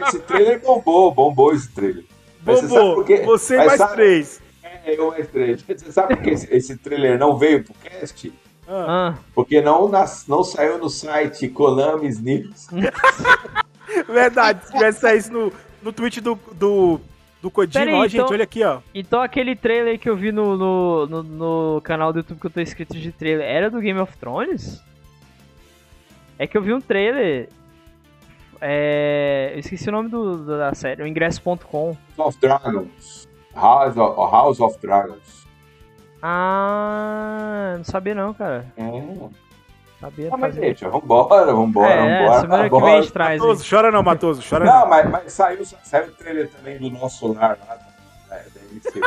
[0.04, 2.04] Esse trailer bombou, bombou esse trailer.
[2.40, 3.94] Bombou, você, você mais sabe...
[3.94, 4.41] três.
[4.84, 5.62] É, eu três.
[5.62, 8.32] Você sabe por que esse, esse trailer não veio pro cast?
[8.68, 9.14] Ah.
[9.34, 12.68] Porque não, nas, não saiu no site Konami's News.
[14.08, 15.52] Verdade, se tivesse saído no,
[15.82, 17.00] no tweet do, do,
[17.42, 18.80] do Kojima, aí, ó, gente, então, olha aqui, ó.
[18.94, 22.50] Então aquele trailer que eu vi no, no, no, no, canal do YouTube que eu
[22.50, 24.80] tô inscrito de trailer era do Game of Thrones?
[26.38, 27.48] É que eu vi um trailer.
[28.60, 31.96] É, eu esqueci o nome do, da série, o ingresso.com.
[32.16, 33.21] Of Dragons.
[33.54, 35.46] House of, House of Dragons.
[36.22, 38.66] Ah, não sabia não, cara.
[38.76, 38.82] É.
[40.00, 42.40] Sabia ah, mas, gente, vambora, vambora, é, vambora.
[42.40, 43.40] Semana que vem a gente traz.
[43.40, 44.80] Matoso, chora não, Matoso, chora não.
[44.80, 47.78] Não, mas, mas saiu, saiu o trailer também do nosso lar lá,
[48.30, 49.00] né, da MC.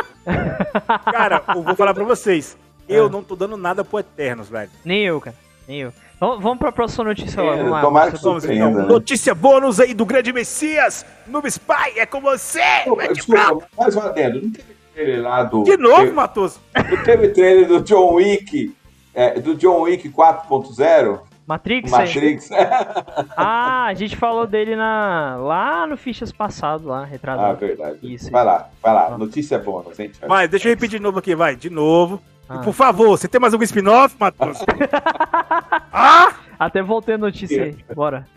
[1.12, 2.58] Cara, eu vou falar pra vocês.
[2.88, 3.10] Eu é.
[3.10, 4.70] não tô dando nada pro Eternos, velho.
[4.86, 5.36] Nem eu, cara.
[5.68, 5.94] Nem eu.
[6.20, 7.56] Vamos, vamos pra próxima notícia lá.
[7.56, 7.82] Vamos lá.
[7.82, 8.72] Tomara que vamos, então.
[8.72, 11.06] Notícia bônus aí do grande Messias.
[11.28, 12.62] Noob Spy, é com você.
[12.86, 14.42] Pô, desculpa, mais um adendo.
[14.42, 15.64] Não teve trailer lá do...
[15.64, 16.60] De novo, teve, Matos?
[16.74, 18.74] Não teve trailer do John Wick,
[19.14, 21.20] é, do John Wick 4.0?
[21.46, 21.92] Matrix?
[21.92, 22.50] Matrix.
[23.38, 27.52] ah, a gente falou dele na lá no Fichas passado, lá, retratado.
[27.52, 28.00] Ah, verdade.
[28.02, 28.52] Isso, vai isso.
[28.52, 29.18] lá, vai lá.
[29.18, 30.20] Notícia boa, gente.
[30.26, 31.56] Vai, deixa eu repetir de novo aqui, vai.
[31.56, 32.20] De novo.
[32.48, 32.58] Ah.
[32.58, 34.60] E, por favor, você tem mais algum spin-off, Matheus?
[35.92, 36.34] ah!
[36.60, 37.78] Até voltei a notícia aí.
[37.94, 38.28] Bora.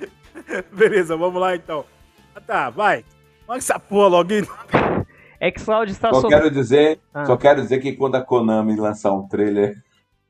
[0.72, 1.84] Beleza, vamos lá então.
[2.34, 3.04] Ah, tá, vai.
[3.46, 4.30] Manda essa porra logo.
[5.56, 7.24] Xcloud está só quero dizer, ah.
[7.24, 9.76] Só quero dizer que quando a Konami lançar um trailer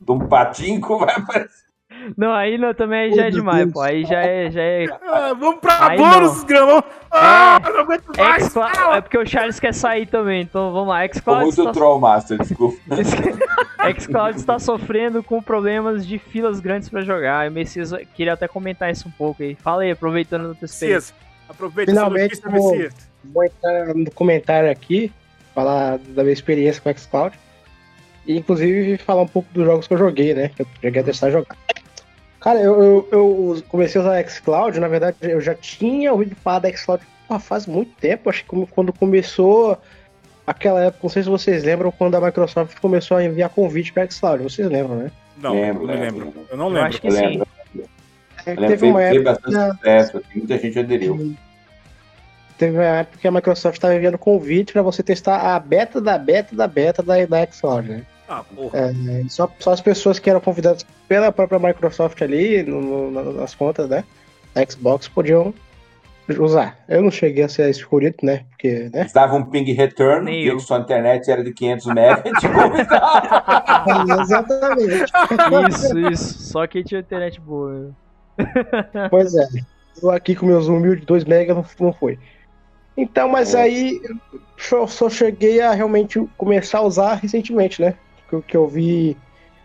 [0.01, 1.68] de um patinco, vai aparecer.
[2.17, 3.73] Não, aí não, também já é demais, Deus.
[3.73, 3.81] pô.
[3.81, 4.51] Aí já é.
[4.51, 4.87] Já é...
[5.03, 6.83] Ah, vamos pra bônus, grão.
[7.11, 8.57] Ah, é, não aguento mais.
[8.95, 11.07] É porque o Charles quer sair também, então vamos lá.
[11.07, 11.43] Xcloud.
[11.43, 11.73] Muito está...
[11.73, 12.79] Trollmaster, desculpa.
[13.99, 17.49] Xcloud está sofrendo com problemas de filas grandes pra jogar.
[17.49, 19.55] O Messias queria até comentar isso um pouco aí.
[19.55, 21.15] Fala aí, aproveitando o teu Messias,
[21.49, 23.09] aproveita Finalmente, essa notícia, vou, Messias.
[23.25, 25.13] Vou entrar no comentário aqui,
[25.55, 27.39] falar da minha experiência com o Xcloud.
[28.27, 30.51] E inclusive falar um pouco dos jogos que eu joguei, né?
[30.51, 31.57] Que eu cheguei a testar jogar.
[32.41, 36.61] Cara, eu, eu, eu, comecei a usar xCloud, na verdade eu já tinha ouvido falar
[36.61, 37.05] da xCloud
[37.41, 39.77] faz muito tempo, acho que quando começou
[40.47, 44.09] aquela época, não sei se vocês lembram, quando a Microsoft começou a enviar convite para
[44.09, 45.11] xCloud, vocês lembram, né?
[45.37, 46.33] Não, lembro, não lembro.
[46.51, 46.81] Eu não lembro.
[46.81, 47.43] Eu acho que sim.
[48.47, 49.25] É, teve uma época.
[49.25, 51.35] bastante sucesso, muita gente aderiu.
[52.57, 56.17] Teve uma época que a Microsoft estava enviando convite para você testar a beta da
[56.17, 58.03] beta da beta da, da xCloud, né?
[58.29, 58.79] Ah, porra.
[58.79, 63.55] É, só, só as pessoas que eram convidadas pela própria Microsoft ali, no, no, nas
[63.55, 64.05] contas, né?
[64.69, 65.55] Xbox podiam
[66.39, 66.79] usar.
[66.87, 68.45] Eu não cheguei a ser escolhido, né?
[68.51, 69.07] Porque, né?
[69.07, 71.97] Estava um ping return, e que sua internet era de 500 MB,
[74.23, 75.13] Exatamente.
[75.71, 76.43] Isso, isso.
[76.43, 77.91] Só quem tinha internet boa.
[79.09, 79.47] Pois é.
[80.03, 82.19] Eu aqui com meus humildes 2 MB não, não foi.
[82.97, 83.63] Então, mas é.
[83.63, 84.01] aí
[84.73, 87.95] eu só cheguei a realmente começar a usar recentemente, né?
[88.29, 89.17] Que, que eu vi.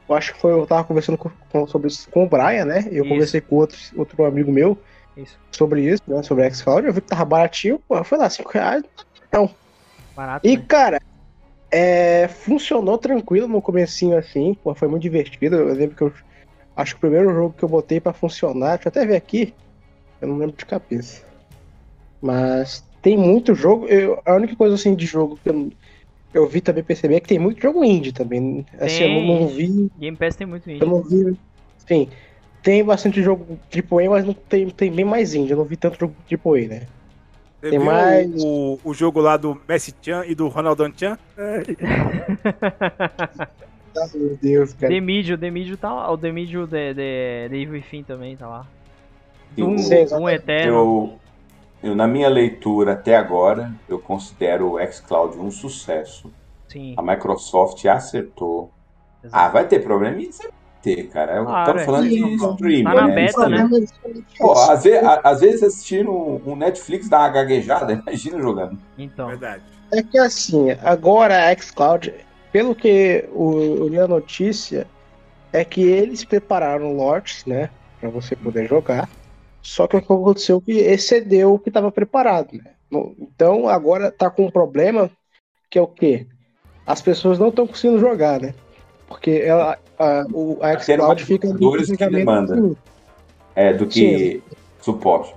[0.08, 0.52] Eu acho que foi.
[0.52, 2.86] Eu tava conversando com, com sobre isso com o Brian, né?
[2.92, 3.10] Eu isso.
[3.10, 4.78] conversei com outro, outro amigo meu
[5.16, 5.38] isso.
[5.52, 6.24] sobre isso, né?
[6.24, 6.86] Sobre Xcloud.
[6.86, 8.84] Eu vi que tava baratinho, pô, foi lá, 5 reais.
[9.28, 9.50] Então.
[10.16, 10.66] Barato, e, né?
[10.68, 11.02] cara,
[11.72, 15.56] é, funcionou tranquilo no comecinho assim, pô, foi muito divertido.
[15.56, 16.14] Eu lembro que eu
[16.76, 19.54] acho que o primeiro jogo que eu botei para funcionar, deixa eu até ver aqui,
[20.22, 21.24] eu não lembro de cabeça.
[22.22, 25.72] Mas tem muito jogo, eu, a única coisa assim de jogo que eu,
[26.34, 28.66] eu vi também perceber que tem muito jogo indie também.
[28.80, 29.30] Assim, tem.
[29.30, 29.92] eu não vi.
[30.00, 30.82] Game Pass tem muito indie.
[30.82, 31.38] Eu não vi.
[31.88, 32.10] Sim.
[32.62, 35.52] Tem bastante jogo AAA, mas não tem, tem bem mais indie.
[35.52, 36.88] Eu não vi tanto jogo AAA, né?
[37.62, 38.44] Você tem mais.
[38.44, 41.18] O, o jogo lá do Messi Chan e do Ronaldão Chan?
[43.96, 44.92] Ah, meu Deus, cara.
[44.92, 46.12] The Medium, The Medium tá lá.
[46.12, 48.68] O The Medium de, de, de Evil Fim também tá lá.
[49.58, 49.76] Um,
[50.20, 50.74] um Eterno.
[50.74, 51.20] Eu,
[51.84, 56.32] eu, na minha leitura até agora, eu considero o xCloud um sucesso.
[56.70, 56.96] Sim.
[56.98, 58.72] A Microsoft acertou.
[59.22, 59.44] Exato.
[59.44, 60.18] Ah, vai ter problema?
[60.18, 60.52] Isso vai
[60.82, 61.36] ter, cara.
[61.36, 61.86] Eu claro, é.
[61.86, 62.10] falando é.
[62.10, 62.84] de streaming.
[62.86, 63.16] Tá na né?
[63.16, 63.70] beta, né?
[64.38, 68.80] Pô, às, vezes, às vezes assistindo um Netflix dá uma gaguejada, imagina jogando.
[68.98, 69.28] Então.
[69.28, 69.64] Verdade.
[69.92, 72.14] É que assim, agora a xCloud,
[72.52, 74.88] pelo que eu li a notícia,
[75.52, 77.70] é que eles prepararam lotes, né?
[78.00, 79.08] Pra você poder jogar.
[79.64, 82.50] Só que o que aconteceu que excedeu o que estava preparado.
[82.54, 82.72] Né?
[83.18, 85.10] Então agora está com um problema
[85.70, 86.28] que é o quê?
[86.86, 88.54] As pessoas não estão conseguindo jogar, né?
[89.08, 91.48] Porque ela, a, o, a xCloud fica
[91.98, 92.76] que demanda.
[93.56, 94.42] É, do que Sim.
[94.82, 95.34] suporte.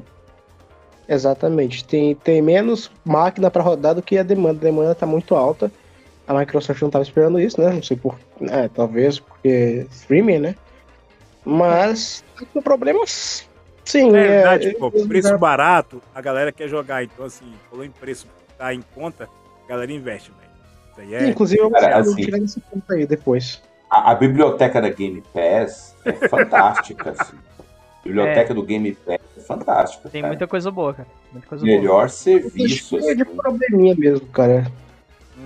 [1.08, 1.84] Exatamente.
[1.84, 4.58] Tem, tem menos máquina para rodar do que a demanda.
[4.58, 5.70] A demanda está muito alta.
[6.26, 7.72] A Microsoft não estava esperando isso, né?
[7.72, 8.18] Não sei por.
[8.40, 10.56] É, talvez porque streaming, né?
[11.44, 13.48] Mas tá com problemas
[13.86, 14.42] Sim, é.
[14.42, 17.04] Verdade, pô, preço barato, a galera quer jogar.
[17.04, 18.26] Então, assim, falou em preço
[18.58, 19.28] tá em conta,
[19.64, 20.32] a galera investe,
[20.96, 21.14] velho.
[21.14, 21.28] É...
[21.28, 23.62] Inclusive, eu vou assim, tirar esse ponto aí depois.
[23.90, 27.36] A, a, biblioteca da Game Pass é fantástica, assim.
[27.58, 28.54] A biblioteca é.
[28.54, 30.08] do Game Pass é fantástica.
[30.08, 30.32] Tem cara.
[30.32, 31.08] muita coisa boa, cara.
[31.30, 32.08] Muita coisa Melhor boa.
[32.08, 32.98] serviço.
[32.98, 33.36] É de assim.
[33.36, 34.66] probleminha mesmo, cara.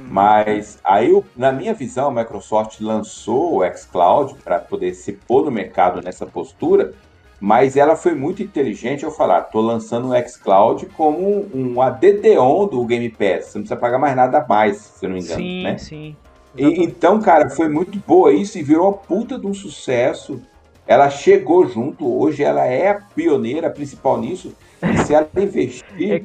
[0.09, 5.51] Mas aí, na minha visão, a Microsoft lançou o xCloud para poder se pôr no
[5.51, 6.95] mercado nessa postura
[7.41, 12.85] mas ela foi muito inteligente ao falar: estou lançando o xCloud como um ADD-ON do
[12.85, 13.47] Game Pass.
[13.47, 15.41] Você não precisa pagar mais nada a mais, se eu não me engano.
[15.41, 15.79] Sim, né?
[15.79, 16.17] sim.
[16.57, 20.43] E, então, cara, foi muito boa isso e virou uma puta de um sucesso.
[20.87, 24.55] Ela chegou junto, hoje ela é a pioneira principal nisso.
[24.83, 26.13] E se ela investir.
[26.13, 26.23] É,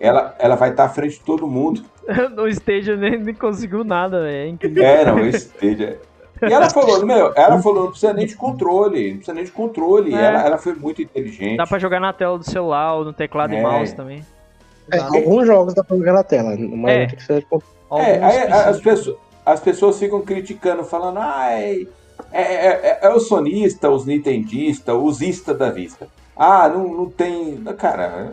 [0.00, 1.82] ela, ela vai estar tá à frente de todo mundo.
[2.34, 4.28] no Stadia nem, nem conseguiu nada.
[4.30, 6.00] É, é, não, o Stadia.
[6.42, 9.50] E ela falou, meu, ela falou, não precisa nem de controle, não precisa nem de
[9.50, 10.14] controle.
[10.14, 10.22] É.
[10.22, 11.56] Ela, ela foi muito inteligente.
[11.56, 13.58] Dá pra jogar na tela do celular ou no teclado é.
[13.58, 14.24] e mouse também.
[14.90, 17.06] É, alguns jogos dá pra jogar na tela, mas é.
[17.06, 17.46] tem que ser de
[17.92, 21.86] É, aí, as, pessoas, as pessoas ficam criticando, falando, ai,
[22.32, 26.08] é, é, é, é o sonista, os nintendistas, os ista da vista.
[26.36, 27.62] Ah, não, não tem.
[27.76, 28.30] Cara,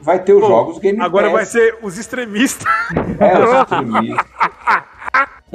[0.00, 1.34] vai ter os Pô, jogos Game Agora Pass.
[1.34, 2.66] vai ser os extremistas.
[3.20, 4.26] É, os extremistas.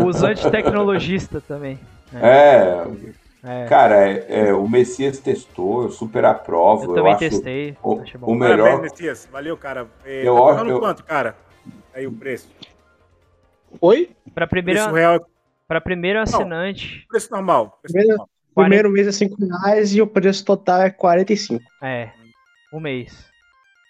[0.05, 1.80] os antitecnologistas também.
[2.13, 2.84] É.
[3.43, 3.65] é.
[3.65, 6.85] Cara, é, é, o Messias testou, eu super aprovo.
[6.85, 7.77] Eu, eu também testei.
[7.84, 8.57] O, o melhor.
[8.57, 9.30] Parabéns, Messias.
[9.31, 9.88] Valeu, cara.
[10.05, 10.65] É, eu tá acho.
[10.65, 10.80] Eu...
[10.80, 11.35] quanto, cara?
[11.93, 12.49] Aí o preço.
[13.81, 14.09] Oi?
[14.34, 14.91] Pra primeira.
[14.91, 15.26] Real...
[15.67, 17.01] Pra primeiro assinante.
[17.01, 17.80] Não, preço normal.
[17.81, 18.30] Preço primeiro, normal.
[18.55, 21.63] primeiro mês é 5 reais e o preço total é 45.
[21.84, 22.09] É.
[22.73, 23.28] Um mês.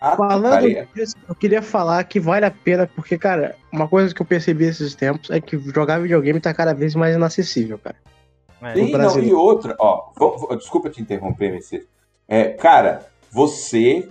[0.01, 0.65] Ah, Falando
[0.95, 4.63] disso, eu queria falar que vale a pena, porque, cara, uma coisa que eu percebi
[4.63, 7.97] esses tempos é que jogar videogame tá cada vez mais inacessível, cara.
[8.61, 8.73] É.
[8.73, 11.83] Sim, não, e outra, ó, vou, vou, desculpa te interromper, Messias.
[12.27, 14.07] É, cara, você,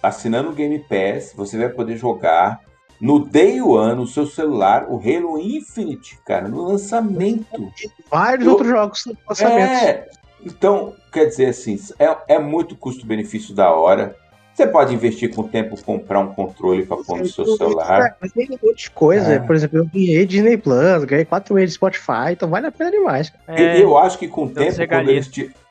[0.00, 2.60] assinando o Game Pass, você vai poder jogar
[3.00, 7.72] no Day One, no seu celular, o Halo Infinite, cara, no lançamento.
[8.08, 9.84] Vários eu, outros jogos no lançamento.
[9.84, 10.08] É,
[10.44, 14.16] então, quer dizer assim, é, é muito custo-benefício da hora.
[14.54, 18.16] Você pode investir com o tempo, comprar um controle para pôr no seu celular.
[18.20, 19.28] Mas tem outras coisas.
[19.28, 19.38] É.
[19.40, 22.92] Por exemplo, eu ganhei Disney Plus, ganhei 4 meses de Spotify, então vale a pena
[22.92, 23.32] demais.
[23.48, 25.30] É, eu acho que com o tempo, quando eles,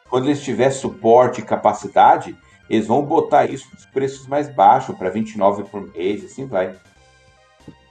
[0.10, 2.36] quando eles tiver suporte e capacidade,
[2.70, 6.76] eles vão botar isso nos preços mais baixos, para 29 por mês, assim vai.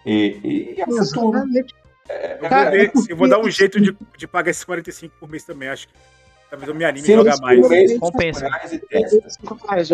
[0.05, 1.39] E, e, é futuro.
[2.07, 5.29] É, Cara, eu, vou, eu vou dar um jeito de, de pagar esses 45 por
[5.31, 5.95] mês também, acho que
[6.53, 7.99] Talvez eu me anime a jogar mais.
[7.99, 8.47] Compensa.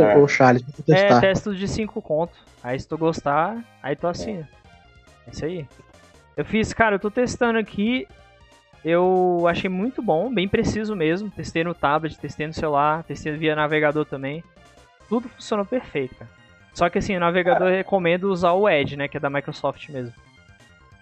[0.00, 0.18] É.
[0.18, 2.32] O Charles, é, testo de 5 conto.
[2.64, 4.48] Aí se tu gostar, aí tu assina.
[5.28, 5.64] É isso aí.
[6.36, 8.08] Eu fiz, cara, eu tô testando aqui.
[8.84, 11.30] Eu achei muito bom, bem preciso mesmo.
[11.30, 14.42] Testei no tablet, testei no celular, testei via navegador também.
[15.08, 16.30] Tudo funcionou perfeito, cara.
[16.74, 19.06] Só que assim, o navegador eu recomendo usar o Edge, né?
[19.06, 20.12] Que é da Microsoft mesmo.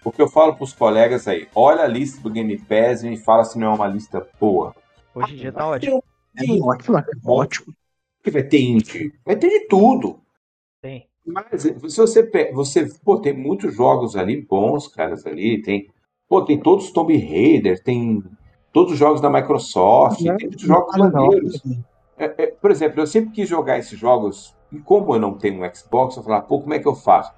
[0.03, 3.17] O que eu falo pros colegas aí, olha a lista do Game Pass e me
[3.17, 4.75] fala se não é uma lista boa.
[5.17, 6.03] Hoje em dia tá ótimo.
[6.35, 7.73] É ótimo, é ótimo.
[8.23, 10.19] Que vai ter indie, vai ter de tudo.
[10.79, 11.07] Tem.
[11.25, 15.89] Mas se você você pô, tem muitos jogos ali bons, caras ali, tem
[16.29, 18.23] pô, tem todos os Tomb Raider, tem
[18.71, 21.63] todos os jogos da Microsoft, é, tem muitos jogos maneiros.
[22.15, 25.63] É, é, por exemplo, eu sempre quis jogar esses jogos e como eu não tenho
[25.63, 27.33] um Xbox, eu falar, pô, como é que eu faço?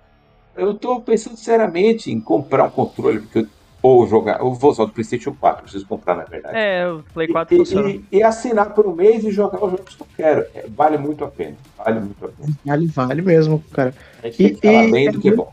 [0.55, 3.47] Eu tô pensando seriamente em comprar um controle, porque eu
[3.81, 6.57] ou jogar, ou vou usar do PlayStation 4, preciso comprar na verdade.
[6.57, 7.89] É, o Play 4 e, funciona.
[7.89, 10.45] E, e, assinar por um mês e jogar os jogos que eu quero.
[10.53, 11.55] É, vale muito a pena.
[11.77, 12.57] Vale muito a pena.
[12.65, 13.93] Vale, vale mesmo, cara.
[14.21, 15.51] A gente e, tem que bem é do que é bom.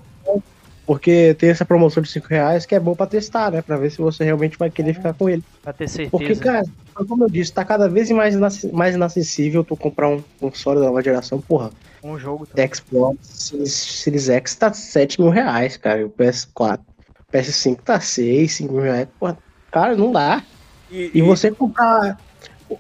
[0.85, 3.61] Porque tem essa promoção de 5 reais que é bom pra testar, né?
[3.61, 5.43] Pra ver se você realmente vai querer ficar com ele.
[5.61, 6.11] Pra ter certeza.
[6.11, 8.36] Porque, cara, como eu disse, tá cada vez mais,
[8.73, 11.70] mais inacessível tu comprar um console da nova geração, porra.
[12.03, 12.70] Um jogo também.
[12.73, 16.01] Xbox Series X tá 7 mil reais, cara.
[16.01, 16.78] E o PS4
[17.32, 19.09] PS5 tá 6, 5 mil reais.
[19.19, 19.39] Porra,
[19.70, 20.43] cara, não dá.
[20.90, 22.19] E, e, você comprar.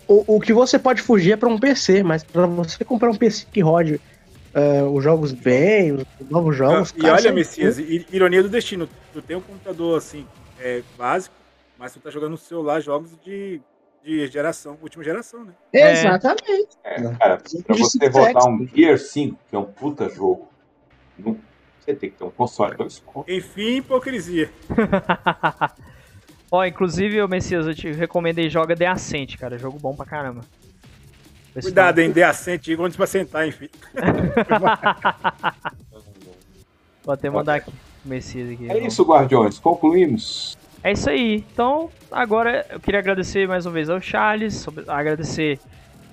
[0.08, 3.16] O, o que você pode fugir é para um PC, mas para você comprar um
[3.16, 6.94] PC que rode uh, os jogos bem, os novos jogos.
[6.96, 8.88] Ah, e olha, Messias, ironia do destino.
[9.12, 10.26] Tu tem um computador assim,
[10.60, 11.34] é, básico,
[11.78, 13.60] mas tu tá jogando no celular jogos de,
[14.04, 15.52] de geração, última geração, né?
[15.72, 16.76] Exatamente.
[16.84, 20.48] É, cara, pra você rodar um Gear 5, que é um puta jogo,
[21.18, 21.36] não
[21.86, 23.32] você tem que ter um console dois contos.
[23.32, 24.50] Enfim, hipocrisia.
[26.50, 29.58] Ó, inclusive, o Messias, eu te recomendei joga The Ascent, cara.
[29.58, 30.42] Jogo bom pra caramba.
[31.60, 32.12] Cuidado, hein?
[32.12, 33.68] The Ascent, onde pra sentar, enfim.
[37.02, 38.70] Vou até mandar aqui o Messias aqui.
[38.70, 39.58] É isso, Guardiões.
[39.58, 40.58] Concluímos.
[40.82, 41.44] É isso aí.
[41.52, 45.58] Então, agora eu queria agradecer mais uma vez ao Charles, agradecer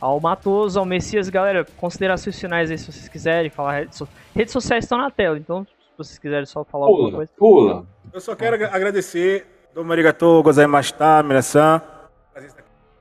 [0.04, 1.30] ao Matoso, ao Messias.
[1.30, 3.80] Galera, considerações finais aí se vocês quiserem falar.
[3.80, 4.08] Redes, so...
[4.36, 7.32] redes sociais estão na tela, então se vocês quiserem só falar pula, alguma coisa.
[7.38, 7.86] Pula.
[8.12, 9.48] Eu só quero agradecer.
[9.74, 11.82] Domo arigatou, gozaimashita, minasan.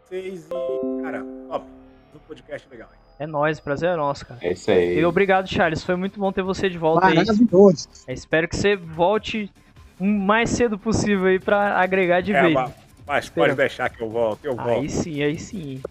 [0.05, 1.67] Vocês e, cara, top.
[2.15, 2.89] Um podcast legal.
[2.93, 2.99] Hein?
[3.19, 4.41] É nóis, prazer é nosso, cara.
[4.41, 4.99] É isso aí.
[4.99, 5.83] E obrigado, Charles.
[5.83, 7.17] Foi muito bom ter você de volta aí.
[7.17, 7.89] Maravilhoso.
[8.07, 9.51] É, espero que você volte
[9.99, 12.55] o mais cedo possível aí pra agregar de é, vez.
[12.55, 12.73] Mas,
[13.07, 14.71] mas pode deixar que eu volto, eu volto.
[14.71, 15.83] Aí sim, aí sim.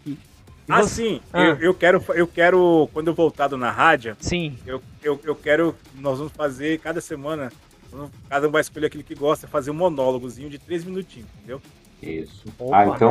[0.73, 1.22] Ah, sim.
[1.31, 1.43] Ah.
[1.43, 4.57] Eu, eu, quero, eu quero, quando eu voltado na rádio, sim.
[4.65, 7.52] Eu, eu, eu quero, nós vamos fazer cada semana,
[8.30, 11.61] cada um vai escolher aquele que gosta, fazer um monólogozinho de três minutinhos, entendeu?
[12.02, 12.45] Isso.
[12.57, 12.77] Opa.
[12.77, 13.10] Ah, então.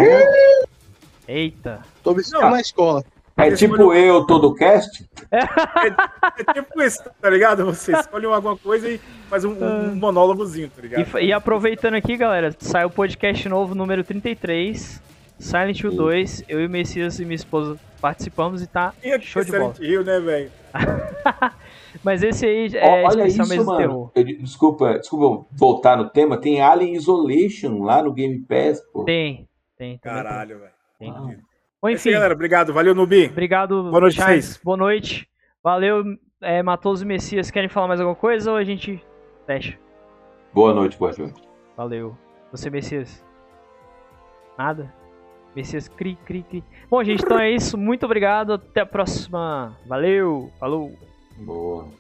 [1.28, 1.82] Eita.
[2.02, 3.04] Tô me na escola.
[3.36, 5.08] É tipo eu todo cast?
[5.30, 7.64] É, é, tipo isso, tá ligado?
[7.64, 11.18] Você escolhe alguma coisa e faz um, um monólogozinho, tá ligado?
[11.18, 15.00] E, e, aproveitando aqui, galera, sai o podcast novo número 33,
[15.40, 16.44] Silent Hill 2.
[16.48, 19.74] Eu e o Messias e minha esposa participamos e tá e show de bola.
[19.74, 20.50] Silent Hill, né, velho?
[22.04, 23.78] Mas esse aí é Olha especial isso, mano.
[23.78, 24.12] terror.
[24.14, 26.38] Eu, desculpa, desculpa voltar no tema.
[26.38, 29.04] Tem Alien Isolation lá no Game Pass, pô.
[29.04, 29.98] Tem, tem.
[29.98, 30.72] Caralho, velho.
[30.98, 31.10] Tem.
[31.10, 31.36] Ah.
[31.82, 32.12] Bom, é enfim.
[32.12, 32.34] galera.
[32.34, 32.72] Obrigado.
[32.72, 33.26] Valeu, Nubi.
[33.26, 34.60] Obrigado, Boa noite, Charles.
[34.62, 35.28] Boa noite.
[35.62, 36.04] Valeu,
[36.40, 37.50] é, Matoso e Messias.
[37.50, 39.02] Querem falar mais alguma coisa ou a gente
[39.46, 39.78] fecha?
[40.52, 41.42] Boa noite, boa noite.
[41.76, 42.16] Valeu.
[42.52, 43.24] Você, Messias?
[44.58, 44.99] Nada?
[45.54, 46.64] Messias, cri, cri, cri.
[46.88, 47.76] Bom, gente, então é isso.
[47.76, 48.54] Muito obrigado.
[48.54, 49.76] Até a próxima.
[49.86, 50.50] Valeu.
[50.58, 50.92] Falou.
[51.38, 51.99] Boa.